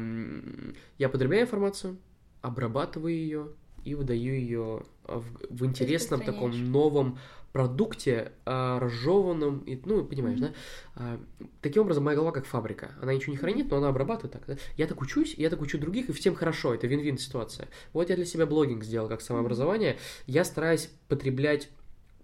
я 0.97 1.09
потребляю 1.09 1.43
информацию, 1.43 1.97
обрабатываю 2.41 3.13
ее 3.13 3.47
и 3.83 3.95
выдаю 3.95 4.39
ее 4.39 4.83
в, 5.03 5.25
в 5.49 5.65
интересном 5.65 6.21
таком 6.21 6.71
новом 6.71 7.17
продукте, 7.51 8.31
а, 8.45 8.79
разжеванном, 8.79 9.59
и, 9.59 9.79
ну, 9.85 10.05
понимаешь, 10.05 10.39
mm-hmm. 10.39 10.41
да? 10.41 10.53
А, 10.95 11.19
таким 11.61 11.83
образом, 11.83 12.03
моя 12.03 12.15
голова 12.15 12.31
как 12.31 12.45
фабрика. 12.45 12.95
Она 13.01 13.13
ничего 13.13 13.33
не 13.33 13.37
хранит, 13.37 13.69
но 13.69 13.77
она 13.77 13.89
обрабатывает 13.89 14.31
так. 14.33 14.45
Да? 14.47 14.55
Я 14.77 14.87
так 14.87 15.01
учусь, 15.01 15.33
я 15.35 15.49
так 15.49 15.61
учу 15.61 15.77
других, 15.77 16.09
и 16.09 16.13
всем 16.13 16.33
хорошо. 16.33 16.73
Это 16.73 16.87
вин-вин 16.87 17.17
ситуация. 17.17 17.67
Вот 17.93 18.09
я 18.09 18.15
для 18.15 18.25
себя 18.25 18.45
блогинг 18.45 18.83
сделал 18.83 19.09
как 19.09 19.21
самообразование. 19.21 19.97
Я 20.27 20.45
стараюсь 20.45 20.89
потреблять 21.07 21.69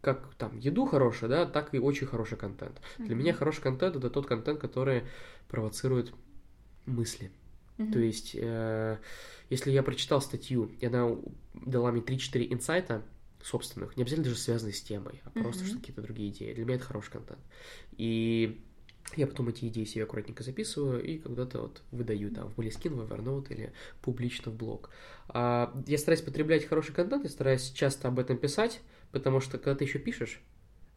как 0.02 0.34
там 0.36 0.58
еду 0.60 0.86
хорошую, 0.86 1.30
да, 1.30 1.46
так 1.46 1.74
и 1.74 1.80
очень 1.80 2.08
хороший 2.08 2.38
контент. 2.38 2.80
Mm-hmm. 2.80 3.06
Для 3.06 3.16
меня 3.16 3.34
хороший 3.34 3.62
контент 3.62 3.96
это 3.98 4.10
тот 4.10 4.28
контент, 4.28 4.60
который 4.60 5.04
провоцирует 5.50 6.14
мысли. 6.86 7.32
Mm-hmm. 7.78 7.92
То 7.92 8.00
есть, 8.00 8.32
э, 8.34 8.98
если 9.50 9.72
я 9.72 9.84
прочитал 9.84 10.22
статью, 10.22 10.72
и 10.80 10.86
она 10.86 11.16
дала 11.54 11.92
мне 11.92 12.02
3-4 12.02 12.54
инсайта 12.54 13.04
собственных, 13.44 13.96
не 13.98 14.04
обязательно 14.04 14.26
даже 14.26 14.38
связанные 14.38 14.74
с 14.74 14.82
темой, 14.82 15.22
а 15.24 15.30
просто 15.30 15.64
mm-hmm. 15.64 15.80
какие-то 15.80 16.02
другие 16.02 16.30
идеи. 16.30 16.54
Для 16.54 16.66
меня 16.66 16.76
это 16.76 16.86
хороший 16.86 17.12
контент. 17.12 17.40
И 17.98 18.62
я 19.16 19.26
потом 19.26 19.48
эти 19.48 19.66
идеи 19.68 19.86
себе 19.86 20.04
аккуратненько 20.04 20.44
записываю 20.44 21.02
и 21.04 21.18
когда-то 21.18 21.62
вот 21.62 21.82
выдаю 21.92 22.30
там 22.32 22.50
в 22.50 22.60
Moleskine, 22.60 22.96
в 22.96 23.12
Evernote 23.12 23.54
или 23.54 23.72
публично 24.02 24.52
в 24.52 24.56
блог. 24.56 24.90
А, 25.30 25.74
я 25.88 25.98
стараюсь 25.98 26.22
потреблять 26.22 26.66
хороший 26.66 26.94
контент, 26.94 27.24
я 27.24 27.30
стараюсь 27.30 27.72
часто 27.72 28.10
об 28.10 28.20
этом 28.20 28.38
писать, 28.38 28.82
потому 29.12 29.40
что 29.40 29.58
когда 29.58 29.76
ты 29.76 29.86
еще 29.86 30.00
пишешь, 30.00 30.42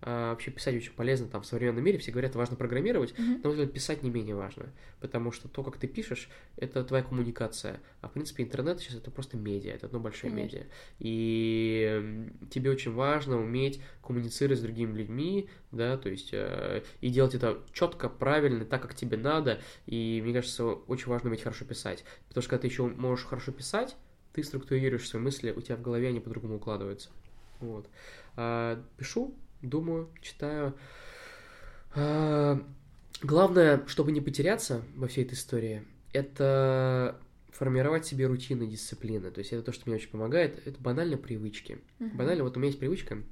а, 0.02 0.30
вообще 0.30 0.50
писать 0.50 0.74
очень 0.76 0.92
полезно 0.92 1.28
там 1.28 1.42
в 1.42 1.46
современном 1.46 1.84
мире, 1.84 1.98
все 1.98 2.10
говорят, 2.10 2.34
важно 2.34 2.56
программировать, 2.56 3.12
mm-hmm. 3.12 3.40
но 3.42 3.66
писать 3.66 4.02
не 4.02 4.10
менее 4.10 4.34
важно, 4.34 4.72
потому 5.00 5.30
что 5.30 5.48
то, 5.48 5.62
как 5.62 5.76
ты 5.76 5.86
пишешь, 5.86 6.30
это 6.56 6.82
твоя 6.84 7.04
коммуникация, 7.04 7.80
а 8.00 8.08
в 8.08 8.12
принципе 8.12 8.44
интернет 8.44 8.80
сейчас 8.80 8.96
это 8.96 9.10
просто 9.10 9.36
медиа, 9.36 9.74
это 9.74 9.86
одно 9.86 10.00
большое 10.00 10.32
Конечно. 10.32 10.58
медиа, 10.58 10.70
и 11.00 12.30
тебе 12.50 12.70
очень 12.70 12.92
важно 12.92 13.38
уметь 13.38 13.82
коммуницировать 14.02 14.58
с 14.58 14.62
другими 14.62 14.96
людьми, 14.96 15.50
да, 15.70 15.98
то 15.98 16.08
есть 16.08 16.30
э, 16.32 16.82
и 17.00 17.10
делать 17.10 17.34
это 17.34 17.60
четко, 17.72 18.08
правильно, 18.08 18.64
так, 18.64 18.82
как 18.82 18.94
тебе 18.94 19.18
надо, 19.18 19.60
и 19.86 20.20
мне 20.24 20.32
кажется, 20.32 20.64
очень 20.64 21.08
важно 21.08 21.28
уметь 21.28 21.42
хорошо 21.42 21.64
писать, 21.66 22.04
потому 22.28 22.42
что 22.42 22.50
когда 22.50 22.62
ты 22.62 22.68
еще 22.68 22.86
можешь 22.86 23.26
хорошо 23.26 23.52
писать, 23.52 23.96
ты 24.32 24.42
структурируешь 24.42 25.08
свои 25.08 25.22
мысли, 25.22 25.50
у 25.50 25.60
тебя 25.60 25.76
в 25.76 25.82
голове 25.82 26.08
они 26.08 26.20
по-другому 26.20 26.56
укладываются. 26.56 27.10
Вот. 27.60 27.86
А, 28.36 28.82
пишу, 28.96 29.34
думаю, 29.62 30.08
читаю. 30.20 30.74
А, 31.94 32.62
главное, 33.22 33.84
чтобы 33.86 34.12
не 34.12 34.20
потеряться 34.20 34.82
во 34.96 35.08
всей 35.08 35.24
этой 35.24 35.34
истории, 35.34 35.84
это 36.12 37.20
формировать 37.50 38.06
себе 38.06 38.26
рутины, 38.26 38.66
дисциплины. 38.66 39.30
То 39.30 39.40
есть 39.40 39.52
это 39.52 39.62
то, 39.62 39.72
что 39.72 39.82
мне 39.86 39.96
очень 39.96 40.10
помогает. 40.10 40.66
Это 40.66 40.80
банально 40.80 41.16
привычки. 41.16 41.78
Uh-huh. 41.98 42.16
Банально, 42.16 42.44
вот 42.44 42.56
у 42.56 42.60
меня 42.60 42.68
есть 42.68 42.78
привычка. 42.78 43.22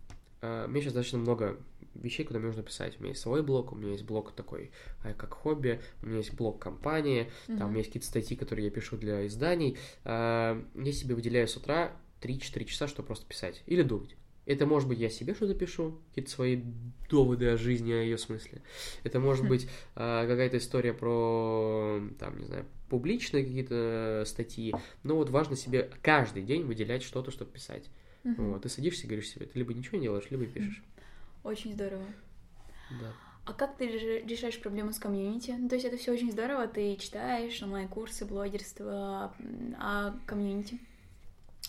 Uh, 0.41 0.67
у 0.67 0.69
меня 0.69 0.83
сейчас 0.83 0.93
достаточно 0.93 1.19
много 1.19 1.59
вещей, 1.95 2.25
куда 2.25 2.39
мне 2.39 2.49
нужно 2.49 2.63
писать. 2.63 2.97
У 2.99 3.01
меня 3.01 3.11
есть 3.11 3.23
свой 3.23 3.43
блог, 3.43 3.73
у 3.73 3.75
меня 3.75 3.93
есть 3.93 4.05
блог 4.05 4.33
такой, 4.33 4.71
а, 5.03 5.15
как 5.15 5.33
хобби, 5.33 5.81
у 6.03 6.07
меня 6.07 6.19
есть 6.19 6.35
блог 6.35 6.61
компании, 6.61 7.31
uh-huh. 7.49 7.59
там 7.59 7.69
у 7.69 7.71
меня 7.71 7.79
есть 7.79 7.89
какие-то 7.89 8.07
статьи, 8.07 8.37
которые 8.37 8.67
я 8.67 8.71
пишу 8.71 8.97
для 8.97 9.27
изданий. 9.27 9.79
Uh, 10.05 10.65
я 10.75 10.93
себе 10.93 11.15
выделяю 11.15 11.49
с 11.49 11.57
утра 11.57 11.93
3-4 12.21 12.65
часа, 12.67 12.87
чтобы 12.87 13.07
просто 13.07 13.27
писать 13.27 13.63
или 13.67 13.83
думать. 13.83 14.15
Это 14.49 14.65
может 14.65 14.89
быть 14.89 14.99
я 14.99 15.11
себе 15.11 15.35
что-то 15.35 15.55
пишу, 15.55 16.01
какие-то 16.09 16.31
свои 16.31 16.63
доводы 17.11 17.51
о 17.51 17.59
жизни, 17.59 17.93
о 17.93 18.03
ее 18.03 18.17
смысле. 18.17 18.63
Это 19.05 19.21
может 19.21 19.45
хм. 19.45 19.49
быть 19.49 19.69
э, 19.95 20.27
какая-то 20.27 20.57
история 20.57 20.95
про, 20.95 22.01
там, 22.19 22.41
не 22.41 22.47
знаю, 22.47 22.65
публичные 22.89 23.45
какие-то 23.45 24.25
статьи. 24.27 24.75
Но 25.03 25.17
вот 25.17 25.29
важно 25.29 25.55
себе 25.55 25.91
каждый 26.03 26.43
день 26.43 26.65
выделять 26.65 27.03
что-то, 27.03 27.31
чтобы 27.31 27.51
писать. 27.51 27.85
Угу. 28.25 28.43
Вот, 28.43 28.63
ты 28.63 28.71
садишься 28.71 29.05
и 29.05 29.07
говоришь 29.07 29.29
себе, 29.29 29.45
ты 29.45 29.59
либо 29.59 29.75
ничего 29.75 29.99
не 29.99 30.05
делаешь, 30.05 30.31
либо 30.31 30.47
пишешь. 30.47 30.83
Очень 31.45 31.75
здорово. 31.75 32.07
Да. 32.91 33.13
А 33.45 33.53
как 33.53 33.77
ты 33.77 33.87
решаешь 33.87 34.59
проблему 34.59 34.95
с 34.95 34.99
комьюнити? 34.99 35.55
Ну, 35.59 35.69
то 35.69 35.75
есть 35.75 35.85
это 35.85 35.99
все 35.99 36.13
очень 36.13 36.33
здорово, 36.33 36.67
ты 36.69 36.97
читаешь 36.97 37.63
онлайн-курсы, 37.63 38.25
блогерство, 38.25 39.35
а 39.79 40.19
комьюнити? 40.27 40.81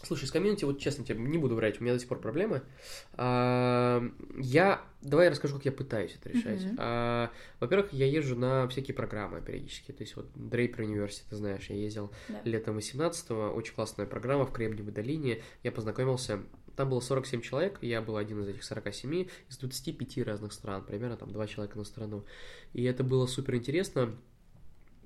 Слушай, 0.03 0.25
с 0.25 0.31
комьюнити, 0.31 0.65
вот 0.65 0.79
честно 0.79 1.03
тебе 1.03 1.19
не 1.19 1.37
буду 1.37 1.55
врать, 1.55 1.79
у 1.79 1.83
меня 1.83 1.93
до 1.93 1.99
сих 1.99 2.07
пор 2.07 2.19
проблемы. 2.19 2.61
А, 3.13 4.03
я, 4.37 4.81
давай 5.01 5.25
я 5.25 5.31
расскажу, 5.31 5.55
как 5.55 5.65
я 5.65 5.71
пытаюсь 5.71 6.15
это 6.19 6.29
решать. 6.29 6.61
А, 6.77 7.31
во-первых, 7.59 7.93
я 7.93 8.05
езжу 8.05 8.35
на 8.35 8.67
всякие 8.67 8.95
программы 8.95 9.41
периодически. 9.41 9.91
То 9.91 10.03
есть 10.03 10.15
вот 10.15 10.29
Дрейпер 10.35 10.81
университет, 10.81 11.25
ты 11.29 11.35
знаешь, 11.35 11.69
я 11.69 11.75
ездил 11.75 12.11
да. 12.29 12.41
летом 12.43 12.77
18-го, 12.77 13.53
очень 13.53 13.73
классная 13.73 14.05
программа 14.05 14.45
в 14.45 14.53
Кремниевой 14.53 14.93
долине. 14.93 15.41
Я 15.63 15.71
познакомился 15.71 16.39
там 16.79 16.89
было 16.89 17.01
47 17.01 17.41
человек, 17.41 17.77
я 17.81 18.01
был 18.01 18.15
один 18.15 18.41
из 18.41 18.47
этих 18.47 18.63
47, 18.63 19.27
из 19.49 19.57
25 19.57 20.19
разных 20.19 20.53
стран, 20.53 20.81
примерно 20.81 21.17
там 21.17 21.29
два 21.29 21.45
человека 21.45 21.77
на 21.77 21.83
страну. 21.83 22.23
И 22.71 22.85
это 22.85 23.03
было 23.03 23.25
супер 23.25 23.55
интересно 23.55 24.15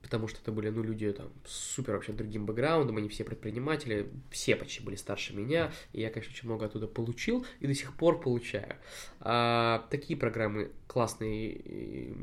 потому 0.03 0.27
что 0.27 0.39
это 0.41 0.51
были, 0.51 0.69
ну, 0.69 0.83
люди 0.83 1.11
там 1.13 1.29
супер 1.45 1.93
вообще 1.93 2.11
другим 2.11 2.45
бэкграундом, 2.45 2.97
они 2.97 3.07
все 3.07 3.23
предприниматели, 3.23 4.09
все 4.29 4.55
почти 4.55 4.83
были 4.83 4.95
старше 4.95 5.33
меня, 5.33 5.71
и 5.93 6.01
я, 6.01 6.09
конечно, 6.09 6.33
очень 6.33 6.47
много 6.47 6.65
оттуда 6.65 6.87
получил 6.87 7.45
и 7.61 7.67
до 7.67 7.73
сих 7.73 7.95
пор 7.95 8.19
получаю. 8.19 8.75
А, 9.21 9.87
такие 9.89 10.19
программы 10.19 10.71
классные, 10.87 12.13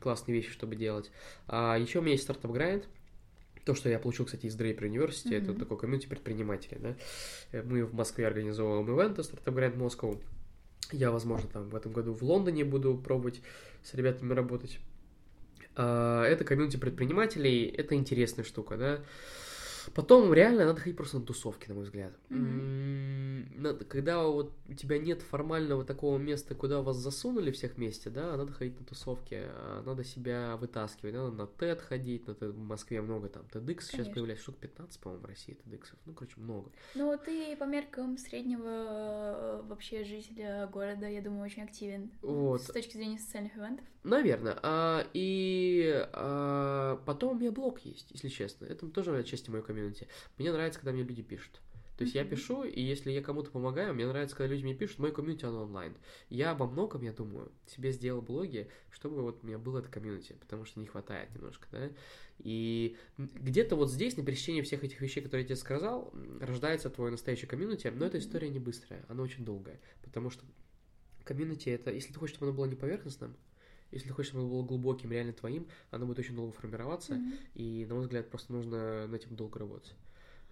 классные 0.00 0.34
вещи, 0.34 0.50
чтобы 0.50 0.76
делать. 0.76 1.12
А, 1.46 1.76
еще 1.76 1.98
у 1.98 2.02
меня 2.02 2.12
есть 2.12 2.24
стартап 2.24 2.50
грайнд, 2.50 2.88
то, 3.66 3.74
что 3.74 3.90
я 3.90 3.98
получил, 3.98 4.24
кстати, 4.24 4.46
из 4.46 4.56
Draper 4.58 4.80
University, 4.80 5.32
mm-hmm. 5.32 5.42
это 5.42 5.54
такой 5.54 5.76
комьюнити 5.76 6.06
предпринимателей, 6.06 6.78
да. 6.80 7.62
Мы 7.64 7.84
в 7.84 7.92
Москве 7.92 8.26
организовываем 8.26 8.90
ивенты 8.98 9.20
Startup 9.20 9.54
Grand 9.54 9.76
Moscow. 9.76 10.18
Я, 10.90 11.10
возможно, 11.10 11.50
там 11.50 11.68
в 11.68 11.76
этом 11.76 11.92
году 11.92 12.14
в 12.14 12.22
Лондоне 12.22 12.64
буду 12.64 12.96
пробовать 12.96 13.42
с 13.82 13.92
ребятами 13.92 14.32
работать. 14.32 14.78
А, 15.78 16.24
это 16.24 16.44
комьюнити 16.44 16.76
предпринимателей, 16.76 17.66
это 17.66 17.94
интересная 17.94 18.44
штука, 18.44 18.76
да. 18.76 18.98
Потом 19.94 20.34
реально 20.34 20.66
надо 20.66 20.80
ходить 20.80 20.96
просто 20.96 21.18
на 21.18 21.24
тусовки, 21.24 21.68
на 21.68 21.74
мой 21.74 21.84
взгляд. 21.84 22.12
Mm-hmm. 22.30 23.37
Когда 23.88 24.24
вот 24.24 24.54
у 24.68 24.74
тебя 24.74 24.98
нет 24.98 25.22
формального 25.22 25.84
такого 25.84 26.18
места, 26.18 26.54
куда 26.54 26.82
вас 26.82 26.96
засунули 26.96 27.50
всех 27.50 27.76
вместе, 27.76 28.10
да, 28.10 28.36
надо 28.36 28.52
ходить 28.52 28.78
на 28.78 28.86
тусовки, 28.86 29.38
а 29.40 29.82
надо 29.84 30.04
себя 30.04 30.56
вытаскивать, 30.56 31.14
надо 31.14 31.30
на 31.32 31.42
TED 31.42 31.80
ходить, 31.80 32.26
на 32.26 32.32
TED, 32.32 32.50
в 32.50 32.58
Москве 32.58 33.00
много 33.00 33.28
там, 33.28 33.42
TEDx 33.44 33.50
Конечно. 33.60 33.84
сейчас 33.84 34.08
появляется, 34.08 34.42
штук 34.44 34.56
15, 34.58 35.00
по-моему, 35.00 35.24
в 35.24 35.26
России 35.26 35.56
TEDx, 35.64 35.86
ну, 36.06 36.14
короче, 36.14 36.34
много. 36.40 36.70
Ну, 36.94 37.18
ты 37.18 37.56
по 37.56 37.64
меркам 37.64 38.18
среднего 38.18 38.68
э, 38.68 39.62
вообще 39.66 40.04
жителя 40.04 40.68
города, 40.72 41.08
я 41.08 41.20
думаю, 41.20 41.44
очень 41.44 41.62
активен 41.62 42.10
вот. 42.22 42.62
с 42.62 42.66
точки 42.66 42.96
зрения 42.96 43.18
социальных 43.18 43.56
ивентов. 43.56 43.86
Наверное. 44.04 44.58
А, 44.62 45.06
и 45.12 46.06
а, 46.12 47.02
потом 47.04 47.36
у 47.36 47.40
меня 47.40 47.52
блог 47.52 47.80
есть, 47.80 48.10
если 48.10 48.28
честно. 48.28 48.64
Это 48.64 48.88
тоже 48.88 49.22
часть 49.24 49.48
моей 49.48 49.62
комьюнити. 49.62 50.08
Мне 50.38 50.52
нравится, 50.52 50.80
когда 50.80 50.92
мне 50.92 51.02
люди 51.02 51.22
пишут. 51.22 51.60
То 51.98 52.04
есть 52.04 52.14
я 52.14 52.24
пишу, 52.24 52.62
и 52.62 52.80
если 52.80 53.10
я 53.10 53.20
кому-то 53.20 53.50
помогаю, 53.50 53.92
мне 53.92 54.06
нравится, 54.06 54.36
когда 54.36 54.54
люди 54.54 54.62
мне 54.62 54.74
пишут, 54.74 55.00
мой 55.00 55.10
комьюнити, 55.10 55.44
оно 55.44 55.64
онлайн. 55.64 55.96
Я 56.28 56.54
во 56.54 56.68
многом, 56.68 57.02
я 57.02 57.12
думаю, 57.12 57.50
себе 57.66 57.90
сделал 57.90 58.22
блоги, 58.22 58.70
чтобы 58.92 59.20
вот 59.20 59.40
у 59.42 59.46
меня 59.46 59.58
было 59.58 59.80
это 59.80 59.88
комьюнити, 59.88 60.36
потому 60.38 60.64
что 60.64 60.78
не 60.78 60.86
хватает 60.86 61.34
немножко, 61.34 61.66
да. 61.72 61.90
И 62.38 62.96
где-то 63.16 63.74
вот 63.74 63.90
здесь, 63.90 64.16
на 64.16 64.24
пересечении 64.24 64.62
всех 64.62 64.84
этих 64.84 65.00
вещей, 65.00 65.22
которые 65.22 65.42
я 65.42 65.48
тебе 65.48 65.56
сказал, 65.56 66.14
рождается 66.40 66.88
твое 66.88 67.10
настоящее 67.10 67.48
комьюнити, 67.48 67.88
но 67.88 68.06
эта 68.06 68.18
история 68.18 68.48
не 68.48 68.60
быстрая, 68.60 69.04
она 69.08 69.24
очень 69.24 69.44
долгая, 69.44 69.80
потому 70.04 70.30
что 70.30 70.44
комьюнити 71.24 71.68
это, 71.68 71.90
если 71.90 72.12
ты 72.12 72.20
хочешь, 72.20 72.36
чтобы 72.36 72.50
оно 72.50 72.56
было 72.56 72.66
не 72.66 72.76
поверхностным, 72.76 73.34
если 73.90 74.06
ты 74.06 74.14
хочешь, 74.14 74.30
чтобы 74.30 74.44
оно 74.44 74.52
было 74.52 74.62
глубоким, 74.64 75.10
реально 75.10 75.32
твоим, 75.32 75.66
оно 75.90 76.06
будет 76.06 76.20
очень 76.20 76.36
долго 76.36 76.52
формироваться, 76.52 77.14
mm-hmm. 77.14 77.38
и, 77.54 77.86
на 77.86 77.94
мой 77.94 78.04
взгляд, 78.04 78.30
просто 78.30 78.52
нужно 78.52 79.08
над 79.08 79.20
этим 79.20 79.34
долго 79.34 79.58
работать. 79.58 79.96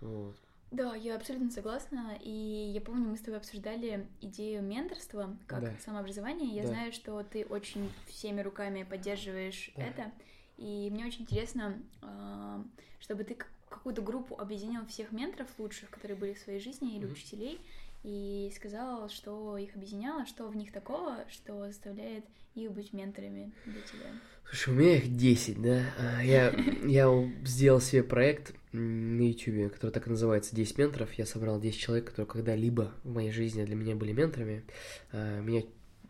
Вот. 0.01 0.37
Да, 0.71 0.95
я 0.95 1.17
абсолютно 1.17 1.51
согласна. 1.51 2.19
И 2.21 2.31
я 2.75 2.81
помню, 2.81 3.09
мы 3.09 3.17
с 3.17 3.21
тобой 3.21 3.39
обсуждали 3.39 4.07
идею 4.21 4.63
менторства 4.63 5.37
как 5.47 5.63
да. 5.63 5.73
самообразование. 5.85 6.55
Я 6.55 6.63
да. 6.63 6.69
знаю, 6.69 6.93
что 6.93 7.23
ты 7.23 7.45
очень 7.45 7.91
всеми 8.07 8.41
руками 8.41 8.83
поддерживаешь 8.83 9.71
да. 9.77 9.85
это. 9.85 10.13
И 10.57 10.89
мне 10.91 11.07
очень 11.07 11.23
интересно, 11.23 11.79
а, 12.03 12.65
чтобы 12.99 13.25
ты 13.25 13.37
какую-то 13.69 14.03
группу 14.03 14.37
объединил 14.39 14.87
всех 14.87 15.13
менторов 15.13 15.49
лучших, 15.59 15.91
которые 15.91 16.17
были 16.17 16.35
в 16.35 16.39
своей 16.39 16.61
жизни, 16.61 16.97
или 16.97 17.07
mm-hmm. 17.07 17.13
учителей, 17.13 17.61
и 18.07 18.53
сказал, 18.55 19.09
что 19.09 19.59
их 19.59 19.75
объединяло, 19.75 20.25
что 20.27 20.47
в 20.47 20.57
них 20.57 20.71
такого, 20.71 21.25
что 21.29 21.67
заставляет 21.67 22.25
их 22.55 22.71
быть 22.71 22.93
менторами 22.93 23.53
для 23.65 23.81
тебя. 23.81 24.07
Слушай, 24.45 24.75
у 24.75 24.77
меня 24.77 24.97
их 24.99 25.17
10, 25.17 25.61
да? 25.61 25.83
А, 25.99 26.23
я, 26.23 26.55
я 26.85 27.09
сделал 27.45 27.81
себе 27.81 28.05
проект 28.05 28.55
на 28.71 29.23
YouTube, 29.23 29.73
который 29.73 29.91
так 29.91 30.07
и 30.07 30.11
называется 30.11 30.55
«10 30.55 30.75
менторов». 30.79 31.13
Я 31.15 31.27
собрал 31.27 31.61
10 31.61 31.77
человек, 31.77 32.07
которые 32.07 32.27
когда-либо 32.27 32.95
в 33.03 33.13
моей 33.13 33.33
жизни 33.33 33.65
для 33.65 33.75
меня 33.75 33.97
были 33.97 34.13
менторами. 34.13 34.65
А, 35.11 35.41
меня 35.41 35.65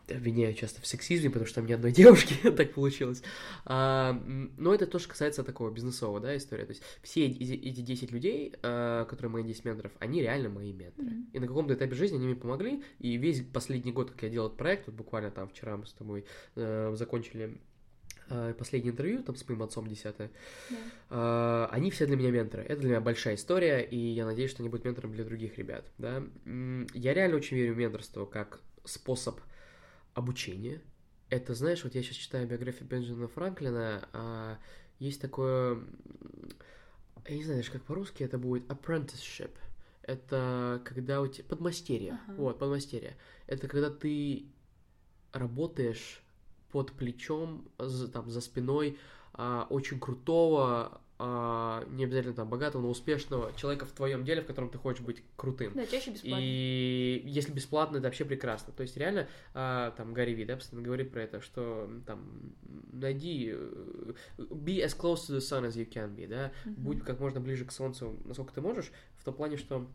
обвиняю 0.09 0.53
часто 0.53 0.81
в 0.81 0.87
сексизме, 0.87 1.29
потому 1.29 1.45
что 1.45 1.55
там 1.55 1.65
ни 1.65 1.73
одной 1.73 1.91
девушки 1.93 2.35
так 2.51 2.73
получилось. 2.73 3.21
А, 3.65 4.21
но 4.57 4.73
это 4.73 4.87
тоже 4.87 5.07
касается 5.07 5.43
такого 5.43 5.71
бизнесового, 5.71 6.19
да, 6.19 6.35
истории. 6.37 6.65
То 6.65 6.71
есть 6.71 6.83
все 7.01 7.25
эти, 7.25 7.53
эти 7.53 7.81
10 7.81 8.11
людей, 8.11 8.53
а, 8.63 9.05
которые 9.05 9.31
мои 9.31 9.43
10 9.43 9.65
менторов, 9.65 9.91
они 9.99 10.21
реально 10.21 10.49
мои 10.49 10.73
менторы. 10.73 11.07
Mm-hmm. 11.07 11.25
И 11.33 11.39
на 11.39 11.47
каком-то 11.47 11.73
этапе 11.73 11.95
жизни 11.95 12.17
они 12.17 12.27
мне 12.27 12.35
помогли, 12.35 12.83
и 12.99 13.17
весь 13.17 13.41
последний 13.41 13.91
год, 13.91 14.11
как 14.11 14.23
я 14.23 14.29
делал 14.29 14.47
этот 14.47 14.57
проект, 14.57 14.87
вот 14.87 14.95
буквально 14.95 15.31
там 15.31 15.49
вчера 15.49 15.77
мы 15.77 15.85
с 15.85 15.93
тобой 15.93 16.25
э, 16.55 16.93
закончили 16.95 17.59
э, 18.29 18.53
последнее 18.57 18.91
интервью, 18.91 19.23
там 19.23 19.35
с 19.35 19.47
моим 19.47 19.63
отцом 19.63 19.87
десятое, 19.87 20.31
yeah. 20.69 20.77
э, 21.09 21.67
они 21.71 21.91
все 21.91 22.05
для 22.05 22.15
меня 22.15 22.31
менторы. 22.31 22.63
Это 22.63 22.81
для 22.81 22.89
меня 22.89 23.01
большая 23.01 23.35
история, 23.35 23.81
и 23.81 23.97
я 23.97 24.25
надеюсь, 24.25 24.51
что 24.51 24.63
они 24.63 24.69
будут 24.69 24.85
ментором 24.85 25.11
для 25.11 25.23
других 25.23 25.57
ребят, 25.57 25.91
да. 25.97 26.23
Я 26.93 27.13
реально 27.13 27.37
очень 27.37 27.57
верю 27.57 27.73
в 27.73 27.77
менторство 27.77 28.25
как 28.25 28.61
способ 28.85 29.39
обучение. 30.17 30.81
Это, 31.29 31.53
знаешь, 31.53 31.83
вот 31.83 31.93
я 31.93 32.01
сейчас 32.01 32.15
читаю 32.15 32.47
биографию 32.47 32.87
Бенджамина 32.87 33.27
Франклина, 33.27 34.09
а 34.13 34.57
есть 34.97 35.21
такое, 35.21 35.83
я 37.27 37.35
не 37.35 37.43
знаю 37.43 37.59
даже, 37.59 37.71
как 37.71 37.83
по-русски 37.83 38.23
это 38.23 38.37
будет, 38.39 38.65
apprenticeship. 38.67 39.51
Это 40.01 40.81
когда 40.85 41.21
у 41.21 41.27
тебя 41.27 41.43
подмастерье, 41.47 42.19
uh-huh. 42.27 42.35
вот, 42.37 42.59
подмастерье. 42.59 43.15
Это 43.45 43.67
когда 43.67 43.91
ты 43.91 44.47
работаешь 45.33 46.23
под 46.71 46.93
плечом, 46.93 47.69
за, 47.77 48.07
там, 48.07 48.29
за 48.29 48.41
спиной 48.41 48.97
а, 49.33 49.67
очень 49.69 49.99
крутого 49.99 50.99
не 51.19 52.03
обязательно 52.03 52.35
там 52.35 52.47
богатого, 52.47 52.83
но 52.83 52.89
успешного 52.89 53.51
человека 53.55 53.85
в 53.85 53.91
твоем 53.91 54.23
деле, 54.23 54.41
в 54.41 54.45
котором 54.45 54.69
ты 54.69 54.77
хочешь 54.77 55.03
быть 55.03 55.23
крутым. 55.35 55.73
Да, 55.73 55.85
чаще 55.87 56.11
бесплатно. 56.11 56.43
И 56.43 57.23
если 57.25 57.51
бесплатно, 57.51 57.97
это 57.97 58.05
вообще 58.05 58.23
прекрасно. 58.23 58.71
То 58.71 58.83
есть 58.83 58.95
реально, 58.97 59.27
а, 59.55 59.91
там 59.91 60.13
Гарри 60.13 60.33
Ви, 60.33 60.45
да, 60.45 60.57
постоянно 60.57 60.85
говорит 60.85 61.11
про 61.11 61.23
это, 61.23 61.41
что 61.41 61.89
там 62.05 62.53
найди, 62.91 63.51
э, 63.51 64.13
be 64.37 64.83
as 64.85 64.95
close 64.95 65.27
to 65.27 65.37
the 65.37 65.39
sun 65.39 65.67
as 65.67 65.73
you 65.73 65.89
can 65.89 66.15
be, 66.15 66.27
да, 66.27 66.51
mm-hmm. 66.65 66.75
будь 66.77 67.03
как 67.03 67.19
можно 67.19 67.39
ближе 67.39 67.65
к 67.65 67.71
солнцу, 67.71 68.15
насколько 68.25 68.53
ты 68.53 68.61
можешь, 68.61 68.91
в 69.17 69.23
том 69.23 69.33
плане, 69.33 69.57
что 69.57 69.87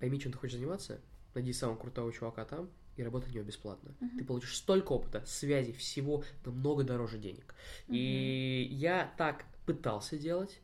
пойми, 0.00 0.18
чем 0.18 0.32
ты 0.32 0.38
хочешь 0.38 0.56
заниматься, 0.56 1.00
найди 1.34 1.52
самого 1.52 1.76
крутого 1.76 2.12
чувака 2.12 2.44
там, 2.44 2.68
и 2.96 3.02
работать 3.02 3.30
в 3.30 3.34
него 3.34 3.44
бесплатно. 3.44 3.94
Uh-huh. 4.00 4.18
Ты 4.18 4.24
получишь 4.24 4.56
столько 4.56 4.92
опыта, 4.92 5.22
связи, 5.24 5.72
всего 5.72 6.24
намного 6.44 6.84
дороже 6.84 7.18
денег. 7.18 7.54
Uh-huh. 7.88 7.96
И 7.96 8.68
я 8.70 9.12
так 9.16 9.46
пытался 9.74 10.16
делать, 10.16 10.60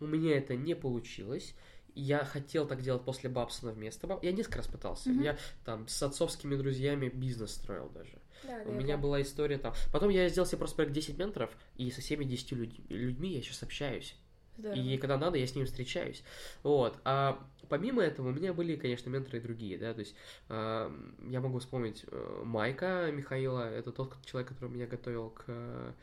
у 0.00 0.06
меня 0.06 0.36
это 0.36 0.54
не 0.56 0.74
получилось. 0.74 1.54
Я 1.94 2.24
хотел 2.24 2.66
так 2.66 2.82
делать 2.82 3.02
после 3.04 3.28
Бабсона 3.28 3.72
вместо 3.72 4.06
Баб. 4.06 4.22
Я 4.22 4.32
несколько 4.32 4.58
раз 4.58 4.68
пытался. 4.68 5.10
Mm-hmm. 5.10 5.24
Я 5.24 5.38
там 5.64 5.88
с 5.88 6.00
отцовскими 6.02 6.54
друзьями 6.54 7.08
бизнес 7.08 7.52
строил 7.52 7.88
даже. 7.88 8.18
Да, 8.44 8.62
у 8.66 8.68
да, 8.68 8.74
меня 8.74 8.96
да. 8.96 9.02
была 9.02 9.20
история 9.20 9.58
там. 9.58 9.74
Потом 9.92 10.10
я 10.10 10.28
сделал 10.28 10.46
себе 10.46 10.58
просто 10.58 10.76
проект 10.76 10.92
10 10.92 11.18
менторов, 11.18 11.50
и 11.76 11.90
со 11.90 12.00
всеми 12.00 12.24
10 12.24 12.52
людь- 12.52 12.80
людьми 12.88 13.34
я 13.34 13.42
сейчас 13.42 13.64
общаюсь. 13.64 14.14
Здорово. 14.58 14.78
И 14.78 14.96
когда 14.98 15.18
надо, 15.18 15.38
я 15.38 15.46
с 15.46 15.54
ними 15.54 15.64
встречаюсь. 15.64 16.22
Вот. 16.62 16.98
А 17.04 17.44
помимо 17.68 18.02
этого, 18.02 18.28
у 18.28 18.32
меня 18.32 18.52
были, 18.52 18.76
конечно, 18.76 19.08
менторы 19.08 19.38
и 19.38 19.40
другие, 19.40 19.78
да, 19.78 19.94
то 19.94 20.00
есть 20.00 20.14
э, 20.48 20.90
я 21.28 21.40
могу 21.40 21.58
вспомнить 21.58 22.04
э, 22.10 22.42
Майка 22.44 23.10
Михаила, 23.12 23.70
это 23.70 23.92
тот 23.92 24.16
человек, 24.24 24.48
который 24.48 24.70
меня 24.70 24.86
готовил 24.86 25.30
к 25.30 25.94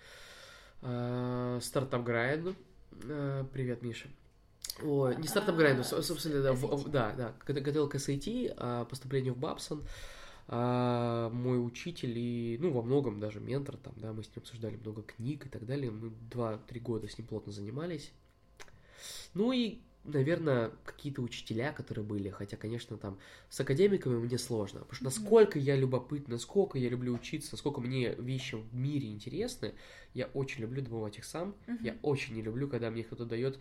э, 0.85 1.59
стартап-грайду. 1.61 2.55
Э, 3.03 3.43
привет, 3.51 3.81
Миша. 3.81 4.07
Ой, 4.83 5.15
не 5.17 5.27
стартап 5.27 5.55
грайду, 5.55 5.83
собственно, 5.83 6.41
да, 6.41 6.53
в, 6.53 6.89
да, 6.89 7.13
да, 7.13 7.33
готовил 7.47 7.87
к 7.87 7.95
SAT, 7.95 8.53
а, 8.57 8.83
поступлению 8.85 9.33
в 9.33 9.37
Бабсон, 9.37 9.83
а, 10.47 11.29
мой 11.29 11.65
учитель 11.65 12.17
и, 12.17 12.57
ну, 12.59 12.71
во 12.71 12.81
многом 12.81 13.19
даже 13.19 13.39
ментор, 13.39 13.77
там, 13.77 13.93
да, 13.95 14.11
мы 14.11 14.23
с 14.23 14.27
ним 14.27 14.37
обсуждали 14.37 14.75
много 14.75 15.01
книг 15.03 15.45
и 15.45 15.49
так 15.49 15.65
далее, 15.65 15.91
мы 15.91 16.11
два-три 16.29 16.81
года 16.81 17.07
с 17.07 17.17
ним 17.17 17.25
плотно 17.27 17.53
занимались, 17.53 18.11
ну 19.33 19.53
и 19.53 19.79
наверное, 20.05 20.71
какие-то 20.85 21.21
учителя, 21.21 21.71
которые 21.71 22.05
были, 22.05 22.29
хотя, 22.29 22.57
конечно, 22.57 22.97
там 22.97 23.17
с 23.49 23.59
академиками 23.59 24.17
мне 24.17 24.37
сложно, 24.37 24.79
потому 24.79 24.95
что 24.95 25.05
насколько 25.05 25.59
я 25.59 25.75
любопытна, 25.75 26.33
насколько 26.33 26.77
я 26.77 26.89
люблю 26.89 27.13
учиться, 27.13 27.49
насколько 27.53 27.81
мне 27.81 28.13
вещи 28.15 28.55
в 28.55 28.73
мире 28.73 29.11
интересны, 29.11 29.73
я 30.13 30.27
очень 30.27 30.61
люблю 30.61 30.81
добывать 30.81 31.17
их 31.17 31.25
сам, 31.25 31.55
uh-huh. 31.67 31.77
я 31.81 31.97
очень 32.01 32.35
не 32.35 32.41
люблю, 32.41 32.67
когда 32.67 32.89
мне 32.89 33.03
кто-то 33.03 33.25
дает 33.25 33.59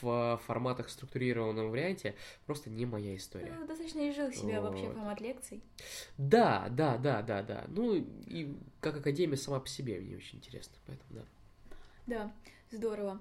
в 0.00 0.40
форматах 0.46 0.88
структурированном 0.88 1.70
варианте, 1.70 2.14
просто 2.46 2.70
не 2.70 2.86
моя 2.86 3.16
история. 3.16 3.54
Ну, 3.58 3.66
достаточно 3.66 4.08
изжил 4.10 4.32
себя 4.32 4.60
вот. 4.60 4.70
вообще 4.70 4.90
формат 4.90 5.20
лекций. 5.20 5.62
Да, 6.18 6.68
да, 6.70 6.96
да, 6.96 7.22
да, 7.22 7.42
да, 7.42 7.64
ну 7.68 7.94
и 7.94 8.56
как 8.80 8.96
академия 8.96 9.36
сама 9.36 9.60
по 9.60 9.68
себе 9.68 10.00
мне 10.00 10.16
очень 10.16 10.38
интересно, 10.38 10.74
поэтому 10.86 11.10
да. 11.10 11.24
Да, 12.06 12.32
здорово. 12.70 13.20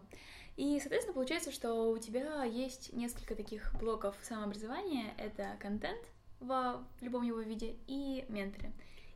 И, 0.61 0.79
соответственно, 0.79 1.15
получается, 1.15 1.51
что 1.51 1.89
у 1.89 1.97
тебя 1.97 2.43
есть 2.43 2.93
несколько 2.93 3.33
таких 3.33 3.73
блоков 3.79 4.15
самообразования. 4.21 5.11
Это 5.17 5.55
контент 5.59 5.99
в 6.39 6.79
любом 7.01 7.23
его 7.23 7.39
виде 7.39 7.77
и 7.87 8.25
менторы. 8.29 8.71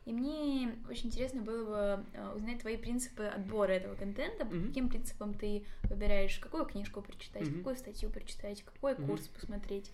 И 0.06 0.12
мне 0.12 0.74
очень 0.90 1.06
интересно 1.06 1.42
было 1.42 1.64
бы 1.64 2.04
э, 2.14 2.34
узнать 2.34 2.58
твои 2.58 2.76
принципы 2.76 3.22
отбора 3.22 3.70
этого 3.70 3.94
контента, 3.94 4.44
по 4.44 4.52
mm-hmm. 4.52 4.66
каким 4.66 4.88
принципам 4.88 5.34
ты 5.34 5.64
выбираешь, 5.84 6.36
какую 6.40 6.64
книжку 6.64 7.00
прочитать, 7.00 7.42
mm-hmm. 7.42 7.58
какую 7.58 7.76
статью 7.76 8.10
прочитать, 8.10 8.64
какой 8.64 8.94
mm-hmm. 8.94 9.06
курс 9.06 9.28
посмотреть. 9.28 9.92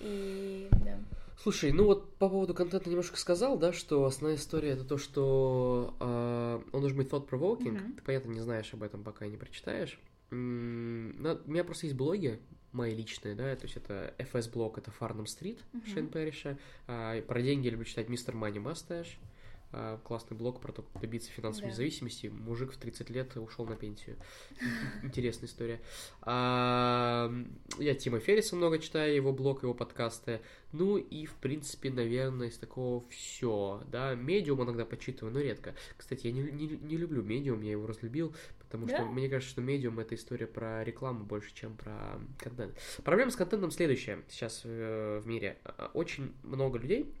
И 0.00 0.68
да. 0.84 0.98
Слушай, 1.40 1.70
ну 1.70 1.84
вот 1.84 2.12
по 2.16 2.28
поводу 2.28 2.54
контента 2.54 2.90
немножко 2.90 3.16
сказал, 3.16 3.56
да, 3.56 3.72
что 3.72 4.04
основная 4.04 4.36
история 4.36 4.70
это 4.70 4.84
то, 4.84 4.98
что 4.98 5.94
э, 6.00 6.60
он 6.72 6.80
должен 6.80 6.98
быть 6.98 7.08
thought-provoking. 7.08 7.76
Mm-hmm. 7.76 7.94
Ты, 7.94 8.02
понятно, 8.02 8.30
не 8.32 8.40
знаешь 8.40 8.74
об 8.74 8.82
этом, 8.82 9.04
пока 9.04 9.28
не 9.28 9.36
прочитаешь. 9.36 10.00
У 10.30 10.34
меня 10.34 11.64
просто 11.64 11.86
есть 11.86 11.96
блоги 11.96 12.38
мои 12.72 12.94
личные, 12.94 13.34
да, 13.34 13.56
то 13.56 13.64
есть 13.64 13.76
это 13.76 14.14
FS-блог, 14.18 14.78
это 14.78 14.92
Farnham 14.98 15.24
Street 15.24 15.58
uh-huh. 15.72 15.92
Шейн 15.92 16.08
Перриша. 16.08 16.58
А, 16.86 17.20
про 17.22 17.40
деньги 17.40 17.66
я 17.66 17.72
люблю 17.72 17.86
читать 17.86 18.08
Мистер 18.08 18.34
Mustache. 18.34 19.16
А, 19.70 19.98
классный 20.02 20.34
блог 20.36 20.60
про 20.60 20.72
то, 20.72 20.82
как 20.82 21.02
добиться 21.02 21.30
финансовой 21.30 21.68
да. 21.68 21.72
независимости. 21.72 22.28
Мужик 22.28 22.72
в 22.72 22.78
30 22.78 23.10
лет 23.10 23.36
ушел 23.36 23.66
на 23.66 23.76
пенсию. 23.76 24.16
Интересная 25.02 25.46
история. 25.46 25.80
А, 26.22 27.30
я 27.78 27.94
Тима 27.94 28.18
Ферриса 28.18 28.56
много 28.56 28.78
читаю, 28.78 29.14
его 29.14 29.32
блог, 29.32 29.62
его 29.62 29.74
подкасты. 29.74 30.40
Ну 30.72 30.96
и, 30.96 31.26
в 31.26 31.34
принципе, 31.34 31.90
наверное, 31.90 32.48
из 32.48 32.56
такого 32.56 33.06
все. 33.10 33.82
Да, 33.90 34.14
медиум 34.14 34.62
иногда 34.62 34.86
почитываю, 34.86 35.34
но 35.34 35.40
редко. 35.40 35.74
Кстати, 35.98 36.28
я 36.28 36.32
не, 36.32 36.42
не, 36.50 36.66
не 36.66 36.96
люблю 36.96 37.22
медиум, 37.22 37.60
я 37.60 37.72
его 37.72 37.86
разлюбил, 37.86 38.34
потому 38.68 38.86
да? 38.86 38.96
что 38.96 39.06
мне 39.06 39.28
кажется, 39.28 39.50
что 39.50 39.62
медиум 39.62 39.98
это 39.98 40.14
история 40.14 40.46
про 40.46 40.84
рекламу 40.84 41.24
больше, 41.24 41.54
чем 41.54 41.74
про 41.74 42.20
контент. 42.38 42.76
Проблема 43.02 43.30
с 43.30 43.36
контентом 43.36 43.70
следующая 43.70 44.22
сейчас 44.28 44.60
э, 44.64 45.20
в 45.24 45.26
мире. 45.26 45.58
Очень 45.94 46.34
много 46.42 46.78
людей 46.78 47.14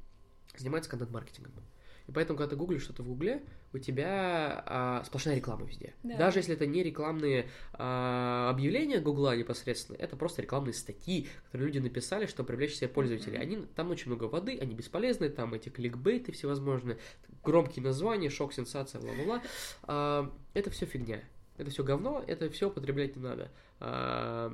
занимаются 0.56 0.90
контент-маркетингом. 0.90 1.64
И 2.08 2.12
поэтому, 2.12 2.38
когда 2.38 2.50
ты 2.50 2.56
гуглишь 2.56 2.82
что-то 2.82 3.02
в 3.02 3.06
Гугле, 3.06 3.42
у 3.74 3.78
тебя 3.78 4.62
а, 4.66 5.02
сплошная 5.04 5.36
реклама 5.36 5.66
везде. 5.66 5.94
Да. 6.02 6.16
Даже 6.16 6.38
если 6.38 6.54
это 6.54 6.66
не 6.66 6.82
рекламные 6.82 7.50
а, 7.74 8.48
объявления 8.50 8.98
Гугла 8.98 9.36
непосредственно, 9.36 9.96
это 9.96 10.16
просто 10.16 10.40
рекламные 10.40 10.72
статьи, 10.72 11.28
которые 11.44 11.66
люди 11.66 11.78
написали, 11.80 12.24
чтобы 12.24 12.46
привлечь 12.46 12.76
себе 12.76 12.88
пользователей. 12.88 13.36
Mm-hmm. 13.36 13.42
Они, 13.42 13.56
там 13.76 13.90
очень 13.90 14.06
много 14.06 14.24
воды, 14.24 14.58
они 14.58 14.74
бесполезны, 14.74 15.28
там 15.28 15.52
эти 15.52 15.68
кликбейты 15.68 16.32
всевозможные, 16.32 16.96
громкие 17.44 17.84
названия, 17.84 18.30
шок, 18.30 18.54
сенсация, 18.54 19.02
бла-бла-бла. 19.02 19.42
А, 19.82 20.34
это 20.54 20.70
все 20.70 20.86
фигня. 20.86 21.20
Это 21.58 21.70
все 21.70 21.84
говно, 21.84 22.24
это 22.26 22.48
все 22.50 22.68
употреблять 22.68 23.16
не 23.16 23.22
надо. 23.22 23.50
А, 23.80 24.52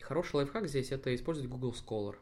хороший 0.00 0.36
лайфхак 0.36 0.68
здесь 0.68 0.92
это 0.92 1.14
использовать 1.14 1.50
Google 1.50 1.72
Scholar. 1.72 2.16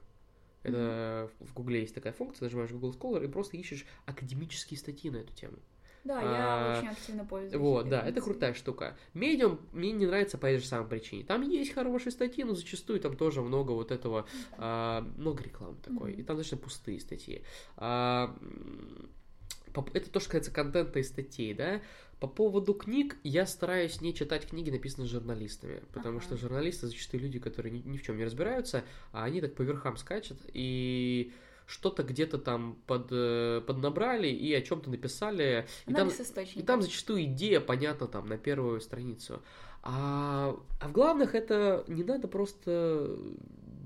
Это 0.62 0.76
mm-hmm. 0.76 1.46
в 1.46 1.54
Гугле 1.54 1.80
есть 1.80 1.94
такая 1.94 2.12
функция, 2.12 2.46
нажимаешь 2.46 2.70
Google 2.70 2.92
Scholar 2.92 3.24
и 3.24 3.28
просто 3.28 3.56
ищешь 3.56 3.84
академические 4.06 4.78
статьи 4.78 5.10
на 5.10 5.16
эту 5.16 5.32
тему. 5.32 5.56
Да, 6.04 6.18
а, 6.20 6.72
я 6.72 6.78
очень 6.78 6.88
активно 6.88 7.24
пользуюсь. 7.24 7.54
Вот, 7.54 7.88
да, 7.88 8.02
это 8.06 8.20
крутая 8.20 8.54
штука. 8.54 8.96
Медиум 9.14 9.60
мне 9.72 9.92
не 9.92 10.06
нравится 10.06 10.36
по 10.36 10.46
этой 10.46 10.60
же 10.60 10.66
самой 10.66 10.88
причине. 10.88 11.24
Там 11.24 11.42
есть 11.42 11.72
хорошие 11.72 12.12
статьи, 12.12 12.42
но 12.42 12.54
зачастую 12.54 13.00
там 13.00 13.16
тоже 13.16 13.40
много 13.40 13.70
вот 13.72 13.92
этого, 13.92 14.26
а, 14.58 15.02
много 15.16 15.42
рекламы 15.42 15.76
такой, 15.82 16.12
mm-hmm. 16.12 16.20
и 16.20 16.22
там 16.22 16.36
достаточно 16.36 16.64
пустые 16.64 17.00
статьи. 17.00 17.42
А, 17.76 18.36
Это 19.94 20.10
то, 20.10 20.20
что 20.20 20.28
касается 20.28 20.50
контента 20.50 20.98
и 20.98 21.02
статей, 21.02 21.54
да. 21.54 21.80
По 22.22 22.28
поводу 22.28 22.72
книг 22.72 23.16
я 23.24 23.46
стараюсь 23.46 24.00
не 24.00 24.14
читать 24.14 24.46
книги, 24.46 24.70
написанные 24.70 25.08
журналистами, 25.08 25.82
потому 25.92 26.18
ага. 26.18 26.24
что 26.24 26.36
журналисты 26.36 26.86
зачастую 26.86 27.20
люди, 27.20 27.40
которые 27.40 27.72
ни, 27.72 27.78
ни 27.78 27.98
в 27.98 28.02
чем 28.04 28.16
не 28.16 28.24
разбираются, 28.24 28.84
а 29.10 29.24
они 29.24 29.40
так 29.40 29.56
по 29.56 29.62
верхам 29.62 29.96
скачут 29.96 30.38
и 30.52 31.32
что-то 31.66 32.04
где-то 32.04 32.38
там 32.38 32.78
под, 32.86 33.08
э, 33.10 33.60
поднабрали 33.66 34.28
и 34.28 34.54
о 34.54 34.62
чем-то 34.62 34.88
написали. 34.88 35.66
И 35.88 35.94
там, 35.94 36.08
и 36.54 36.62
там 36.62 36.80
зачастую 36.80 37.24
идея 37.24 37.58
понятна 37.58 38.06
там 38.06 38.26
на 38.26 38.38
первую 38.38 38.80
страницу. 38.80 39.42
А, 39.82 40.56
а 40.80 40.88
в 40.88 40.92
главных 40.92 41.34
это 41.34 41.84
не 41.88 42.04
надо 42.04 42.28
просто 42.28 43.18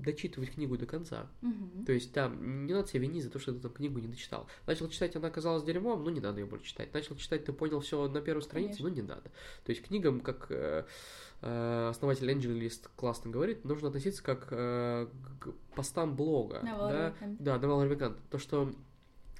дочитывать 0.07 0.51
книгу 0.51 0.77
до 0.77 0.85
конца. 0.85 1.27
Угу. 1.41 1.85
То 1.85 1.91
есть 1.91 2.13
там 2.13 2.65
не 2.65 2.73
надо 2.73 2.87
себя 2.87 3.01
винить 3.01 3.23
за 3.23 3.29
то, 3.29 3.39
что 3.39 3.53
ты 3.53 3.59
там 3.59 3.71
книгу 3.71 3.99
не 3.99 4.07
дочитал. 4.07 4.47
Начал 4.65 4.89
читать, 4.89 5.15
она 5.15 5.27
оказалась 5.27 5.63
дерьмом, 5.63 6.03
ну 6.03 6.09
не 6.09 6.21
надо 6.21 6.39
ее 6.39 6.45
больше 6.45 6.65
читать. 6.65 6.93
Начал 6.93 7.15
читать, 7.15 7.45
ты 7.45 7.53
понял 7.53 7.79
все 7.81 8.07
на 8.07 8.21
первой 8.21 8.41
странице, 8.41 8.77
Конечно. 8.77 8.89
ну 8.89 8.95
не 8.95 9.01
надо. 9.01 9.29
То 9.65 9.69
есть 9.69 9.83
книгам, 9.83 10.21
как 10.21 10.47
э, 10.49 10.85
э, 11.41 11.87
основатель 11.89 12.29
AngelList 12.31 12.89
классно 12.95 13.29
говорит, 13.29 13.65
нужно 13.65 13.89
относиться 13.89 14.23
как 14.23 14.47
э, 14.51 15.07
к 15.39 15.51
постам 15.75 16.15
блога. 16.15 16.61
Да, 16.63 17.13
да, 17.39 17.59
на 17.59 17.75
Валербекант. 17.75 18.17
То, 18.29 18.37
что 18.37 18.73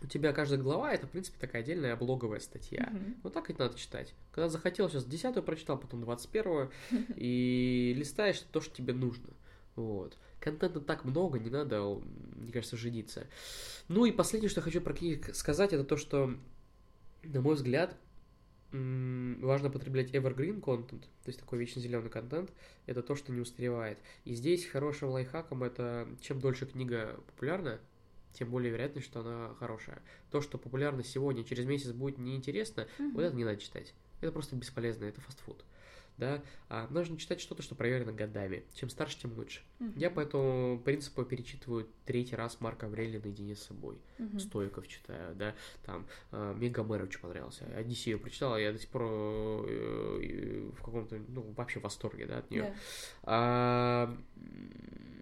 у 0.02 0.08
тебя 0.08 0.34
каждая 0.34 0.60
глава 0.60 0.94
это, 0.94 1.08
в 1.08 1.10
принципе, 1.12 1.38
такая 1.40 1.62
отдельная 1.62 1.96
блоговая 1.96 2.40
статья. 2.40 2.90
Mm-hmm. 2.92 3.16
Вот 3.24 3.34
так 3.34 3.50
ведь 3.50 3.58
надо 3.58 3.78
читать. 3.78 4.14
Когда 4.32 4.50
захотел, 4.50 4.90
сейчас 4.90 5.06
десятую 5.06 5.44
прочитал, 5.44 5.78
потом 5.78 6.02
двадцать 6.02 6.30
первую, 6.30 6.72
и 7.16 7.96
листаешь 7.98 8.40
то, 8.40 8.62
что 8.62 8.76
тебе 8.76 8.94
нужно. 8.94 9.30
Вот. 9.76 10.18
Контента 10.50 10.80
так 10.80 11.04
много, 11.04 11.40
не 11.40 11.50
надо, 11.50 12.00
мне 12.36 12.52
кажется, 12.52 12.78
жениться. 12.78 13.28
Ну 13.88 14.06
и 14.06 14.12
последнее, 14.12 14.50
что 14.50 14.62
хочу 14.62 14.80
про 14.82 14.94
книги 14.94 15.32
сказать, 15.32 15.74
это 15.74 15.84
то, 15.84 15.98
что, 15.98 16.34
на 17.24 17.42
мой 17.42 17.56
взгляд, 17.56 17.98
важно 18.72 19.70
потреблять 19.70 20.12
evergreen 20.12 20.62
content, 20.62 21.02
то 21.02 21.28
есть 21.28 21.40
такой 21.40 21.60
вечно 21.60 21.82
зеленый 21.82 22.10
контент, 22.10 22.52
это 22.86 23.02
то, 23.02 23.16
что 23.16 23.32
не 23.32 23.42
устаревает. 23.42 23.98
И 24.26 24.34
здесь 24.36 24.66
хорошим 24.66 25.10
лайфхаком 25.10 25.64
это 25.64 26.08
чем 26.22 26.40
дольше 26.40 26.66
книга 26.66 27.20
популярна, 27.28 27.80
тем 28.34 28.50
более 28.50 28.72
вероятность, 28.72 29.08
что 29.08 29.22
она 29.22 29.54
хорошая. 29.60 30.02
То, 30.32 30.42
что 30.42 30.58
популярно 30.58 31.04
сегодня, 31.04 31.44
через 31.44 31.66
месяц 31.66 31.92
будет 31.92 32.18
неинтересно, 32.18 32.82
mm-hmm. 32.82 33.12
вот 33.14 33.22
это 33.22 33.36
не 33.36 33.46
надо 33.46 33.58
читать. 33.58 33.94
Это 34.22 34.32
просто 34.32 34.56
бесполезно, 34.56 35.06
это 35.06 35.22
фастфуд 35.22 35.64
да, 36.18 36.42
а 36.70 36.88
нужно 36.90 37.18
читать 37.18 37.40
что-то, 37.40 37.62
что 37.62 37.76
проверено 37.76 38.12
годами. 38.12 38.64
Чем 38.74 38.90
старше, 38.90 39.20
тем 39.20 39.34
лучше. 39.38 39.62
Uh-huh. 39.80 39.94
Я 39.96 40.10
по 40.10 40.20
этому 40.20 40.80
принципу 40.80 41.24
перечитываю 41.24 41.88
третий 42.06 42.36
раз 42.36 42.60
Марка 42.60 42.88
Аврелия 42.88 43.22
наедине 43.22 43.56
с 43.56 43.64
собой. 43.64 43.98
Uh-huh. 44.18 44.40
Стоиков 44.40 44.88
читаю, 44.88 45.36
да, 45.36 45.56
там, 45.86 46.08
э, 46.32 46.56
Мегамэр 46.58 47.04
очень 47.04 47.20
понравился. 47.20 47.66
Одиссею 47.76 48.20
прочитал, 48.20 48.58
я 48.58 48.72
до 48.72 48.80
сих 48.80 48.90
пор 48.90 49.04
э, 49.04 50.72
в 50.76 50.82
каком-то, 50.84 51.20
ну, 51.28 51.54
вообще 51.56 51.80
в 51.80 51.84
восторге, 51.84 52.26
да, 52.26 52.40
от 52.40 52.50
нее. 52.50 52.64
Yeah. 52.64 52.76
А... 53.24 54.18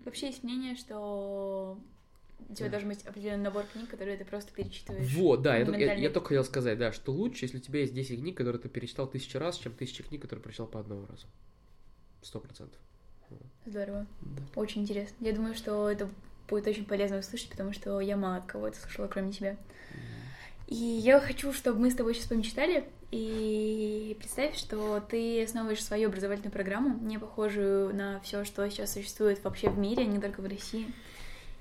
Вообще 0.05 0.27
есть 0.27 0.43
мнение, 0.43 0.75
что 0.75 1.79
у 2.49 2.53
тебя 2.53 2.69
должен 2.69 2.89
быть 2.89 3.03
определенный 3.05 3.43
набор 3.43 3.65
книг, 3.71 3.89
которые 3.89 4.17
ты 4.17 4.25
просто 4.25 4.53
перечитываешь. 4.53 5.13
Вот, 5.13 5.41
да, 5.41 5.57
я, 5.57 5.65
я, 5.77 5.93
я 5.93 6.09
только 6.09 6.29
хотел 6.29 6.43
сказать, 6.43 6.77
да, 6.77 6.91
что 6.91 7.11
лучше, 7.11 7.45
если 7.45 7.57
у 7.57 7.61
тебя 7.61 7.79
есть 7.79 7.93
10 7.93 8.19
книг, 8.19 8.37
которые 8.37 8.61
ты 8.61 8.69
перечитал 8.69 9.07
тысячу 9.07 9.39
раз, 9.39 9.57
чем 9.57 9.73
тысяча 9.73 10.03
книг, 10.03 10.21
которые 10.21 10.43
прочитал 10.43 10.67
по 10.67 10.79
одному 10.79 11.05
разу. 11.07 11.27
Сто 12.21 12.39
процентов. 12.39 12.79
Здорово. 13.65 14.05
Да. 14.21 14.61
Очень 14.61 14.83
интересно. 14.83 15.15
Я 15.19 15.33
думаю, 15.33 15.55
что 15.55 15.89
это 15.89 16.09
будет 16.47 16.67
очень 16.67 16.85
полезно 16.85 17.17
услышать, 17.17 17.49
потому 17.49 17.73
что 17.73 17.99
я 17.99 18.17
мало 18.17 18.37
от 18.37 18.45
кого 18.45 18.67
это 18.67 18.79
слышала, 18.79 19.07
кроме 19.07 19.31
тебя. 19.31 19.57
И 20.67 20.75
я 20.75 21.19
хочу, 21.19 21.53
чтобы 21.53 21.79
мы 21.79 21.91
с 21.91 21.95
тобой 21.95 22.15
сейчас 22.15 22.27
помечтали, 22.27 22.85
и 23.11 24.15
представь, 24.17 24.57
что 24.57 24.99
ты 24.99 25.43
основываешь 25.43 25.83
свою 25.83 26.09
образовательную 26.09 26.51
программу, 26.51 26.99
не 26.99 27.19
похожую 27.19 27.95
на 27.95 28.19
все, 28.21 28.43
что 28.43 28.67
сейчас 28.69 28.93
существует 28.93 29.43
вообще 29.43 29.69
в 29.69 29.77
мире, 29.77 30.03
а 30.03 30.05
не 30.05 30.19
только 30.19 30.41
в 30.41 30.45
России. 30.45 30.87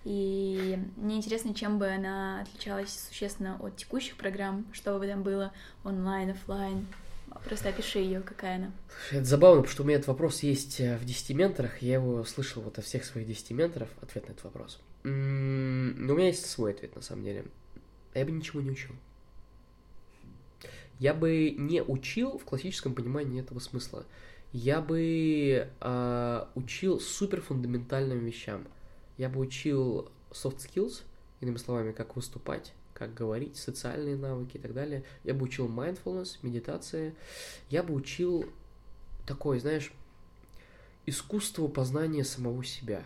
И 0.04 0.78
мне 0.96 1.16
интересно, 1.16 1.54
чем 1.54 1.78
бы 1.78 1.88
она 1.88 2.42
отличалась 2.42 3.06
существенно 3.08 3.56
от 3.60 3.76
текущих 3.76 4.16
программ, 4.16 4.66
что 4.72 4.98
бы 4.98 5.06
там 5.06 5.22
было 5.22 5.52
онлайн, 5.82 6.30
офлайн. 6.30 6.86
Просто 7.46 7.70
опиши 7.70 7.98
ее, 7.98 8.20
какая 8.20 8.56
она. 8.56 8.72
Это 9.10 9.24
забавно, 9.24 9.62
потому 9.62 9.72
что 9.72 9.82
у 9.82 9.86
меня 9.86 9.96
этот 9.96 10.08
вопрос 10.08 10.42
есть 10.42 10.78
э, 10.80 10.96
в 10.98 11.04
10 11.04 11.30
менторах, 11.30 11.82
я 11.82 11.94
его 11.94 12.22
слышал 12.24 12.62
вот 12.62 12.78
от 12.78 12.84
всех 12.84 13.04
своих 13.04 13.26
10 13.26 13.50
менторов, 13.52 13.88
ответ 14.00 14.28
на 14.28 14.32
этот 14.32 14.44
вопрос. 14.44 14.80
Но 15.02 15.10
у 15.10 16.16
меня 16.16 16.28
есть 16.28 16.46
свой 16.46 16.72
ответ, 16.72 16.94
на 16.94 17.02
самом 17.02 17.24
деле. 17.24 17.46
Я 18.14 18.24
бы 18.24 18.30
ничего 18.30 18.60
не 18.60 18.70
учил. 18.70 18.92
Я 21.00 21.12
бы 21.12 21.50
не 21.50 21.82
учил 21.82 22.38
в 22.38 22.44
классическом 22.44 22.94
понимании 22.94 23.40
этого 23.40 23.58
смысла. 23.58 24.06
Я 24.52 24.80
бы 24.80 25.68
э, 25.80 26.44
учил 26.54 27.00
супер 27.00 27.40
фундаментальным 27.40 28.24
вещам– 28.24 28.68
я 29.16 29.28
бы 29.28 29.40
учил 29.40 30.10
soft 30.30 30.58
skills, 30.58 31.02
иными 31.40 31.56
словами, 31.56 31.92
как 31.92 32.16
выступать, 32.16 32.72
как 32.92 33.14
говорить, 33.14 33.56
социальные 33.56 34.16
навыки 34.16 34.56
и 34.56 34.60
так 34.60 34.74
далее. 34.74 35.04
Я 35.24 35.34
бы 35.34 35.44
учил 35.44 35.68
mindfulness, 35.68 36.38
медитация. 36.42 37.14
Я 37.70 37.82
бы 37.82 37.94
учил 37.94 38.46
такое, 39.26 39.60
знаешь, 39.60 39.92
искусство 41.06 41.68
познания 41.68 42.24
самого 42.24 42.64
себя. 42.64 43.04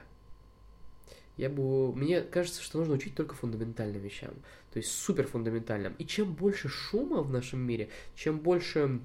Я 1.37 1.49
бы... 1.49 1.95
Мне 1.95 2.21
кажется, 2.21 2.63
что 2.63 2.79
нужно 2.79 2.95
учить 2.95 3.15
только 3.15 3.35
фундаментальным 3.35 4.03
вещам. 4.03 4.35
То 4.73 4.79
есть 4.79 4.91
супер 4.93 5.27
фундаментальным. 5.27 5.95
И 5.99 6.05
чем 6.05 6.35
больше 6.35 6.69
шума 6.69 7.23
в 7.23 7.31
нашем 7.31 7.61
мире, 7.61 7.89
чем 8.15 8.41
больше 8.41 9.01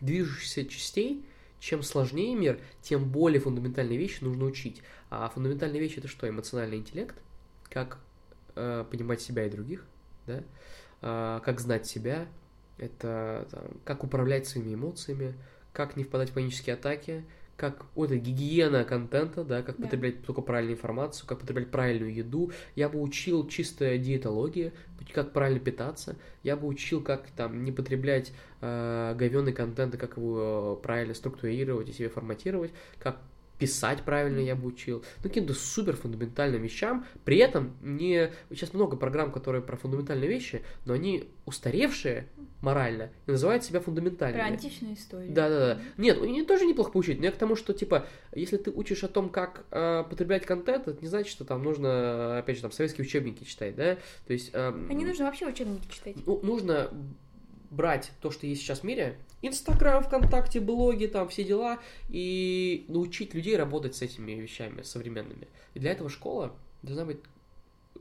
движущихся 0.00 0.66
частей, 0.66 1.24
чем 1.58 1.82
сложнее 1.82 2.34
мир, 2.34 2.60
тем 2.82 3.10
более 3.10 3.40
фундаментальные 3.40 3.98
вещи 3.98 4.22
нужно 4.22 4.44
учить. 4.44 4.82
А 5.22 5.28
фундаментальные 5.28 5.80
вещи 5.80 5.98
это 5.98 6.08
что? 6.08 6.28
Эмоциональный 6.28 6.78
интеллект, 6.78 7.16
как 7.64 7.98
э, 8.56 8.84
понимать 8.90 9.20
себя 9.20 9.46
и 9.46 9.50
других, 9.50 9.86
да, 10.26 10.42
э, 11.02 11.40
как 11.44 11.60
знать 11.60 11.86
себя, 11.86 12.26
это 12.78 13.46
там, 13.50 13.62
как 13.84 14.04
управлять 14.04 14.48
своими 14.48 14.74
эмоциями, 14.74 15.34
как 15.72 15.96
не 15.96 16.04
впадать 16.04 16.30
в 16.30 16.34
панические 16.34 16.74
атаки, 16.74 17.24
как 17.56 17.86
вот 17.94 18.06
это 18.06 18.16
гигиена 18.16 18.84
контента, 18.84 19.44
да, 19.44 19.62
как 19.62 19.76
да. 19.76 19.84
потреблять 19.84 20.24
только 20.24 20.42
правильную 20.42 20.76
информацию, 20.76 21.26
как 21.28 21.38
потреблять 21.40 21.70
правильную 21.70 22.12
еду. 22.12 22.50
Я 22.74 22.88
бы 22.88 23.00
учил 23.00 23.46
чистая 23.46 23.98
диетология, 23.98 24.72
как 25.12 25.32
правильно 25.32 25.60
питаться. 25.60 26.16
Я 26.42 26.56
бы 26.56 26.66
учил, 26.66 27.00
как 27.02 27.30
там 27.36 27.64
не 27.64 27.70
потреблять 27.70 28.32
э, 28.60 29.14
говенный 29.16 29.52
контент, 29.52 29.94
и 29.94 29.98
как 29.98 30.16
его 30.16 30.76
правильно 30.82 31.14
структурировать 31.14 31.88
и 31.88 31.92
себе 31.92 32.08
форматировать, 32.08 32.72
как 32.98 33.20
писать 33.58 34.02
правильно 34.02 34.40
я 34.40 34.56
бы 34.56 34.66
учил, 34.66 35.04
ну, 35.22 35.28
каким-то 35.28 35.54
супер 35.54 35.96
фундаментальным 35.96 36.62
вещам, 36.62 37.06
при 37.24 37.38
этом 37.38 37.76
не... 37.80 38.30
Сейчас 38.50 38.72
много 38.74 38.96
программ, 38.96 39.32
которые 39.32 39.62
про 39.62 39.76
фундаментальные 39.76 40.28
вещи, 40.28 40.62
но 40.84 40.94
они 40.94 41.28
устаревшие 41.46 42.28
морально 42.60 43.10
и 43.26 43.30
называют 43.30 43.62
себя 43.62 43.80
фундаментальными. 43.80 44.40
Про 44.40 44.48
античную 44.48 44.94
историю. 44.94 45.32
Да-да-да. 45.32 45.80
Нет, 45.98 46.20
они 46.20 46.44
тоже 46.44 46.64
неплохо 46.64 46.90
поучить, 46.90 47.18
но 47.18 47.26
я 47.26 47.32
к 47.32 47.36
тому, 47.36 47.56
что, 47.56 47.72
типа, 47.72 48.06
если 48.34 48.56
ты 48.56 48.70
учишь 48.70 49.04
о 49.04 49.08
том, 49.08 49.28
как 49.28 49.66
э, 49.70 50.04
потреблять 50.08 50.46
контент, 50.46 50.88
это 50.88 51.00
не 51.00 51.08
значит, 51.08 51.30
что 51.30 51.44
там 51.44 51.62
нужно, 51.62 52.38
опять 52.38 52.56
же, 52.56 52.62
там, 52.62 52.72
советские 52.72 53.06
учебники 53.06 53.44
читать, 53.44 53.76
да? 53.76 53.96
То 54.26 54.32
есть... 54.32 54.50
Э, 54.52 54.72
а 54.72 54.92
не 54.92 55.04
нужно 55.04 55.26
вообще 55.26 55.46
учебники 55.46 55.86
читать. 55.90 56.16
Ну, 56.26 56.40
нужно 56.42 56.90
брать 57.70 58.12
то, 58.20 58.30
что 58.30 58.46
есть 58.46 58.62
сейчас 58.62 58.80
в 58.80 58.84
мире, 58.84 59.18
Инстаграм, 59.46 60.02
ВКонтакте, 60.02 60.60
блоги, 60.60 61.06
там 61.06 61.28
все 61.28 61.44
дела, 61.44 61.78
и 62.08 62.84
научить 62.88 63.34
людей 63.34 63.56
работать 63.56 63.94
с 63.94 64.02
этими 64.02 64.32
вещами 64.32 64.82
современными. 64.82 65.48
И 65.74 65.78
для 65.78 65.92
этого 65.92 66.08
школа 66.08 66.54
должна 66.82 67.04
быть 67.04 67.18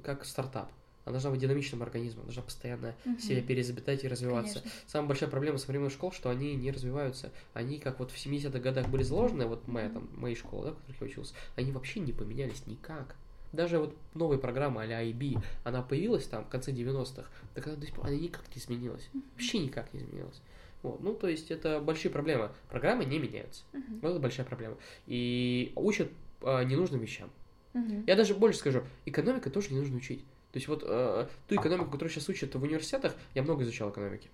как 0.04 0.26
стартап. 0.26 0.72
Она 1.06 1.14
должна 1.14 1.32
быть 1.32 1.42
динамичным 1.42 1.84
организмом, 1.84 2.24
должна 2.26 2.44
постоянно 2.44 2.96
угу. 3.06 3.20
себя 3.20 3.42
переизобретать 3.42 4.06
и 4.06 4.08
развиваться. 4.08 4.60
Конечно. 4.60 4.82
Самая 4.88 5.08
большая 5.10 5.30
проблема 5.30 5.58
современных 5.58 5.92
школ, 5.92 6.14
что 6.14 6.30
они 6.30 6.56
не 6.56 6.72
развиваются. 6.72 7.32
Они, 7.54 7.78
как 7.78 8.00
вот 8.00 8.12
в 8.12 8.16
70-х 8.16 8.60
годах 8.60 8.88
были 8.88 9.04
заложены, 9.04 9.46
вот 9.46 9.68
моя 9.68 9.90
там, 9.90 10.10
мои 10.16 10.36
школы, 10.36 10.68
да, 10.68 10.72
в 10.72 10.76
которых 10.78 11.02
я 11.02 11.08
учился, 11.08 11.36
они 11.58 11.72
вообще 11.74 12.00
не 12.00 12.14
поменялись 12.14 12.66
никак. 12.68 13.18
Даже 13.52 13.80
вот 13.80 13.96
новая 14.14 14.38
программа 14.38 14.82
а-ля 14.82 15.04
IB, 15.04 15.44
она 15.64 15.82
появилась 15.84 16.26
там 16.26 16.46
в 16.46 16.50
конце 16.50 16.72
90-х, 16.72 17.26
так 17.54 17.68
она 17.68 17.76
до 17.76 17.86
сих 17.86 17.96
пор 17.96 18.08
она 18.08 18.16
никак 18.16 18.44
не 18.56 18.62
изменилась. 18.62 19.10
Вообще 19.34 19.60
никак 19.60 19.94
не 19.94 20.00
изменилась. 20.00 20.42
Вот. 20.84 21.02
Ну, 21.02 21.16
то 21.16 21.28
есть 21.28 21.50
это 21.50 21.80
большие 21.80 22.12
проблемы. 22.12 22.52
Программы 22.70 23.06
не 23.06 23.18
меняются. 23.18 23.64
Uh-huh. 23.72 24.00
Вот 24.02 24.10
это 24.10 24.20
большая 24.20 24.46
проблема. 24.46 24.78
И 25.08 25.72
учат 25.76 26.10
э, 26.42 26.64
ненужным 26.66 27.00
вещам. 27.00 27.32
Uh-huh. 27.74 28.04
Я 28.06 28.16
даже 28.16 28.36
больше 28.36 28.60
скажу, 28.60 28.84
экономика 29.06 29.50
тоже 29.50 29.72
не 29.72 29.80
нужно 29.80 29.98
учить. 29.98 30.24
То 30.52 30.58
есть 30.58 30.68
вот 30.68 30.84
э, 30.86 31.28
ту 31.48 31.56
экономику, 31.56 31.90
которую 31.90 32.12
сейчас 32.12 32.30
учат 32.30 32.54
в 32.54 32.62
университетах, 32.62 33.16
я 33.34 33.42
много 33.42 33.64
изучал 33.64 33.90
экономики. 33.90 34.30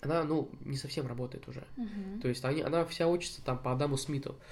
Она, 0.00 0.24
ну, 0.24 0.48
не 0.60 0.76
совсем 0.76 1.06
работает 1.06 1.46
уже. 1.48 1.64
Uh-huh. 1.76 2.20
То 2.22 2.28
есть 2.28 2.44
они, 2.44 2.62
она 2.62 2.84
вся 2.86 3.06
учится 3.06 3.44
там 3.44 3.58
по 3.58 3.72
Адаму 3.72 3.98
Смиту. 3.98 4.36
а, 4.36 4.42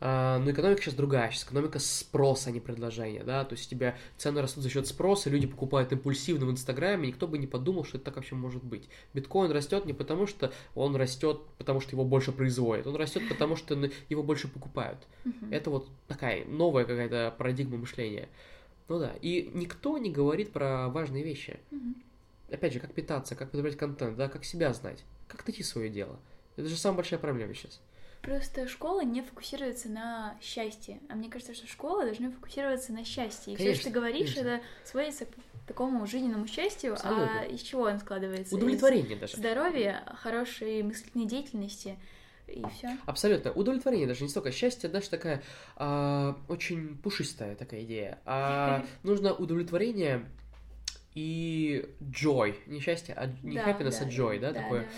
но 0.00 0.50
экономика 0.50 0.82
сейчас 0.82 0.94
другая, 0.94 1.30
сейчас 1.30 1.44
экономика 1.44 1.78
спроса, 1.78 2.50
а 2.50 2.52
не 2.52 2.60
предложения, 2.60 3.24
да, 3.24 3.44
то 3.44 3.54
есть 3.54 3.66
у 3.66 3.70
тебя 3.70 3.96
цены 4.16 4.42
растут 4.42 4.62
за 4.62 4.70
счет 4.70 4.86
спроса, 4.86 5.30
люди 5.30 5.46
покупают 5.46 5.92
импульсивно 5.92 6.46
в 6.46 6.50
Инстаграме, 6.50 7.08
никто 7.08 7.26
бы 7.26 7.38
не 7.38 7.46
подумал, 7.46 7.84
что 7.84 7.96
это 7.96 8.06
так 8.06 8.16
вообще 8.16 8.34
может 8.34 8.62
быть. 8.62 8.88
Биткоин 9.14 9.50
растет 9.50 9.86
не 9.86 9.92
потому, 9.92 10.26
что 10.26 10.52
он 10.74 10.96
растет, 10.96 11.40
потому 11.58 11.80
что 11.80 11.92
его 11.92 12.04
больше 12.04 12.32
производят, 12.32 12.86
он 12.86 12.96
растет 12.96 13.28
потому, 13.28 13.56
что 13.56 13.74
его 14.08 14.22
больше 14.22 14.48
покупают. 14.48 14.98
Это 15.50 15.70
вот 15.70 15.88
такая 16.08 16.44
новая 16.44 16.84
какая-то 16.84 17.34
парадигма 17.36 17.78
мышления. 17.78 18.28
Ну 18.88 18.98
да, 18.98 19.14
и 19.20 19.50
никто 19.52 19.98
не 19.98 20.12
говорит 20.12 20.52
про 20.52 20.88
важные 20.88 21.24
вещи. 21.24 21.58
Опять 22.50 22.72
же, 22.72 22.78
как 22.78 22.92
питаться, 22.92 23.34
как 23.34 23.50
потреблять 23.50 23.76
контент, 23.76 24.16
да, 24.16 24.28
как 24.28 24.44
себя 24.44 24.72
знать, 24.72 25.02
как 25.26 25.44
найти 25.46 25.64
свое 25.64 25.88
дело. 25.88 26.20
Это 26.54 26.68
же 26.68 26.76
самая 26.76 26.98
большая 26.98 27.18
проблема 27.18 27.52
сейчас. 27.54 27.80
Просто 28.26 28.66
школа 28.66 29.02
не 29.04 29.22
фокусируется 29.22 29.88
на 29.88 30.36
счастье. 30.42 30.98
А 31.08 31.14
мне 31.14 31.30
кажется, 31.30 31.54
что 31.54 31.68
школа 31.68 32.04
должна 32.04 32.32
фокусироваться 32.32 32.92
на 32.92 33.04
счастье. 33.04 33.54
И 33.54 33.56
все, 33.56 33.72
что 33.74 33.84
ты 33.84 33.90
говоришь, 33.90 34.34
конечно. 34.34 34.48
это 34.48 34.64
сводится 34.84 35.26
к 35.26 35.30
такому 35.68 36.04
жизненному 36.08 36.48
счастью, 36.48 36.94
а 36.94 36.94
Абсолютно. 36.94 37.40
а 37.40 37.44
из 37.44 37.60
чего 37.60 37.82
он 37.82 38.00
складывается? 38.00 38.56
Удовлетворение 38.56 39.14
из 39.14 39.20
даже. 39.20 39.36
Здоровья, 39.36 40.02
хорошей 40.16 40.82
мыслительной 40.82 41.26
деятельности 41.26 42.00
и 42.48 42.64
все. 42.74 42.96
Абсолютно. 43.06 43.52
Удовлетворение 43.52 44.08
даже 44.08 44.24
не 44.24 44.28
столько 44.28 44.50
счастье, 44.50 44.88
даже 44.88 45.08
такая 45.08 45.40
а, 45.76 46.36
очень 46.48 46.98
пушистая 46.98 47.54
такая 47.54 47.84
идея. 47.84 48.18
А 48.24 48.84
нужно 49.04 49.34
удовлетворение 49.34 50.28
и 51.14 51.88
joy, 52.00 52.56
не 52.66 52.80
счастье, 52.80 53.14
а 53.16 53.26
не 53.44 53.54
да, 53.54 53.70
happiness, 53.70 53.98
а 53.98 54.04
да, 54.04 54.06
а 54.06 54.10
joy, 54.10 54.40
да, 54.40 54.50
да 54.50 54.62
такое. 54.62 54.80
Да 54.82 54.88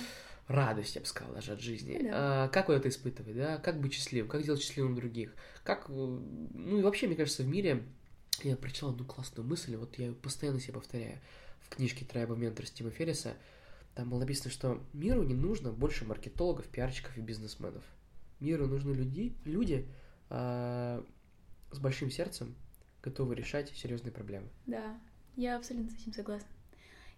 радость, 0.49 0.97
я 0.97 1.03
бы 1.03 1.07
сказал, 1.07 1.35
даже 1.35 1.53
от 1.53 1.61
жизни. 1.61 2.01
Да. 2.03 2.45
А, 2.45 2.49
как 2.49 2.69
вот 2.69 2.75
это 2.75 2.89
испытывать, 2.89 3.37
да? 3.37 3.59
Как 3.59 3.81
быть 3.81 3.93
счастливым, 3.93 4.29
как 4.29 4.43
делать 4.43 4.61
счастливым 4.61 4.97
других? 4.97 5.35
Как, 5.63 5.87
э, 5.89 5.93
ну 5.93 6.79
и 6.79 6.83
вообще, 6.83 7.07
мне 7.07 7.17
кажется, 7.17 7.43
в 7.43 7.47
мире 7.47 7.85
я 8.43 8.57
прочитал 8.57 8.91
одну 8.91 9.05
классную 9.05 9.47
мысль, 9.47 9.77
вот 9.77 9.99
я 9.99 10.07
ее 10.07 10.15
постоянно 10.15 10.61
себе 10.61 10.75
повторяю 10.75 11.19
в 11.61 11.69
книжке 11.69 12.05
of 12.05 12.39
Mentors 12.39 12.73
Тима 12.73 12.91
Ферриса. 12.91 13.35
Там 13.95 14.11
было 14.11 14.21
написано, 14.21 14.51
что 14.51 14.83
миру 14.93 15.23
не 15.23 15.35
нужно 15.35 15.73
больше 15.73 16.05
маркетологов, 16.05 16.67
пиарщиков 16.67 17.17
и 17.19 17.21
бизнесменов. 17.21 17.85
Миру 18.41 18.67
нужны 18.67 18.93
люди, 18.93 19.35
люди 19.45 19.89
а, 20.31 21.05
с 21.73 21.79
большим 21.79 22.11
сердцем, 22.11 22.55
готовы 23.03 23.35
решать 23.35 23.71
серьезные 23.71 24.13
проблемы. 24.13 24.49
Да, 24.67 24.99
я 25.37 25.57
абсолютно 25.57 25.91
с 25.91 26.01
этим 26.01 26.13
согласна. 26.13 26.49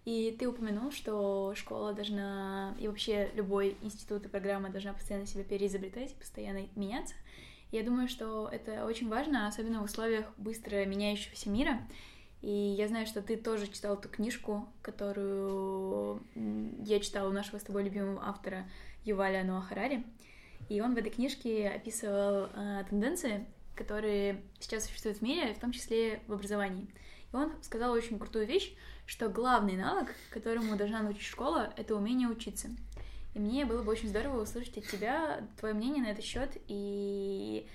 И 0.03 0.35
ты 0.39 0.47
упомянул, 0.47 0.91
что 0.91 1.53
школа 1.55 1.93
должна, 1.93 2.75
и 2.79 2.87
вообще 2.87 3.29
любой 3.35 3.77
институт 3.81 4.25
и 4.25 4.29
программа 4.29 4.69
должна 4.69 4.93
постоянно 4.93 5.27
себя 5.27 5.43
переизобретать, 5.43 6.15
постоянно 6.15 6.67
меняться. 6.75 7.13
Я 7.71 7.83
думаю, 7.83 8.07
что 8.07 8.49
это 8.51 8.85
очень 8.85 9.09
важно, 9.09 9.47
особенно 9.47 9.81
в 9.81 9.85
условиях 9.85 10.25
быстро 10.37 10.85
меняющегося 10.85 11.49
мира. 11.49 11.79
И 12.41 12.49
я 12.49 12.87
знаю, 12.87 13.05
что 13.05 13.21
ты 13.21 13.37
тоже 13.37 13.67
читал 13.67 13.95
эту 13.95 14.09
книжку, 14.09 14.67
которую 14.81 16.23
я 16.83 16.99
читала 16.99 17.29
у 17.29 17.31
нашего 17.31 17.59
с 17.59 17.63
тобой 17.63 17.83
любимого 17.83 18.27
автора 18.27 18.67
Юваля 19.05 19.43
Ноа 19.43 19.61
Харари. 19.61 20.03
И 20.67 20.81
он 20.81 20.95
в 20.95 20.97
этой 20.97 21.11
книжке 21.11 21.69
описывал 21.69 22.49
э, 22.53 22.83
тенденции, 22.89 23.45
которые 23.75 24.41
сейчас 24.59 24.85
существуют 24.85 25.19
в 25.19 25.21
мире, 25.21 25.53
в 25.53 25.59
том 25.59 25.71
числе 25.71 26.21
в 26.27 26.33
образовании. 26.33 26.87
И 27.31 27.35
он 27.35 27.51
сказал 27.61 27.91
очень 27.91 28.19
крутую 28.19 28.45
вещь, 28.45 28.73
что 29.05 29.29
главный 29.29 29.75
навык, 29.75 30.13
которому 30.31 30.75
должна 30.75 31.01
научить 31.01 31.23
школа, 31.27 31.73
это 31.77 31.95
умение 31.95 32.27
учиться. 32.27 32.69
И 33.33 33.39
мне 33.39 33.65
было 33.65 33.81
бы 33.81 33.91
очень 33.91 34.09
здорово 34.09 34.41
услышать 34.41 34.77
от 34.77 34.87
тебя 34.87 35.47
твое 35.59 35.73
мнение 35.73 36.03
на 36.03 36.07
этот 36.07 36.25
счет 36.25 36.57
и 36.67 37.67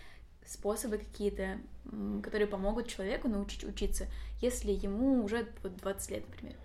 способы 0.44 0.98
какие-то, 0.98 1.58
которые 2.22 2.46
помогут 2.46 2.88
человеку 2.88 3.28
научить 3.28 3.64
учиться, 3.64 4.06
если 4.40 4.70
ему 4.70 5.24
уже 5.24 5.48
вот 5.62 5.76
20 5.76 6.10
лет, 6.10 6.28
например. 6.28 6.56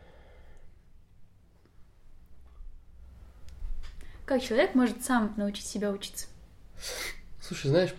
Как 4.26 4.42
человек 4.42 4.76
может 4.76 5.04
сам 5.04 5.34
научить 5.36 5.66
себя 5.66 5.92
учиться? 5.92 6.28
Слушай, 7.42 7.68
знаешь, 7.68 7.96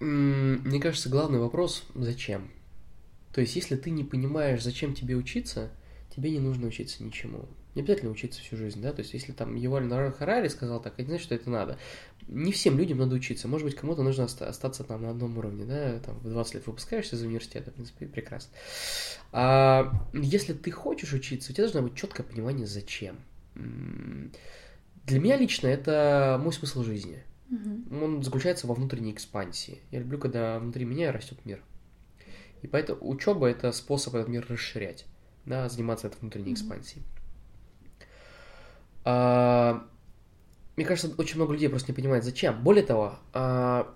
мне 0.00 0.80
кажется, 0.80 1.08
главный 1.08 1.38
вопрос— 1.38 1.84
зачем? 1.94 2.50
То 3.32 3.40
есть, 3.40 3.56
если 3.56 3.76
ты 3.76 3.90
не 3.90 4.04
понимаешь, 4.04 4.62
зачем 4.62 4.94
тебе 4.94 5.16
учиться, 5.16 5.70
тебе 6.14 6.30
не 6.30 6.40
нужно 6.40 6.66
учиться 6.66 7.02
ничему. 7.02 7.48
Не 7.74 7.80
обязательно 7.80 8.10
учиться 8.10 8.40
всю 8.42 8.56
жизнь, 8.56 8.82
да, 8.82 8.92
то 8.92 9.00
есть 9.00 9.14
если 9.14 9.32
там 9.32 9.56
Юваль 9.56 9.84
Нарар 9.84 10.12
Харари 10.12 10.48
сказал 10.48 10.82
так, 10.82 10.92
это 10.92 11.02
не 11.02 11.08
значит, 11.08 11.24
что 11.24 11.34
это 11.34 11.48
надо. 11.48 11.78
Не 12.28 12.52
всем 12.52 12.76
людям 12.76 12.98
надо 12.98 13.14
учиться, 13.14 13.48
может 13.48 13.66
быть, 13.66 13.76
кому-то 13.76 14.02
нужно 14.02 14.24
остаться 14.24 14.84
там 14.84 15.02
на 15.02 15.10
одном 15.10 15.38
уровне, 15.38 15.64
да, 15.64 15.98
там 16.00 16.18
в 16.18 16.28
20 16.28 16.54
лет 16.54 16.66
выпускаешься 16.66 17.16
из 17.16 17.22
университета, 17.22 17.70
в 17.70 17.74
принципе, 17.74 18.06
прекрасно. 18.06 18.52
А 19.32 19.90
если 20.12 20.52
ты 20.52 20.70
хочешь 20.70 21.14
учиться, 21.14 21.50
у 21.50 21.54
тебя 21.54 21.64
должно 21.64 21.80
быть 21.80 21.94
четкое 21.94 22.26
понимание, 22.26 22.66
зачем. 22.66 23.16
Для 23.54 25.18
меня 25.18 25.38
лично 25.38 25.66
это 25.68 26.38
мой 26.42 26.52
смысл 26.52 26.82
жизни. 26.82 27.22
Угу. 27.50 28.04
Он 28.04 28.22
заключается 28.22 28.66
во 28.66 28.74
внутренней 28.74 29.12
экспансии. 29.12 29.80
Я 29.90 30.00
люблю, 30.00 30.18
когда 30.18 30.58
внутри 30.58 30.84
меня 30.84 31.10
растет 31.10 31.38
мир. 31.44 31.62
И 32.62 32.66
поэтому 32.66 32.98
учеба 33.08 33.48
это 33.48 33.72
способ 33.72 34.14
этот 34.14 34.28
мир 34.28 34.46
расширять 34.48 35.06
да, 35.44 35.68
заниматься 35.68 36.06
этой 36.06 36.18
внутренней 36.20 36.52
экспансией. 36.52 37.04
А, 39.04 39.84
мне 40.76 40.86
кажется, 40.86 41.12
очень 41.18 41.36
много 41.36 41.52
людей 41.52 41.68
просто 41.68 41.90
не 41.90 41.96
понимает, 41.96 42.24
зачем. 42.24 42.62
Более 42.62 42.84
того, 42.84 43.18
а, 43.32 43.92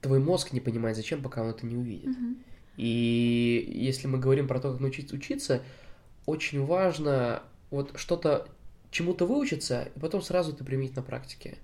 твой 0.00 0.20
мозг 0.20 0.52
не 0.52 0.60
понимает, 0.60 0.96
зачем, 0.96 1.22
пока 1.22 1.42
он 1.42 1.50
это 1.50 1.66
не 1.66 1.76
увидит. 1.76 2.16
Mm-hmm. 2.16 2.36
И 2.76 3.72
если 3.74 4.06
мы 4.06 4.18
говорим 4.18 4.48
про 4.48 4.60
то, 4.60 4.72
как 4.72 4.80
научиться 4.80 5.14
учиться, 5.14 5.62
очень 6.24 6.64
важно 6.64 7.42
вот 7.70 7.92
что-то, 7.96 8.48
чему-то 8.90 9.26
выучиться, 9.26 9.90
и 9.94 9.98
потом 9.98 10.22
сразу 10.22 10.52
это 10.52 10.64
применить 10.64 10.96
на 10.96 11.02
практике. 11.02 11.58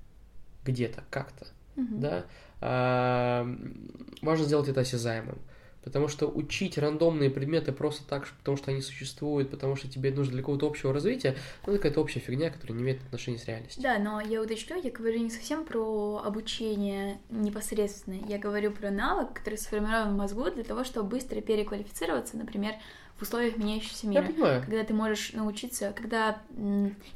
Где-то, 0.65 1.05
как-то. 1.11 1.47
Mm-hmm. 1.77 1.99
Да? 1.99 2.27
А, 2.61 3.57
важно 4.21 4.45
сделать 4.45 4.69
это 4.69 4.81
осязаемым. 4.81 5.39
Потому 5.89 6.09
что 6.09 6.27
учить 6.27 6.77
рандомные 6.77 7.31
предметы 7.31 7.73
просто 7.73 8.07
так, 8.07 8.29
потому 8.41 8.59
что 8.59 8.71
они 8.71 8.83
существуют, 8.83 9.51
потому 9.51 9.75
что 9.75 9.89
тебе 9.89 10.11
нужно 10.11 10.35
для 10.35 10.43
какого-то 10.43 10.67
общего 10.67 10.93
развития, 10.93 11.35
ну, 11.65 11.73
это 11.73 11.79
какая-то 11.79 12.03
общая 12.03 12.21
фигня, 12.21 12.51
которая 12.51 12.77
не 12.77 12.85
имеет 12.85 13.03
отношения 13.05 13.39
с 13.39 13.47
реальностью. 13.47 13.83
Да, 13.83 13.99
но 13.99 14.21
я 14.21 14.43
уточню, 14.43 14.79
я 14.83 14.91
говорю 14.91 15.19
не 15.19 15.31
совсем 15.31 15.65
про 15.65 16.21
обучение 16.23 17.19
непосредственно. 17.31 18.21
Я 18.29 18.37
говорю 18.37 18.71
про 18.71 18.91
навык, 18.91 19.33
который 19.33 19.59
сформирован 19.59 20.13
в 20.13 20.19
мозгу 20.19 20.51
для 20.51 20.63
того, 20.63 20.85
чтобы 20.85 21.09
быстро 21.09 21.41
переквалифицироваться, 21.41 22.37
например, 22.37 22.75
в 23.19 23.23
условиях 23.23 23.57
меняющегося 23.57 24.07
мира. 24.07 24.23
Я 24.23 24.29
понимаю. 24.29 24.63
Когда 24.63 24.85
ты 24.85 24.95
можешь 24.95 25.33
научиться, 25.33 25.93
когда, 25.95 26.41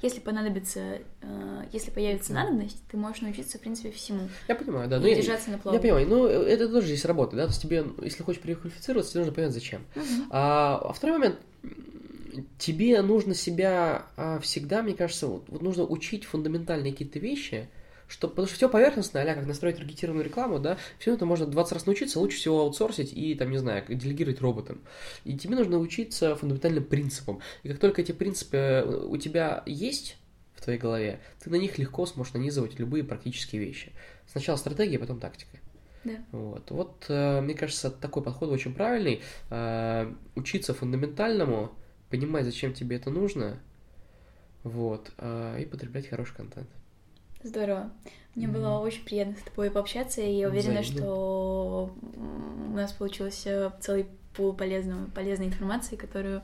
если 0.02 0.18
понадобится, 0.18 0.98
э, 1.20 1.64
если 1.72 1.92
появится 1.92 2.32
надобность, 2.32 2.82
ты 2.90 2.96
можешь 2.96 3.22
научиться, 3.22 3.58
в 3.58 3.60
принципе, 3.60 3.92
всему. 3.92 4.28
Я 4.48 4.56
понимаю, 4.56 4.88
да. 4.88 4.96
И 4.96 5.00
ну, 5.00 5.14
держаться 5.14 5.50
я, 5.50 5.56
на 5.56 5.62
плаву. 5.62 5.76
Я 5.76 5.80
понимаю, 5.80 6.08
но 6.08 6.26
это 6.26 6.68
тоже 6.68 6.88
здесь 6.88 7.04
работает, 7.04 7.36
да, 7.36 7.46
то 7.46 7.52
есть 7.52 7.62
тебе, 7.62 7.84
если 8.02 8.24
хочешь 8.24 8.42
переквалифицироваться, 8.42 9.12
тебе 9.12 9.20
нужно 9.20 9.34
понять, 9.34 9.52
зачем. 9.52 9.82
Угу. 9.94 10.04
А, 10.30 10.80
а 10.88 10.92
второй 10.92 11.18
момент, 11.18 11.38
тебе 12.58 13.00
нужно 13.02 13.34
себя 13.34 14.06
а, 14.16 14.40
всегда, 14.40 14.82
мне 14.82 14.94
кажется, 14.94 15.28
вот, 15.28 15.44
вот 15.48 15.62
нужно 15.62 15.84
учить 15.84 16.24
фундаментальные 16.24 16.92
какие-то 16.92 17.20
вещи, 17.20 17.68
что, 18.12 18.28
потому 18.28 18.46
что 18.46 18.56
все 18.56 18.68
поверхностно, 18.68 19.22
а 19.22 19.34
как 19.34 19.46
настроить 19.46 19.76
таргетированную 19.76 20.26
рекламу, 20.26 20.58
да, 20.58 20.76
все 20.98 21.14
это 21.14 21.24
можно 21.24 21.46
20 21.46 21.72
раз 21.72 21.86
научиться, 21.86 22.20
лучше 22.20 22.36
всего 22.36 22.60
аутсорсить 22.60 23.10
и, 23.14 23.34
там, 23.34 23.50
не 23.50 23.56
знаю, 23.56 23.84
делегировать 23.88 24.42
роботам. 24.42 24.82
И 25.24 25.36
тебе 25.38 25.56
нужно 25.56 25.78
учиться 25.78 26.36
фундаментальным 26.36 26.84
принципам. 26.84 27.40
И 27.62 27.70
как 27.70 27.78
только 27.78 28.02
эти 28.02 28.12
принципы 28.12 28.56
э, 28.58 29.06
у 29.08 29.16
тебя 29.16 29.62
есть 29.64 30.18
в 30.54 30.60
твоей 30.62 30.78
голове, 30.78 31.20
ты 31.42 31.48
на 31.48 31.54
них 31.54 31.78
легко 31.78 32.04
сможешь 32.04 32.34
нанизывать 32.34 32.78
любые 32.78 33.02
практические 33.02 33.64
вещи. 33.64 33.92
Сначала 34.26 34.58
стратегия, 34.58 34.98
потом 34.98 35.18
тактика. 35.18 35.58
Да. 36.04 36.22
Вот, 36.32 36.70
вот 36.70 37.06
э, 37.08 37.40
мне 37.40 37.54
кажется, 37.54 37.90
такой 37.90 38.22
подход 38.22 38.50
очень 38.50 38.74
правильный. 38.74 39.22
Э, 39.48 40.12
учиться 40.34 40.74
фундаментальному, 40.74 41.72
понимать, 42.10 42.44
зачем 42.44 42.74
тебе 42.74 42.96
это 42.96 43.08
нужно, 43.08 43.58
вот, 44.64 45.10
и 45.18 45.64
потреблять 45.64 46.08
хороший 46.08 46.36
контент. 46.36 46.68
Здорово. 47.42 47.90
Мне 48.34 48.46
mm-hmm. 48.46 48.52
было 48.52 48.78
очень 48.78 49.04
приятно 49.04 49.36
с 49.36 49.42
тобой 49.42 49.70
пообщаться, 49.70 50.20
и 50.20 50.32
я 50.32 50.48
уверена, 50.48 50.80
Взаимно. 50.80 50.98
что 50.98 51.94
у 52.70 52.74
нас 52.74 52.92
получился 52.92 53.72
целый 53.80 54.06
пул 54.34 54.54
полезного, 54.54 55.10
полезной 55.10 55.46
информации, 55.46 55.96
которую 55.96 56.42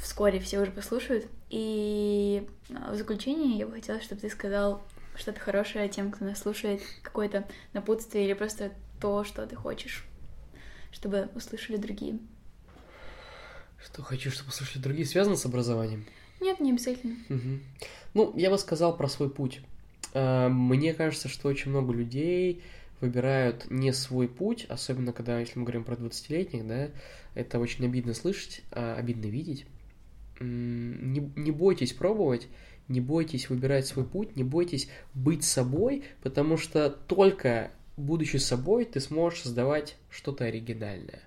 вскоре 0.00 0.38
все 0.38 0.60
уже 0.60 0.70
послушают. 0.70 1.26
И 1.50 2.48
в 2.68 2.94
заключение 2.94 3.58
я 3.58 3.66
бы 3.66 3.72
хотела, 3.72 4.00
чтобы 4.00 4.20
ты 4.20 4.30
сказал 4.30 4.82
что-то 5.16 5.40
хорошее 5.40 5.88
тем, 5.88 6.12
кто 6.12 6.24
нас 6.24 6.38
слушает, 6.38 6.82
какое-то 7.02 7.48
напутствие 7.72 8.24
или 8.24 8.34
просто 8.34 8.72
то, 9.00 9.24
что 9.24 9.46
ты 9.46 9.56
хочешь, 9.56 10.04
чтобы 10.92 11.28
услышали 11.34 11.76
другие. 11.76 12.18
Что 13.82 14.02
хочу, 14.02 14.30
чтобы 14.30 14.50
услышали 14.50 14.82
другие, 14.82 15.06
связано 15.06 15.36
с 15.36 15.46
образованием? 15.46 16.06
Нет, 16.46 16.60
не 16.60 16.70
обязательно. 16.70 17.16
Угу. 17.28 17.58
Ну, 18.14 18.32
я 18.36 18.50
бы 18.50 18.58
сказал 18.58 18.96
про 18.96 19.08
свой 19.08 19.28
путь. 19.28 19.62
Э, 20.14 20.48
мне 20.48 20.94
кажется, 20.94 21.28
что 21.28 21.48
очень 21.48 21.72
много 21.72 21.92
людей 21.92 22.62
выбирают 23.00 23.68
не 23.68 23.92
свой 23.92 24.28
путь, 24.28 24.64
особенно 24.68 25.12
когда, 25.12 25.40
если 25.40 25.58
мы 25.58 25.64
говорим 25.64 25.82
про 25.82 25.96
20-летних, 25.96 26.64
да, 26.64 26.90
это 27.34 27.58
очень 27.58 27.84
обидно 27.84 28.14
слышать, 28.14 28.62
а 28.70 28.94
обидно 28.94 29.26
видеть. 29.26 29.66
Не, 30.38 31.32
не 31.34 31.50
бойтесь 31.50 31.92
пробовать, 31.92 32.46
не 32.86 33.00
бойтесь 33.00 33.50
выбирать 33.50 33.88
свой 33.88 34.04
путь, 34.04 34.36
не 34.36 34.44
бойтесь 34.44 34.88
быть 35.14 35.42
собой, 35.42 36.04
потому 36.22 36.56
что 36.58 36.90
только 36.90 37.72
будучи 37.96 38.36
собой, 38.36 38.84
ты 38.84 39.00
сможешь 39.00 39.42
создавать 39.42 39.96
что-то 40.10 40.44
оригинальное. 40.44 41.22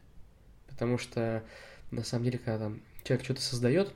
Потому 0.69 0.97
что, 0.97 1.43
на 1.91 2.05
самом 2.05 2.23
деле, 2.23 2.37
когда 2.37 2.57
там 2.57 2.79
человек 3.03 3.25
что-то 3.25 3.41
создает, 3.41 3.93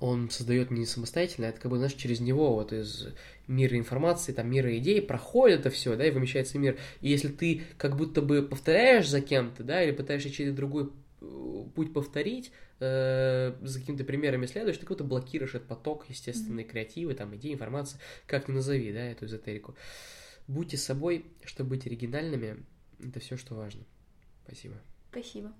он 0.00 0.30
создает 0.30 0.70
не 0.70 0.86
самостоятельно, 0.86 1.46
а 1.46 1.50
это 1.50 1.60
как 1.60 1.70
бы, 1.70 1.76
знаешь, 1.76 1.94
через 1.94 2.20
него, 2.20 2.54
вот 2.54 2.72
из 2.72 3.08
мира 3.46 3.76
информации, 3.76 4.32
там, 4.32 4.50
мира 4.50 4.76
идей 4.76 5.00
проходит 5.00 5.60
это 5.60 5.70
все, 5.70 5.96
да, 5.96 6.06
и 6.06 6.10
вымещается 6.10 6.58
мир. 6.58 6.78
И 7.00 7.08
если 7.08 7.28
ты 7.28 7.62
как 7.78 7.96
будто 7.96 8.20
бы 8.20 8.42
повторяешь 8.42 9.08
за 9.08 9.20
кем-то, 9.20 9.62
да, 9.62 9.82
или 9.82 9.92
пытаешься 9.92 10.30
через 10.30 10.54
другой 10.54 10.90
э, 11.20 11.64
путь 11.74 11.92
повторить, 11.92 12.50
э, 12.80 13.54
за 13.62 13.80
какими-то 13.80 14.04
примерами 14.04 14.46
следуешь, 14.46 14.78
ты 14.78 14.86
как-то 14.86 15.04
блокируешь 15.04 15.54
этот 15.54 15.68
поток 15.68 16.08
естественной 16.08 16.64
креативы, 16.64 17.14
там, 17.14 17.34
идей, 17.36 17.54
информации, 17.54 17.98
как 18.26 18.48
ни 18.48 18.52
назови, 18.52 18.92
да, 18.92 19.00
эту 19.00 19.26
эзотерику. 19.26 19.76
Будьте 20.48 20.76
собой, 20.76 21.24
чтобы 21.44 21.70
быть 21.70 21.86
оригинальными, 21.86 22.64
это 23.02 23.20
все, 23.20 23.36
что 23.36 23.54
важно. 23.54 23.84
Спасибо. 24.44 24.74
Спасибо. 25.10 25.54